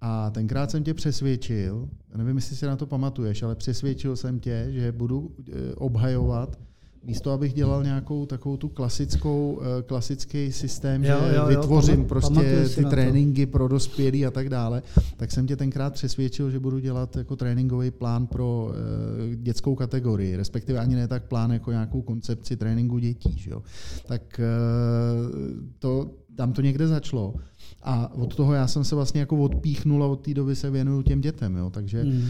a 0.00 0.30
tenkrát 0.30 0.70
jsem 0.70 0.84
tě 0.84 0.94
přesvědčil, 0.94 1.88
nevím, 2.16 2.36
jestli 2.36 2.56
si 2.56 2.66
na 2.66 2.76
to 2.76 2.86
pamatuješ, 2.86 3.42
ale 3.42 3.54
přesvědčil 3.54 4.16
jsem 4.16 4.40
tě, 4.40 4.66
že 4.70 4.92
budu 4.92 5.34
eh, 5.38 5.74
obhajovat 5.74 6.58
místo 7.04 7.30
abych 7.30 7.52
dělal 7.52 7.84
nějakou 7.84 8.26
takovou 8.26 8.56
tu 8.56 8.68
klasickou, 8.68 9.60
eh, 9.62 9.82
klasický 9.82 10.52
systém, 10.52 11.04
jo, 11.04 11.16
že 11.30 11.36
jo, 11.36 11.46
vytvořím 11.46 12.00
jo, 12.00 12.06
prostě 12.08 12.68
ty 12.74 12.84
tréninky 12.84 13.46
pro 13.46 13.68
dospělí 13.68 14.26
a 14.26 14.30
tak 14.30 14.48
dále, 14.48 14.82
tak 15.16 15.32
jsem 15.32 15.46
tě 15.46 15.56
tenkrát 15.56 15.92
přesvědčil, 15.92 16.50
že 16.50 16.60
budu 16.60 16.78
dělat 16.78 17.16
jako 17.16 17.36
tréninkový 17.36 17.90
plán 17.90 18.26
pro 18.26 18.68
uh, 18.68 19.34
dětskou 19.34 19.74
kategorii, 19.74 20.36
respektive 20.36 20.78
ani 20.78 20.94
ne 20.94 21.08
tak 21.08 21.24
plán 21.24 21.52
jako 21.52 21.70
nějakou 21.70 22.02
koncepci 22.02 22.56
tréninku 22.56 22.98
dětí. 22.98 23.38
Že 23.38 23.50
jo. 23.50 23.62
Tak 24.06 24.40
uh, 24.40 25.36
to, 25.78 26.10
tam 26.36 26.52
to 26.52 26.62
někde 26.62 26.88
začalo. 26.88 27.34
A 27.82 28.14
od 28.14 28.34
toho 28.34 28.54
já 28.54 28.66
jsem 28.66 28.84
se 28.84 28.94
vlastně 28.94 29.20
jako 29.20 29.36
odpíchnul 29.36 30.04
a 30.04 30.06
od 30.06 30.16
té 30.16 30.34
doby 30.34 30.56
se 30.56 30.70
věnuju 30.70 31.02
těm 31.02 31.20
dětem. 31.20 31.56
Jo. 31.56 31.70
Takže 31.70 32.04
mm. 32.04 32.22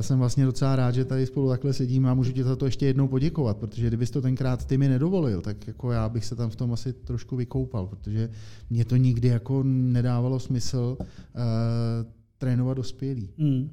jsem 0.00 0.18
vlastně 0.18 0.44
docela 0.44 0.76
rád, 0.76 0.94
že 0.94 1.04
tady 1.04 1.26
spolu 1.26 1.48
takhle 1.48 1.72
sedíme 1.72 2.10
a 2.10 2.14
můžu 2.14 2.32
ti 2.32 2.44
za 2.44 2.56
to 2.56 2.64
ještě 2.64 2.86
jednou 2.86 3.08
poděkovat, 3.08 3.56
protože 3.56 3.86
kdybys 3.86 4.10
to 4.10 4.22
tenkrát 4.22 4.64
ty 4.64 4.78
mi 4.78 4.88
nedovolil, 4.88 5.40
tak 5.40 5.66
jako 5.66 5.92
já 5.92 6.08
bych 6.08 6.24
se 6.24 6.36
tam 6.36 6.50
v 6.50 6.56
tom 6.56 6.72
asi 6.72 6.92
trošku 6.92 7.36
vykoupal, 7.36 7.86
protože 7.86 8.30
mě 8.70 8.84
to 8.84 8.96
nikdy 8.96 9.28
jako 9.28 9.62
nedávalo 9.64 10.40
smysl 10.40 10.96
uh, 11.00 11.06
trénovat 12.38 12.76
dospělí. 12.76 13.30
Mm. 13.38 13.70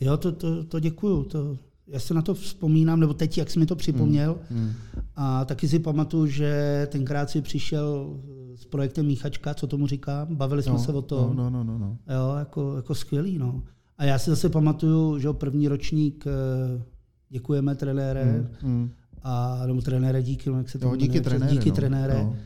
Jo, 0.00 0.16
to, 0.16 0.32
to, 0.32 0.64
to 0.64 0.80
děkuju. 0.80 1.24
To, 1.24 1.58
já 1.86 2.00
se 2.00 2.14
na 2.14 2.22
to 2.22 2.34
vzpomínám, 2.34 3.00
nebo 3.00 3.14
teď, 3.14 3.38
jak 3.38 3.50
jsi 3.50 3.58
mi 3.58 3.66
to 3.66 3.76
připomněl. 3.76 4.38
Mm. 4.50 4.60
Mm. 4.60 4.72
A 5.16 5.44
taky 5.44 5.68
si 5.68 5.78
pamatuju, 5.78 6.26
že 6.26 6.86
tenkrát 6.90 7.30
si 7.30 7.42
přišel 7.42 8.20
s 8.64 8.66
projektem 8.66 9.06
Míchačka, 9.06 9.54
co 9.54 9.66
tomu 9.66 9.86
říkám, 9.86 10.36
bavili 10.36 10.62
jsme 10.62 10.72
no, 10.72 10.78
se 10.78 10.92
o 10.92 11.02
tom. 11.02 11.36
No, 11.36 11.50
no, 11.50 11.64
no, 11.64 11.78
no. 11.78 11.98
Jo, 12.14 12.34
jako, 12.38 12.76
jako 12.76 12.94
skvělý, 12.94 13.38
no. 13.38 13.62
A 13.98 14.04
já 14.04 14.18
si 14.18 14.30
zase 14.30 14.48
pamatuju, 14.48 15.18
že 15.18 15.32
první 15.32 15.68
ročník 15.68 16.24
eh, 16.26 16.82
děkujeme 17.28 17.74
trenére, 17.74 18.46
mm, 18.62 18.70
mm. 18.70 18.90
a, 19.22 19.62
nebo 19.66 19.80
trenére 19.80 20.22
díky, 20.22 20.50
jak 20.50 20.68
se 20.68 20.78
to 20.78 20.86
jo, 20.88 20.96
díky 20.96 21.20
trenére. 21.20 21.52
Díky 21.52 21.68
no, 21.68 21.76
trenére. 21.76 22.14
No. 22.14 22.36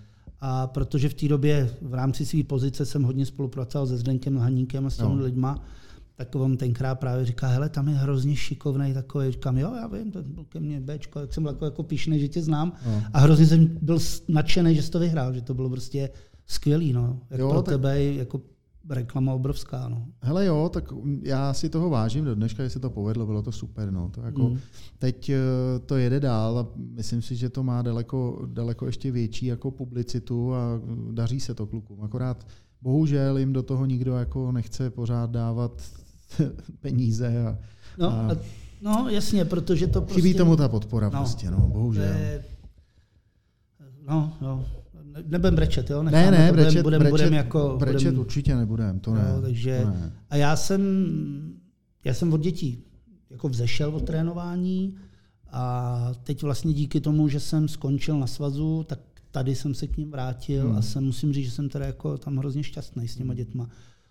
A 0.40 0.66
protože 0.66 1.08
v 1.08 1.14
té 1.14 1.28
době 1.28 1.70
v 1.82 1.94
rámci 1.94 2.26
své 2.26 2.42
pozice 2.42 2.86
jsem 2.86 3.02
hodně 3.02 3.26
spolupracoval 3.26 3.86
se 3.86 3.96
Zdenkem 3.96 4.36
Haníkem 4.36 4.86
a 4.86 4.90
s 4.90 4.96
těmi 4.96 5.14
no. 5.14 5.22
lidma, 5.22 5.64
tak 6.18 6.34
on 6.34 6.56
tenkrát 6.56 6.94
právě 6.94 7.24
říká, 7.24 7.46
hele, 7.46 7.68
tam 7.68 7.88
je 7.88 7.94
hrozně 7.94 8.36
šikovný 8.36 8.94
takový. 8.94 9.30
Říkám, 9.30 9.58
jo, 9.58 9.74
já 9.74 9.86
vím, 9.86 10.10
to 10.10 10.22
byl 10.22 10.44
ke 10.44 10.60
mně 10.60 10.80
Bčko, 10.80 11.20
jak 11.20 11.34
jsem 11.34 11.42
byl 11.42 11.52
jako, 11.52 11.64
jako 11.64 11.82
píšný, 11.82 12.20
že 12.20 12.28
tě 12.28 12.42
znám. 12.42 12.72
No. 12.86 13.02
A 13.12 13.18
hrozně 13.18 13.46
jsem 13.46 13.78
byl 13.82 13.98
nadšený, 14.28 14.74
že 14.74 14.82
jsi 14.82 14.90
to 14.90 14.98
vyhrál, 14.98 15.32
že 15.32 15.42
to 15.42 15.54
bylo 15.54 15.70
prostě 15.70 16.10
skvělý, 16.46 16.92
no. 16.92 17.20
Jak 17.30 17.40
jo, 17.40 17.50
pro 17.50 17.62
tak... 17.62 17.74
tebe, 17.74 18.02
jako 18.02 18.40
reklama 18.90 19.34
obrovská. 19.34 19.88
No. 19.88 20.06
Hele 20.22 20.46
jo, 20.46 20.70
tak 20.72 20.92
já 21.22 21.54
si 21.54 21.68
toho 21.68 21.90
vážím 21.90 22.24
do 22.24 22.34
dneška, 22.34 22.64
že 22.64 22.70
se 22.70 22.80
to 22.80 22.90
povedlo, 22.90 23.26
bylo 23.26 23.42
to 23.42 23.52
super. 23.52 23.90
No. 23.90 24.10
To 24.14 24.20
jako, 24.20 24.48
mm. 24.48 24.58
Teď 24.98 25.30
eh, 25.30 25.38
to 25.86 25.96
jede 25.96 26.20
dál 26.20 26.58
a 26.58 26.68
myslím 26.76 27.22
si, 27.22 27.36
že 27.36 27.48
to 27.48 27.62
má 27.62 27.82
daleko, 27.82 28.46
daleko 28.46 28.86
ještě 28.86 29.10
větší 29.10 29.46
jako 29.46 29.70
publicitu 29.70 30.54
a 30.54 30.80
daří 31.10 31.40
se 31.40 31.54
to 31.54 31.66
klukům. 31.66 32.02
Akorát 32.02 32.46
bohužel 32.82 33.38
jim 33.38 33.52
do 33.52 33.62
toho 33.62 33.86
nikdo 33.86 34.16
jako 34.16 34.52
nechce 34.52 34.90
pořád 34.90 35.30
dávat 35.30 35.82
peníze. 36.80 37.46
A, 37.46 37.58
no, 37.98 38.12
a, 38.12 38.36
no, 38.82 39.08
jasně, 39.08 39.44
protože 39.44 39.86
to 39.86 40.00
prostě... 40.00 40.22
Chybí 40.22 40.34
tomu 40.34 40.56
ta 40.56 40.68
podpora 40.68 41.10
no, 41.10 41.18
prostě, 41.18 41.50
no, 41.50 41.68
bohužel. 41.68 42.04
Je, 42.04 42.44
no, 44.08 44.32
no. 44.40 44.64
Nebudem 45.26 45.54
brečet, 45.54 45.90
jo? 45.90 46.02
Necháme 46.02 46.30
ne, 46.30 46.38
ne, 46.38 46.52
brečet, 46.52 46.82
budem, 46.82 46.98
brečet, 46.98 47.12
budem 47.12 47.32
jako, 47.32 47.76
brečet 47.78 48.04
budem, 48.04 48.18
určitě 48.18 48.56
nebudem, 48.56 49.00
to 49.00 49.14
ne. 49.14 49.30
Jo, 49.34 49.42
takže, 49.42 49.80
to 49.82 49.90
ne. 49.90 50.12
A 50.30 50.36
já 50.36 50.56
jsem, 50.56 50.82
já 52.04 52.14
jsem 52.14 52.32
od 52.32 52.40
dětí 52.40 52.84
jako 53.30 53.48
vzešel 53.48 53.96
od 53.96 54.06
trénování 54.06 54.96
a 55.52 56.12
teď 56.22 56.42
vlastně 56.42 56.72
díky 56.72 57.00
tomu, 57.00 57.28
že 57.28 57.40
jsem 57.40 57.68
skončil 57.68 58.18
na 58.18 58.26
svazu, 58.26 58.84
tak 58.88 59.00
tady 59.30 59.54
jsem 59.54 59.74
se 59.74 59.86
k 59.86 59.96
ním 59.96 60.10
vrátil 60.10 60.68
hmm. 60.68 60.76
a 60.76 60.82
jsem, 60.82 61.04
musím 61.04 61.32
říct, 61.32 61.44
že 61.44 61.50
jsem 61.50 61.68
teda 61.68 61.86
jako 61.86 62.18
tam 62.18 62.36
hrozně 62.36 62.62
šťastný 62.62 63.08
s 63.08 63.16
těma 63.16 63.34
dětma. 63.34 63.68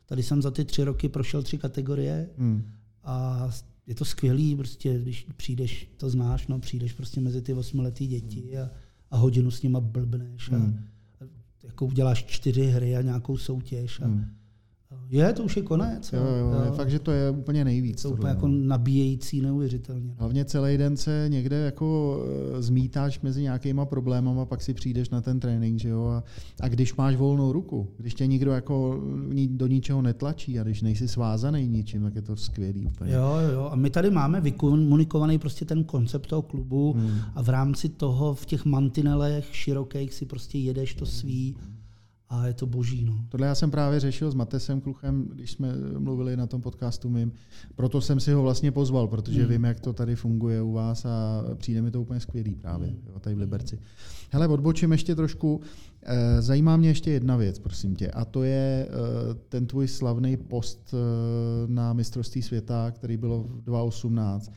Tady 0.09 0.23
jsem 0.23 0.41
za 0.41 0.51
ty 0.51 0.65
tři 0.65 0.83
roky 0.83 1.09
prošel 1.09 1.43
tři 1.43 1.57
kategorie 1.57 2.29
hmm. 2.37 2.71
a 3.03 3.49
je 3.87 3.95
to 3.95 4.05
skvělý, 4.05 4.55
prostě, 4.55 4.99
když 4.99 5.27
přijdeš, 5.37 5.91
to 5.97 6.09
znáš, 6.09 6.47
no, 6.47 6.59
přijdeš 6.59 6.93
prostě 6.93 7.21
mezi 7.21 7.41
ty 7.41 7.53
osmiletý 7.53 8.07
děti 8.07 8.57
a, 8.57 8.69
a 9.11 9.17
hodinu 9.17 9.51
s 9.51 9.61
nima 9.63 9.79
blbneš 9.79 10.51
a, 10.51 10.55
hmm. 10.55 10.87
a 11.21 11.23
jako 11.63 11.85
uděláš 11.85 12.25
čtyři 12.25 12.65
hry 12.65 12.95
a 12.97 13.01
nějakou 13.01 13.37
soutěž 13.37 14.01
a, 14.01 14.05
hmm. 14.05 14.25
Je, 15.09 15.33
to 15.33 15.43
už 15.43 15.57
je 15.57 15.63
konec. 15.63 16.13
Jo, 16.13 16.19
jo, 16.19 16.47
jo. 16.53 16.61
Je 16.65 16.71
fakt, 16.71 16.89
že 16.89 16.99
to 16.99 17.11
je 17.11 17.29
úplně 17.29 17.65
nejvíc. 17.65 18.01
To 18.01 18.07
je 18.07 18.13
úplně 18.13 18.29
jako 18.29 18.47
nabíjející 18.47 19.41
neuvěřitelně. 19.41 20.15
Hlavně 20.17 20.45
celý 20.45 20.77
den 20.77 20.97
se 20.97 21.25
někde 21.29 21.55
jako 21.55 22.19
eh, 22.57 22.61
zmítáš 22.61 23.19
mezi 23.19 23.41
nějakýma 23.41 23.85
problémama, 23.85 24.45
pak 24.45 24.61
si 24.61 24.73
přijdeš 24.73 25.09
na 25.09 25.21
ten 25.21 25.39
trénink, 25.39 25.79
že 25.79 25.89
jo? 25.89 26.05
A, 26.05 26.23
a 26.59 26.67
když 26.67 26.95
máš 26.95 27.15
volnou 27.15 27.51
ruku, 27.51 27.87
když 27.97 28.13
tě 28.13 28.27
nikdo 28.27 28.51
jako 28.51 29.01
do 29.47 29.67
ničeho 29.67 30.01
netlačí 30.01 30.59
a 30.59 30.63
když 30.63 30.81
nejsi 30.81 31.07
svázaný 31.07 31.67
ničím, 31.67 32.03
tak 32.03 32.15
je 32.15 32.21
to 32.21 32.35
skvělý 32.35 32.85
úplně. 32.85 33.13
Jo, 33.13 33.33
jo. 33.53 33.69
A 33.71 33.75
my 33.75 33.89
tady 33.89 34.09
máme 34.09 34.41
vykomunikovaný 34.41 35.39
prostě 35.39 35.65
ten 35.65 35.83
koncept 35.83 36.27
toho 36.27 36.41
klubu 36.41 36.93
hmm. 36.93 37.19
a 37.35 37.41
v 37.43 37.49
rámci 37.49 37.89
toho 37.89 38.33
v 38.33 38.45
těch 38.45 38.65
mantinelech 38.65 39.55
širokých 39.55 40.13
si 40.13 40.25
prostě 40.25 40.57
jedeš 40.57 40.93
to 40.93 41.05
svý. 41.05 41.55
A 42.29 42.47
je 42.47 42.53
to 42.53 42.65
boží. 42.65 43.05
No. 43.05 43.25
Tohle 43.29 43.47
já 43.47 43.55
jsem 43.55 43.71
právě 43.71 43.99
řešil 43.99 44.31
s 44.31 44.35
Matesem 44.35 44.81
Kluchem, 44.81 45.27
když 45.33 45.51
jsme 45.51 45.73
mluvili 45.97 46.37
na 46.37 46.47
tom 46.47 46.61
podcastu 46.61 47.09
mým. 47.09 47.31
Proto 47.75 48.01
jsem 48.01 48.19
si 48.19 48.31
ho 48.31 48.41
vlastně 48.41 48.71
pozval, 48.71 49.07
protože 49.07 49.41
hmm. 49.41 49.51
vím, 49.51 49.63
jak 49.63 49.79
to 49.79 49.93
tady 49.93 50.15
funguje 50.15 50.61
u 50.61 50.71
vás 50.71 51.05
a 51.05 51.43
přijde 51.55 51.81
mi 51.81 51.91
to 51.91 52.01
úplně 52.01 52.19
skvělý 52.19 52.55
právě, 52.55 52.87
hmm. 52.87 53.01
jo, 53.07 53.19
tady 53.19 53.35
v 53.35 53.39
Liberci. 53.39 53.79
Hele, 54.31 54.47
odbočím 54.47 54.91
ještě 54.91 55.15
trošku. 55.15 55.61
Eh, 56.03 56.41
zajímá 56.41 56.77
mě 56.77 56.89
ještě 56.89 57.11
jedna 57.11 57.37
věc, 57.37 57.59
prosím 57.59 57.95
tě, 57.95 58.11
a 58.11 58.25
to 58.25 58.43
je 58.43 58.87
eh, 58.89 59.33
ten 59.49 59.67
tvůj 59.67 59.87
slavný 59.87 60.37
post 60.37 60.93
eh, 60.93 60.97
na 61.67 61.93
mistrovství 61.93 62.41
světa, 62.41 62.91
který 62.91 63.17
bylo 63.17 63.43
v 63.43 63.61
2018. 63.61 64.51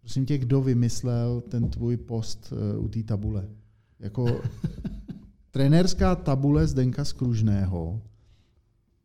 Prosím 0.00 0.26
tě, 0.26 0.38
kdo 0.38 0.60
vymyslel 0.60 1.42
ten 1.48 1.68
tvůj 1.68 1.96
post 1.96 2.52
u 2.78 2.88
té 2.88 3.02
tabule? 3.02 3.48
Jako 4.00 4.26
trenérská 5.52 6.16
tabule 6.16 6.66
Zdenka 6.66 7.04
Skružného, 7.04 8.00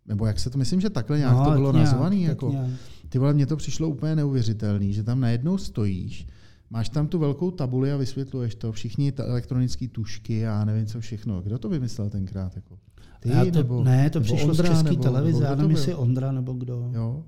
nebo 0.05 0.25
jak 0.25 0.39
se 0.39 0.49
to, 0.49 0.57
myslím, 0.57 0.81
že 0.81 0.89
takhle 0.89 1.17
nějak 1.17 1.33
no, 1.33 1.45
to 1.45 1.51
bylo 1.51 1.71
nějak, 1.71 1.85
nazvaný, 1.85 2.23
jako, 2.23 2.49
nějak. 2.49 2.67
ty 3.09 3.19
vole, 3.19 3.33
mně 3.33 3.45
to 3.45 3.57
přišlo 3.57 3.89
úplně 3.89 4.15
neuvěřitelný, 4.15 4.93
že 4.93 5.03
tam 5.03 5.19
najednou 5.19 5.57
stojíš, 5.57 6.27
máš 6.69 6.89
tam 6.89 7.07
tu 7.07 7.19
velkou 7.19 7.51
tabuli 7.51 7.91
a 7.91 7.97
vysvětluješ 7.97 8.55
to, 8.55 8.71
všichni 8.71 9.11
ta 9.11 9.23
elektronické 9.23 9.87
tušky 9.87 10.47
a 10.47 10.65
nevím 10.65 10.85
co 10.85 10.99
všechno. 10.99 11.41
Kdo 11.41 11.57
to 11.57 11.69
vymyslel 11.69 12.09
tenkrát? 12.09 12.55
Jako? 12.55 12.77
Ty, 13.19 13.29
já 13.29 13.45
to, 13.45 13.51
nebo, 13.51 13.83
ne, 13.83 14.09
to 14.09 14.19
nebo 14.19 14.33
přišlo 14.33 14.49
Ondra, 14.49 14.75
z 14.75 14.77
české 14.77 14.95
televize, 14.95 15.43
já 15.43 15.55
nevím, 15.55 15.71
jestli 15.71 15.95
Ondra 15.95 16.31
nebo 16.31 16.53
kdo. 16.53 16.91
Jo. 16.93 17.23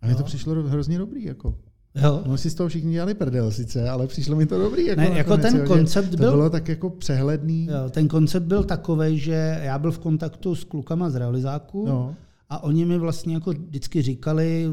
A 0.00 0.06
mně 0.06 0.14
to 0.14 0.22
přišlo 0.22 0.54
hrozně 0.68 0.98
dobrý. 0.98 1.24
Jako. 1.24 1.54
Jo. 2.02 2.22
No 2.26 2.36
si 2.36 2.50
z 2.50 2.54
toho 2.54 2.68
všichni 2.68 2.92
dělali 2.92 3.14
prdel 3.14 3.50
sice, 3.50 3.90
ale 3.90 4.06
přišlo 4.06 4.36
mi 4.36 4.46
to 4.46 4.58
dobrý. 4.58 4.86
Jako, 4.86 5.00
ne, 5.00 5.08
jako 5.08 5.36
ten 5.36 5.56
jo, 5.56 5.66
koncept 5.66 6.10
to 6.10 6.16
byl... 6.16 6.30
bylo 6.30 6.50
tak 6.50 6.68
jako 6.68 6.90
přehledný. 6.90 7.66
Jo, 7.66 7.90
ten 7.90 8.08
koncept 8.08 8.44
byl 8.44 8.64
takový, 8.64 9.18
že 9.18 9.60
já 9.62 9.78
byl 9.78 9.92
v 9.92 9.98
kontaktu 9.98 10.54
s 10.54 10.64
klukama 10.64 11.10
z 11.10 11.14
realizáku 11.14 11.86
no. 11.88 12.14
a 12.50 12.62
oni 12.62 12.84
mi 12.84 12.98
vlastně 12.98 13.34
jako 13.34 13.50
vždycky 13.50 14.02
říkali, 14.02 14.66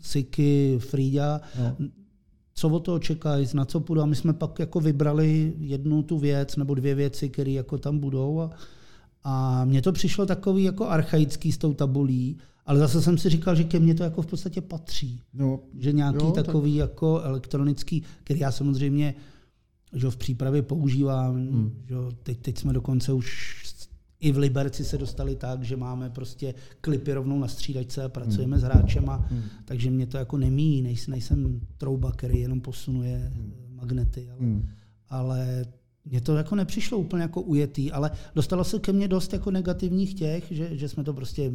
Siky, 0.00 0.78
Frýďa, 0.78 1.40
no. 1.58 1.76
co 2.54 2.68
o 2.68 2.80
toho 2.80 2.98
čekají, 2.98 3.46
na 3.54 3.64
co 3.64 3.80
půjdu. 3.80 4.02
A 4.02 4.06
my 4.06 4.16
jsme 4.16 4.32
pak 4.32 4.58
jako 4.58 4.80
vybrali 4.80 5.54
jednu 5.58 6.02
tu 6.02 6.18
věc 6.18 6.56
nebo 6.56 6.74
dvě 6.74 6.94
věci, 6.94 7.28
které 7.28 7.50
jako 7.50 7.78
tam 7.78 7.98
budou. 7.98 8.40
A, 8.40 8.50
a 9.24 9.64
mně 9.64 9.82
to 9.82 9.92
přišlo 9.92 10.26
takový 10.26 10.64
jako 10.64 10.88
archaický 10.88 11.52
s 11.52 11.58
tou 11.58 11.74
tabulí, 11.74 12.36
ale 12.66 12.78
zase 12.78 13.02
jsem 13.02 13.18
si 13.18 13.28
říkal, 13.28 13.54
že 13.54 13.64
ke 13.64 13.78
mně 13.78 13.94
to 13.94 14.02
jako 14.02 14.22
v 14.22 14.26
podstatě 14.26 14.60
patří. 14.60 15.20
No, 15.34 15.60
že 15.78 15.92
nějaký 15.92 16.24
jo, 16.24 16.30
takový 16.32 16.78
tak... 16.78 16.88
jako 16.88 17.20
elektronický, 17.20 18.02
který 18.24 18.40
já 18.40 18.52
samozřejmě 18.52 19.14
že 19.94 20.10
v 20.10 20.16
přípravě 20.16 20.62
používám. 20.62 21.34
Hmm. 21.34 21.82
Že 21.88 21.94
teď, 22.22 22.38
teď 22.38 22.58
jsme 22.58 22.72
dokonce 22.72 23.12
už 23.12 23.64
i 24.20 24.32
v 24.32 24.38
Liberci 24.38 24.84
se 24.84 24.98
dostali 24.98 25.36
tak, 25.36 25.62
že 25.62 25.76
máme 25.76 26.10
prostě 26.10 26.54
klipy 26.80 27.12
rovnou 27.12 27.38
na 27.38 27.48
střídačce 27.48 28.04
a 28.04 28.08
pracujeme 28.08 28.56
hmm. 28.56 28.60
s 28.60 28.64
hráčem, 28.64 29.04
hmm. 29.06 29.42
takže 29.64 29.90
mě 29.90 30.06
to 30.06 30.16
jako 30.16 30.36
nemíjí, 30.38 30.82
nejsem, 30.82 31.12
nejsem 31.12 31.60
trouba, 31.78 32.12
který 32.12 32.40
jenom 32.40 32.60
posunuje 32.60 33.32
hmm. 33.34 33.52
magnety, 33.74 34.30
ale, 34.30 34.40
hmm. 34.40 34.68
ale 35.08 35.64
mně 36.04 36.20
to 36.20 36.36
jako 36.36 36.54
nepřišlo 36.54 36.98
úplně 36.98 37.22
jako 37.22 37.40
ujetý, 37.40 37.92
ale 37.92 38.10
dostalo 38.34 38.64
se 38.64 38.78
ke 38.78 38.92
mně 38.92 39.08
dost 39.08 39.32
jako 39.32 39.50
negativních 39.50 40.14
těch, 40.14 40.44
že, 40.50 40.76
že 40.76 40.88
jsme 40.88 41.04
to 41.04 41.14
prostě 41.14 41.52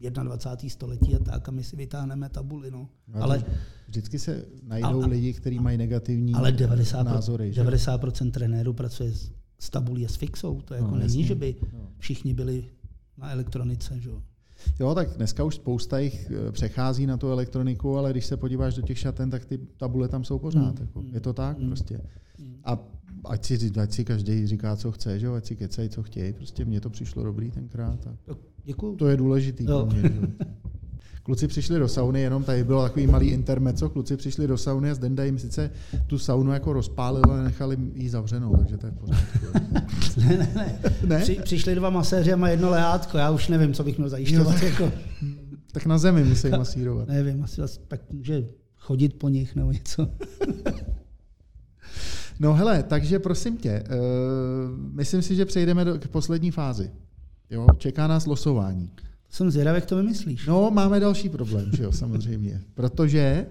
21. 0.00 0.70
století 0.70 1.14
a 1.14 1.18
tak 1.18 1.48
a 1.48 1.52
my 1.52 1.64
si 1.64 1.76
vytáhneme 1.76 2.28
tabuli. 2.28 2.70
No. 2.70 2.88
no 3.08 3.22
ale 3.22 3.44
vždycky 3.88 4.18
se 4.18 4.44
najdou 4.62 5.02
a, 5.02 5.06
lidi, 5.06 5.32
kteří 5.32 5.58
mají 5.58 5.78
negativní 5.78 6.34
ale 6.34 6.52
90, 6.52 7.02
názory. 7.02 7.52
90% 7.52 8.24
že? 8.24 8.30
trenérů 8.30 8.72
pracuje 8.72 9.12
s, 9.12 9.30
s 9.58 9.70
tabulí 9.70 10.06
a 10.06 10.08
s 10.08 10.16
fixou. 10.16 10.60
To 10.60 10.74
jako 10.74 10.86
no, 10.86 10.96
není, 10.96 11.02
jasný. 11.02 11.24
že 11.24 11.34
by 11.34 11.56
no. 11.72 11.88
všichni 11.98 12.34
byli 12.34 12.64
na 13.16 13.30
elektronice. 13.30 14.00
Že? 14.00 14.10
Jo, 14.80 14.94
tak 14.94 15.08
dneska 15.16 15.44
už 15.44 15.54
spousta 15.54 15.98
jich 15.98 16.30
eh, 16.30 16.52
přechází 16.52 17.06
na 17.06 17.16
tu 17.16 17.30
elektroniku, 17.30 17.96
ale 17.96 18.10
když 18.10 18.26
se 18.26 18.36
podíváš 18.36 18.74
do 18.74 18.82
těch 18.82 18.98
šaten, 18.98 19.30
tak 19.30 19.44
ty 19.44 19.58
tabule 19.58 20.08
tam 20.08 20.24
jsou 20.24 20.38
pořád. 20.38 20.78
Mm. 20.78 20.86
Jako, 20.86 21.02
je 21.12 21.20
to 21.20 21.32
tak 21.32 21.58
mm. 21.58 21.66
prostě. 21.66 22.00
Mm. 22.38 22.56
A 22.64 22.78
ať 23.30 23.44
si, 23.44 23.72
ať 23.80 23.92
si 23.92 24.04
každý 24.04 24.46
říká, 24.46 24.76
co 24.76 24.92
chce, 24.92 25.18
že? 25.18 25.28
ať 25.28 25.46
si 25.46 25.56
kecají, 25.56 25.88
co 25.88 26.02
chtějí. 26.02 26.32
Prostě 26.32 26.64
mně 26.64 26.80
to 26.80 26.90
přišlo 26.90 27.22
dobrý 27.22 27.50
tenkrát. 27.50 28.06
A 28.06 28.34
Děkuju. 28.64 28.96
To 28.96 29.08
je 29.08 29.16
důležitý 29.16 29.64
jo. 29.64 29.86
pro 29.86 29.96
mě. 29.96 30.10
Kluci 31.22 31.48
přišli 31.48 31.78
do 31.78 31.88
sauny, 31.88 32.20
jenom 32.20 32.44
tady 32.44 32.64
bylo 32.64 32.82
takový 32.82 33.06
malý 33.06 33.28
intermeco, 33.28 33.88
kluci 33.88 34.16
přišli 34.16 34.46
do 34.46 34.58
sauny 34.58 34.90
a 34.90 34.94
Zdenda 34.94 35.24
jim 35.24 35.38
sice 35.38 35.70
tu 36.06 36.18
saunu 36.18 36.52
jako 36.52 36.72
rozpálil, 36.72 37.22
ale 37.28 37.44
nechali 37.44 37.76
jí 37.94 38.08
zavřenou, 38.08 38.56
takže 38.56 38.76
to 38.76 38.86
je 38.86 38.92
pořádku. 38.92 39.38
ne, 40.20 40.36
ne, 40.36 40.52
ne. 40.54 40.80
ne? 41.06 41.20
Při, 41.20 41.38
přišli 41.44 41.74
dva 41.74 41.90
maséři 41.90 42.32
a 42.32 42.36
má 42.36 42.48
jedno 42.48 42.70
lehátko, 42.70 43.18
já 43.18 43.30
už 43.30 43.48
nevím, 43.48 43.74
co 43.74 43.84
bych 43.84 43.98
měl 43.98 44.08
zajišťovat. 44.08 44.62
Jako. 44.62 44.92
tak 45.72 45.86
na 45.86 45.98
zemi 45.98 46.24
musí 46.24 46.48
masírovat. 46.48 47.08
Nevím, 47.08 47.42
asi 47.42 47.60
pak 47.88 48.12
může 48.12 48.44
chodit 48.76 49.18
po 49.18 49.28
nich 49.28 49.54
nebo 49.54 49.72
něco. 49.72 50.08
no 52.40 52.54
hele, 52.54 52.82
takže 52.82 53.18
prosím 53.18 53.56
tě, 53.56 53.84
uh, 53.90 54.78
myslím 54.94 55.22
si, 55.22 55.34
že 55.34 55.44
přejdeme 55.44 55.84
do, 55.84 55.98
k 55.98 56.08
poslední 56.08 56.50
fázi. 56.50 56.90
Jo, 57.50 57.66
čeká 57.78 58.06
nás 58.06 58.26
losování. 58.26 58.90
Jsem 59.30 59.50
zvědavý, 59.50 59.76
jak 59.76 59.86
to 59.86 59.96
vymyslíš. 59.96 60.46
No, 60.46 60.70
máme 60.70 61.00
další 61.00 61.28
problém, 61.28 61.70
že 61.76 61.82
jo, 61.82 61.92
samozřejmě. 61.92 62.62
Protože 62.74 63.46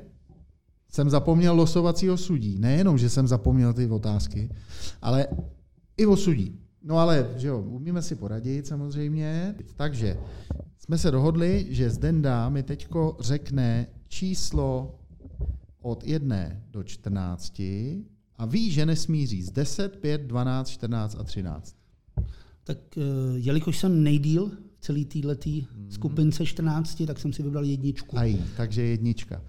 jsem 0.89 1.09
zapomněl 1.09 1.55
losovacího 1.55 2.17
sudí. 2.17 2.59
Nejenom, 2.59 2.97
že 2.97 3.09
jsem 3.09 3.27
zapomněl 3.27 3.73
ty 3.73 3.88
otázky, 3.88 4.49
ale 5.01 5.27
i 5.97 6.05
o 6.05 6.17
sudí. 6.17 6.59
No 6.83 6.97
ale, 6.97 7.29
že 7.38 7.47
jo, 7.47 7.61
umíme 7.61 8.01
si 8.01 8.15
poradit 8.15 8.67
samozřejmě. 8.67 9.55
Takže 9.75 10.17
jsme 10.77 10.97
se 10.97 11.11
dohodli, 11.11 11.65
že 11.69 11.89
Zdenda 11.89 12.49
mi 12.49 12.63
teďko 12.63 13.17
řekne 13.19 13.88
číslo 14.07 14.95
od 15.81 16.03
1 16.03 16.38
do 16.71 16.83
14 16.83 17.61
a 18.38 18.45
ví, 18.45 18.71
že 18.71 18.85
nesmí 18.85 19.27
říct 19.27 19.51
10, 19.51 19.97
5, 19.99 20.21
12, 20.21 20.69
14 20.69 21.15
a 21.19 21.23
13 21.23 21.77
tak 22.67 22.77
eh, 22.97 23.01
jelikož 23.35 23.77
jsem 23.77 24.03
nejdíl 24.03 24.51
v 24.77 24.79
celé 24.79 25.05
této 25.05 25.49
mm. 25.49 25.91
skupince 25.91 26.45
14, 26.45 27.03
tak 27.07 27.19
jsem 27.19 27.33
si 27.33 27.43
vybral 27.43 27.63
jedničku. 27.63 28.19
Aj, 28.19 28.38
takže 28.57 28.81
jednička. 28.81 29.41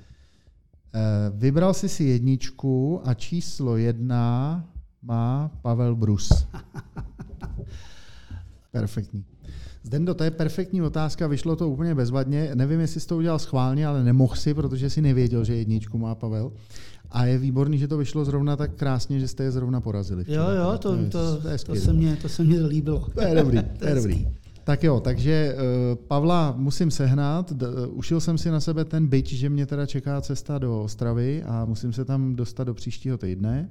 Eh, 0.94 1.00
vybral 1.34 1.74
jsi 1.74 1.88
si 1.88 2.04
jedničku 2.04 3.00
a 3.04 3.14
číslo 3.14 3.76
jedna 3.76 4.64
má 5.02 5.50
Pavel 5.62 5.96
Brus. 5.96 6.28
Perfektní. 8.72 9.24
Zdendo, 9.82 10.14
to 10.14 10.24
je 10.24 10.30
perfektní 10.30 10.82
otázka, 10.82 11.26
vyšlo 11.26 11.56
to 11.56 11.70
úplně 11.70 11.94
bezvadně. 11.94 12.50
Nevím, 12.54 12.80
jestli 12.80 13.00
jsi 13.00 13.06
to 13.06 13.16
udělal 13.16 13.38
schválně, 13.38 13.86
ale 13.86 14.04
nemohl 14.04 14.36
si, 14.36 14.54
protože 14.54 14.90
si 14.90 15.02
nevěděl, 15.02 15.44
že 15.44 15.56
jedničku 15.56 15.98
má 15.98 16.14
Pavel. 16.14 16.52
A 17.10 17.24
je 17.24 17.38
výborný, 17.38 17.78
že 17.78 17.88
to 17.88 17.98
vyšlo 17.98 18.24
zrovna 18.24 18.56
tak 18.56 18.74
krásně, 18.74 19.20
že 19.20 19.28
jste 19.28 19.44
je 19.44 19.50
zrovna 19.50 19.80
porazili. 19.80 20.24
Včera. 20.24 20.42
Jo, 20.42 20.50
jo, 20.50 20.78
to, 20.78 20.96
to, 20.96 21.10
to, 21.10 21.40
to, 21.42 21.64
to, 21.66 21.74
se 21.74 21.92
mě, 21.92 22.16
to 22.16 22.28
se 22.28 22.44
mě 22.44 22.60
líbilo. 22.60 23.06
To 23.14 23.20
je 23.20 23.34
dobrý, 23.34 23.58
to 23.78 23.86
je 23.86 23.94
dobrý. 23.94 24.28
Tak 24.64 24.84
jo, 24.84 25.00
takže 25.00 25.56
uh, 25.56 26.04
Pavla 26.06 26.54
musím 26.56 26.90
sehnat. 26.90 27.52
D- 27.52 27.66
ušil 27.90 28.20
jsem 28.20 28.38
si 28.38 28.50
na 28.50 28.60
sebe 28.60 28.84
ten 28.84 29.06
byč, 29.06 29.32
že 29.32 29.48
mě 29.48 29.66
teda 29.66 29.86
čeká 29.86 30.20
cesta 30.20 30.58
do 30.58 30.82
Ostravy 30.82 31.42
a 31.42 31.64
musím 31.64 31.92
se 31.92 32.04
tam 32.04 32.36
dostat 32.36 32.64
do 32.64 32.74
příštího 32.74 33.18
týdne. 33.18 33.68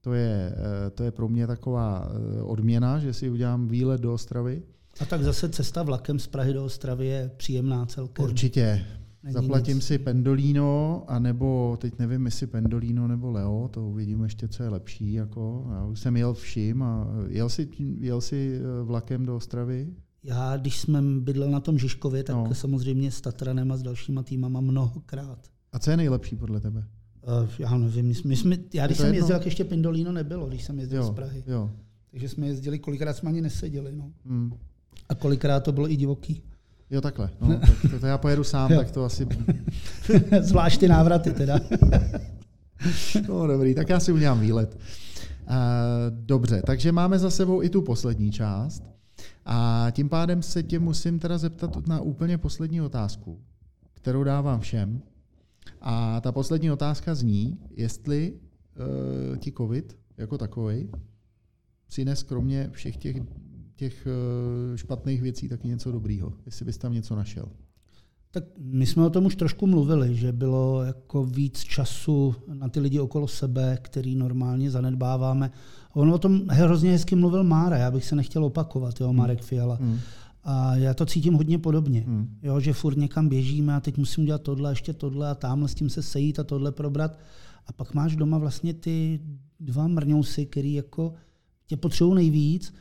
To 0.00 0.14
je, 0.14 0.52
uh, 0.56 0.90
to 0.94 1.04
je 1.04 1.10
pro 1.10 1.28
mě 1.28 1.46
taková 1.46 2.08
uh, 2.08 2.50
odměna, 2.50 2.98
že 2.98 3.12
si 3.12 3.30
udělám 3.30 3.68
výlet 3.68 4.00
do 4.00 4.14
Ostravy. 4.14 4.62
A 5.00 5.04
tak 5.04 5.22
zase 5.22 5.48
cesta 5.48 5.82
vlakem 5.82 6.18
z 6.18 6.26
Prahy 6.26 6.52
do 6.52 6.64
Ostravy 6.64 7.06
je 7.06 7.30
příjemná 7.36 7.86
celkem. 7.86 8.24
Určitě. 8.24 8.84
Není 9.26 9.34
Zaplatím 9.34 9.74
nic. 9.74 9.84
si 9.84 9.98
Pendolino, 9.98 11.04
anebo 11.06 11.76
teď 11.80 11.98
nevím, 11.98 12.24
jestli 12.26 12.46
Pendolino 12.46 13.08
nebo 13.08 13.30
Leo, 13.30 13.68
to 13.68 13.88
uvidím 13.88 14.22
ještě, 14.22 14.48
co 14.48 14.62
je 14.62 14.68
lepší. 14.68 15.12
Jako. 15.12 15.66
Já 15.72 15.84
už 15.84 16.00
jsem 16.00 16.16
jel 16.16 16.34
vším 16.34 16.82
a 16.82 17.08
jel 17.28 17.48
jsi, 17.48 17.68
jel 18.00 18.20
jsi 18.20 18.60
eh, 18.60 18.84
vlakem 18.84 19.26
do 19.26 19.36
Ostravy? 19.36 19.88
Já, 20.22 20.56
když 20.56 20.80
jsme 20.80 21.02
bydlel 21.02 21.50
na 21.50 21.60
tom 21.60 21.78
Žižkově, 21.78 22.24
tak 22.24 22.36
no. 22.36 22.54
samozřejmě 22.54 23.10
s 23.10 23.20
Tatranem 23.20 23.72
a 23.72 23.76
s 23.76 23.82
dalšíma 23.82 24.22
týmama 24.22 24.60
mnohokrát. 24.60 25.38
A 25.72 25.78
co 25.78 25.90
je 25.90 25.96
nejlepší 25.96 26.36
podle 26.36 26.60
tebe? 26.60 26.84
Uh, 27.42 27.48
já 27.58 27.78
nevím, 27.78 28.06
my, 28.06 28.14
my 28.24 28.36
jsme, 28.36 28.58
já 28.74 28.86
když 28.86 28.98
jsem 28.98 29.06
jedno? 29.06 29.18
jezdil, 29.18 29.36
jak 29.36 29.44
ještě 29.44 29.64
Pendolino 29.64 30.12
nebylo, 30.12 30.46
když 30.46 30.64
jsem 30.64 30.78
jezdil 30.78 31.02
jo, 31.02 31.08
z 31.08 31.10
Prahy. 31.10 31.44
Jo. 31.46 31.70
Takže 32.10 32.28
jsme 32.28 32.46
jezdili, 32.46 32.78
kolikrát 32.78 33.16
jsme 33.16 33.30
ani 33.30 33.40
neseděli. 33.40 33.96
No. 33.96 34.12
Hmm. 34.24 34.52
A 35.08 35.14
kolikrát 35.14 35.60
to 35.60 35.72
bylo 35.72 35.90
i 35.90 35.96
divoký. 35.96 36.42
Jo, 36.90 37.00
takhle. 37.00 37.30
No, 37.40 37.58
tak 37.60 37.90
to, 37.90 38.00
to 38.00 38.06
já 38.06 38.18
pojedu 38.18 38.44
sám, 38.44 38.68
tak 38.68 38.90
to 38.90 39.04
asi... 39.04 39.26
Zvlášť 40.40 40.80
ty 40.80 40.88
návraty 40.88 41.32
teda. 41.32 41.60
no 43.28 43.46
dobrý, 43.46 43.74
tak 43.74 43.88
já 43.88 44.00
si 44.00 44.12
udělám 44.12 44.40
výlet. 44.40 44.78
Uh, 45.48 45.54
dobře, 46.10 46.62
takže 46.66 46.92
máme 46.92 47.18
za 47.18 47.30
sebou 47.30 47.62
i 47.62 47.68
tu 47.68 47.82
poslední 47.82 48.32
část. 48.32 48.82
A 49.44 49.86
tím 49.90 50.08
pádem 50.08 50.42
se 50.42 50.62
tě 50.62 50.78
musím 50.78 51.18
teda 51.18 51.38
zeptat 51.38 51.86
na 51.86 52.00
úplně 52.00 52.38
poslední 52.38 52.80
otázku, 52.80 53.40
kterou 53.94 54.24
dávám 54.24 54.60
všem. 54.60 55.02
A 55.80 56.20
ta 56.20 56.32
poslední 56.32 56.70
otázka 56.70 57.14
zní, 57.14 57.58
jestli 57.76 58.32
uh, 58.32 59.36
ti 59.36 59.52
COVID 59.52 59.96
jako 60.16 60.38
takový 60.38 60.88
přines 61.86 62.22
kromě 62.22 62.70
všech 62.72 62.96
těch 62.96 63.16
těch 63.76 64.06
eh, 64.06 64.78
špatných 64.78 65.22
věcí 65.22 65.48
taky 65.48 65.68
něco 65.68 65.92
dobrýho, 65.92 66.32
jestli 66.46 66.64
bys 66.64 66.78
tam 66.78 66.92
něco 66.92 67.16
našel. 67.16 67.48
Tak 68.30 68.44
my 68.58 68.86
jsme 68.86 69.04
o 69.04 69.10
tom 69.10 69.26
už 69.26 69.36
trošku 69.36 69.66
mluvili, 69.66 70.16
že 70.16 70.32
bylo 70.32 70.82
jako 70.82 71.24
víc 71.24 71.58
času 71.58 72.34
na 72.54 72.68
ty 72.68 72.80
lidi 72.80 73.00
okolo 73.00 73.28
sebe, 73.28 73.78
který 73.82 74.16
normálně 74.16 74.70
zanedbáváme. 74.70 75.50
On 75.92 76.10
o 76.10 76.18
tom 76.18 76.42
hrozně 76.48 76.90
hezky 76.90 77.16
mluvil 77.16 77.44
Mára, 77.44 77.76
já 77.76 77.90
bych 77.90 78.04
se 78.04 78.16
nechtěl 78.16 78.44
opakovat, 78.44 79.00
jo, 79.00 79.12
Marek 79.12 79.42
Fiala. 79.42 79.74
Hmm. 79.74 79.98
A 80.44 80.76
já 80.76 80.94
to 80.94 81.06
cítím 81.06 81.34
hodně 81.34 81.58
podobně, 81.58 82.00
hmm. 82.00 82.38
jo, 82.42 82.60
že 82.60 82.72
furt 82.72 82.96
někam 82.96 83.28
běžíme 83.28 83.74
a 83.74 83.80
teď 83.80 83.98
musím 83.98 84.24
dělat 84.24 84.42
tohle, 84.42 84.72
ještě 84.72 84.92
tohle 84.92 85.30
a 85.30 85.34
tamhle 85.34 85.68
s 85.68 85.74
tím 85.74 85.90
se 85.90 86.02
sejít 86.02 86.38
a 86.38 86.44
tohle 86.44 86.72
probrat. 86.72 87.18
A 87.66 87.72
pak 87.72 87.94
máš 87.94 88.16
doma 88.16 88.38
vlastně 88.38 88.74
ty 88.74 89.20
dva 89.60 89.88
mrňousy, 89.88 90.46
který 90.46 90.74
jako 90.74 91.14
tě 91.66 91.76
potřebují 91.76 92.14
nejvíc 92.14 92.74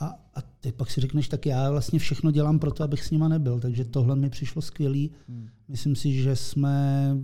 a, 0.00 0.06
a 0.34 0.42
ty 0.60 0.72
pak 0.72 0.90
si 0.90 1.00
řekneš, 1.00 1.28
tak 1.28 1.46
já 1.46 1.70
vlastně 1.70 1.98
všechno 1.98 2.30
dělám 2.30 2.58
pro 2.58 2.70
to, 2.70 2.84
abych 2.84 3.04
s 3.04 3.10
nima 3.10 3.28
nebyl. 3.28 3.60
Takže 3.60 3.84
tohle 3.84 4.16
mi 4.16 4.30
přišlo 4.30 4.62
skvělý. 4.62 5.10
Hmm. 5.28 5.48
Myslím 5.68 5.96
si, 5.96 6.12
že 6.12 6.36
jsme 6.36 7.16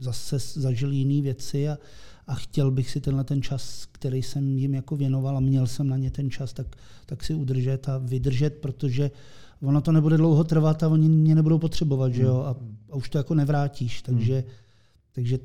zase 0.00 0.38
zažili 0.38 0.96
jiné 0.96 1.22
věci 1.22 1.68
a, 1.68 1.78
a 2.26 2.34
chtěl 2.34 2.70
bych 2.70 2.90
si 2.90 3.00
tenhle 3.00 3.24
ten 3.24 3.42
čas, 3.42 3.86
který 3.92 4.22
jsem 4.22 4.58
jim 4.58 4.74
jako 4.74 4.96
věnoval 4.96 5.36
a 5.36 5.40
měl 5.40 5.66
jsem 5.66 5.88
na 5.88 5.96
ně 5.96 6.10
ten 6.10 6.30
čas, 6.30 6.52
tak, 6.52 6.76
tak 7.06 7.24
si 7.24 7.34
udržet 7.34 7.88
a 7.88 7.98
vydržet, 7.98 8.50
protože 8.50 9.10
ono 9.62 9.80
to 9.80 9.92
nebude 9.92 10.16
dlouho 10.16 10.44
trvat 10.44 10.82
a 10.82 10.88
oni 10.88 11.08
mě 11.08 11.34
nebudou 11.34 11.58
potřebovat, 11.58 12.14
že 12.14 12.22
jo, 12.22 12.36
a, 12.36 12.56
a 12.90 12.96
už 12.96 13.08
to 13.08 13.18
jako 13.18 13.34
nevrátíš, 13.34 14.02
takže, 14.02 14.34
hmm. 14.34 14.50
takže 15.12 15.38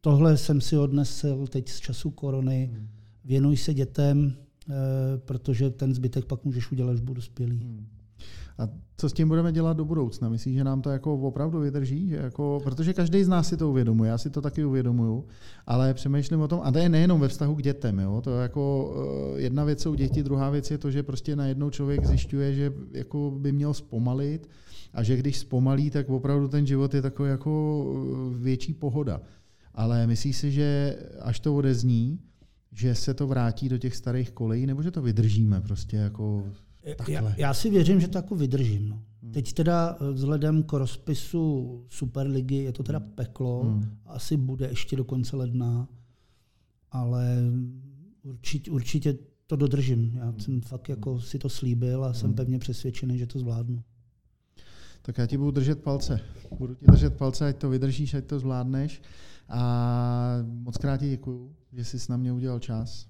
tohle 0.00 0.36
jsem 0.36 0.60
si 0.60 0.78
odnesl 0.78 1.46
teď 1.46 1.68
z 1.68 1.80
času 1.80 2.10
korony, 2.10 2.70
hmm. 2.72 2.88
věnuj 3.24 3.56
se 3.56 3.74
dětem, 3.74 4.36
protože 5.24 5.70
ten 5.70 5.94
zbytek 5.94 6.24
pak 6.24 6.44
můžeš 6.44 6.72
udělat, 6.72 6.92
až 6.92 7.00
budu 7.00 7.14
dospělý. 7.14 7.58
Hmm. 7.58 7.86
A 8.60 8.68
co 8.96 9.08
s 9.08 9.12
tím 9.12 9.28
budeme 9.28 9.52
dělat 9.52 9.76
do 9.76 9.84
budoucna? 9.84 10.28
Myslíš, 10.28 10.54
že 10.54 10.64
nám 10.64 10.82
to 10.82 10.90
jako 10.90 11.14
opravdu 11.14 11.60
vydrží? 11.60 12.08
Že 12.08 12.16
jako, 12.16 12.60
protože 12.64 12.94
každý 12.94 13.24
z 13.24 13.28
nás 13.28 13.48
si 13.48 13.56
to 13.56 13.70
uvědomuje, 13.70 14.10
já 14.10 14.18
si 14.18 14.30
to 14.30 14.40
taky 14.40 14.64
uvědomuju, 14.64 15.24
ale 15.66 15.94
přemýšlím 15.94 16.40
o 16.40 16.48
tom, 16.48 16.60
a 16.64 16.72
to 16.72 16.78
je 16.78 16.88
nejenom 16.88 17.20
ve 17.20 17.28
vztahu 17.28 17.54
k 17.54 17.62
dětem, 17.62 17.98
jo? 17.98 18.20
to 18.20 18.36
je 18.36 18.42
jako 18.42 18.94
eh, 19.36 19.40
jedna 19.40 19.64
věc 19.64 19.82
jsou 19.82 19.94
děti, 19.94 20.22
druhá 20.22 20.50
věc 20.50 20.70
je 20.70 20.78
to, 20.78 20.90
že 20.90 21.02
prostě 21.02 21.36
najednou 21.36 21.70
člověk 21.70 22.06
zjišťuje, 22.06 22.54
že 22.54 22.72
jako 22.92 23.32
by 23.38 23.52
měl 23.52 23.74
zpomalit 23.74 24.48
a 24.92 25.02
že 25.02 25.16
když 25.16 25.38
zpomalí, 25.38 25.90
tak 25.90 26.10
opravdu 26.10 26.48
ten 26.48 26.66
život 26.66 26.94
je 26.94 27.02
takový 27.02 27.30
jako 27.30 27.84
eh, 27.94 28.38
větší 28.38 28.74
pohoda. 28.74 29.20
Ale 29.74 30.06
myslíš 30.06 30.36
si, 30.36 30.50
že 30.50 30.96
až 31.20 31.40
to 31.40 31.56
odezní, 31.56 32.18
že 32.72 32.94
se 32.94 33.14
to 33.14 33.26
vrátí 33.26 33.68
do 33.68 33.78
těch 33.78 33.96
starých 33.96 34.30
kolejí, 34.30 34.66
nebo 34.66 34.82
že 34.82 34.90
to 34.90 35.02
vydržíme 35.02 35.60
prostě 35.60 35.96
jako 35.96 36.44
já, 37.08 37.34
já 37.36 37.54
si 37.54 37.70
věřím, 37.70 38.00
že 38.00 38.08
to 38.08 38.18
jako 38.18 38.34
vydržím. 38.34 38.88
No. 38.88 39.02
Hmm. 39.22 39.32
Teď 39.32 39.52
teda 39.52 39.96
eh, 40.00 40.12
vzhledem 40.12 40.62
k 40.62 40.72
rozpisu 40.72 41.84
Superligy 41.88 42.54
je 42.54 42.72
to 42.72 42.82
teda 42.82 42.98
hmm. 42.98 43.10
peklo, 43.10 43.62
hmm. 43.62 43.98
asi 44.06 44.36
bude 44.36 44.68
ještě 44.68 44.96
do 44.96 45.04
konce 45.04 45.36
ledna, 45.36 45.88
ale 46.90 47.36
určitě, 48.22 48.70
určitě 48.70 49.18
to 49.46 49.56
dodržím. 49.56 50.12
Já 50.16 50.24
hmm. 50.24 50.40
jsem 50.40 50.60
fakt 50.60 50.88
jako 50.88 51.20
si 51.20 51.38
to 51.38 51.48
slíbil 51.48 52.04
a 52.04 52.12
jsem 52.12 52.26
hmm. 52.26 52.36
pevně 52.36 52.58
přesvědčený, 52.58 53.18
že 53.18 53.26
to 53.26 53.38
zvládnu. 53.38 53.82
Tak 55.02 55.18
já 55.18 55.26
ti 55.26 55.36
budu 55.36 55.50
držet 55.50 55.82
palce. 55.82 56.20
Budu 56.58 56.74
ti 56.74 56.86
držet 56.86 57.16
palce, 57.16 57.48
ať 57.48 57.56
to 57.56 57.70
vydržíš, 57.70 58.14
ať 58.14 58.24
to 58.24 58.38
zvládneš. 58.38 59.02
A 59.48 60.44
moc 60.44 60.76
krát 60.76 60.96
ti 60.96 61.10
děkuju, 61.10 61.54
že 61.72 61.84
jsi 61.84 61.98
s 61.98 62.08
na 62.08 62.16
mě 62.16 62.32
udělal 62.32 62.58
čas. 62.58 63.06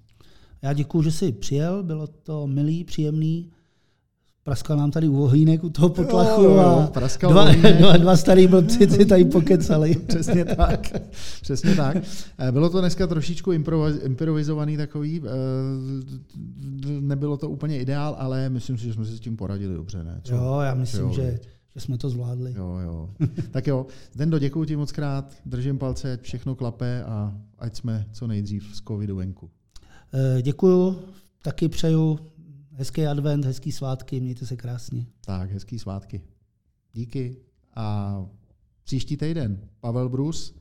Já 0.61 0.73
děkuju, 0.73 1.03
že 1.03 1.11
jsi 1.11 1.31
přijel, 1.31 1.83
bylo 1.83 2.07
to 2.07 2.47
milý, 2.47 2.83
příjemný. 2.83 3.51
Praskal 4.43 4.77
nám 4.77 4.91
tady 4.91 5.07
uvohýnek 5.07 5.63
u 5.63 5.69
toho 5.69 5.89
potlachu 5.89 6.41
jo, 6.41 6.51
jo, 6.51 6.59
a 6.59 7.27
dva, 7.27 7.51
dva, 7.53 7.97
dva 7.97 8.17
starý 8.17 8.47
blbci 8.47 8.89
si 8.89 9.05
tady 9.05 9.25
pokecali. 9.25 9.95
Přesně 10.07 10.45
tak. 10.45 10.93
Přesně 11.41 11.75
tak. 11.75 11.97
Eh, 12.37 12.51
bylo 12.51 12.69
to 12.69 12.79
dneska 12.79 13.07
trošičku 13.07 13.51
improvizovaný 14.03 14.77
takový. 14.77 15.21
Eh, 15.25 15.29
nebylo 16.99 17.37
to 17.37 17.49
úplně 17.49 17.79
ideál, 17.79 18.15
ale 18.19 18.49
myslím 18.49 18.77
si, 18.77 18.85
že 18.85 18.93
jsme 18.93 19.05
si 19.05 19.17
s 19.17 19.19
tím 19.19 19.37
poradili 19.37 19.75
dobře. 19.75 20.03
Ne? 20.03 20.21
Co? 20.23 20.35
Jo, 20.35 20.59
já 20.59 20.73
myslím, 20.73 21.03
jo, 21.03 21.13
že, 21.13 21.39
že 21.75 21.81
jsme 21.81 21.97
to 21.97 22.09
zvládli. 22.09 22.53
Jo, 22.57 22.77
jo. 22.83 23.09
tak 23.51 23.67
jo, 23.67 23.87
Zdendo, 24.13 24.39
děkuji 24.39 24.65
ti 24.65 24.75
moc 24.75 24.91
krát, 24.91 25.33
držím 25.45 25.77
palce, 25.77 26.13
ať 26.13 26.21
všechno 26.21 26.55
klape 26.55 27.03
a 27.03 27.37
ať 27.59 27.75
jsme 27.75 28.07
co 28.11 28.27
nejdřív 28.27 28.75
z 28.75 28.81
covidu 28.81 29.15
venku. 29.15 29.49
Eh, 30.13 30.41
děkuju, 30.41 30.99
taky 31.41 31.69
přeju 31.69 32.19
hezký 32.71 33.07
advent, 33.07 33.45
hezký 33.45 33.71
svátky, 33.71 34.19
mějte 34.19 34.45
se 34.45 34.57
krásně. 34.57 35.05
Tak, 35.25 35.51
hezký 35.51 35.79
svátky. 35.79 36.21
Díky. 36.93 37.37
A 37.75 38.25
příští 38.83 39.17
týden 39.17 39.59
Pavel 39.79 40.09
Brus, 40.09 40.55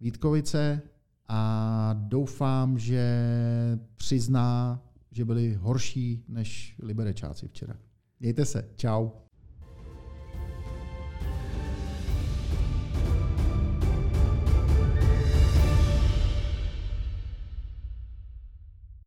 Vítkovice 0.00 0.82
a 1.28 1.92
doufám, 1.98 2.78
že 2.78 3.04
přizná, 3.96 4.82
že 5.10 5.24
byli 5.24 5.54
horší 5.54 6.24
než 6.28 6.76
Liberečáci 6.82 7.48
včera. 7.48 7.76
Mějte 8.20 8.44
se. 8.44 8.68
Ciao. 8.76 9.27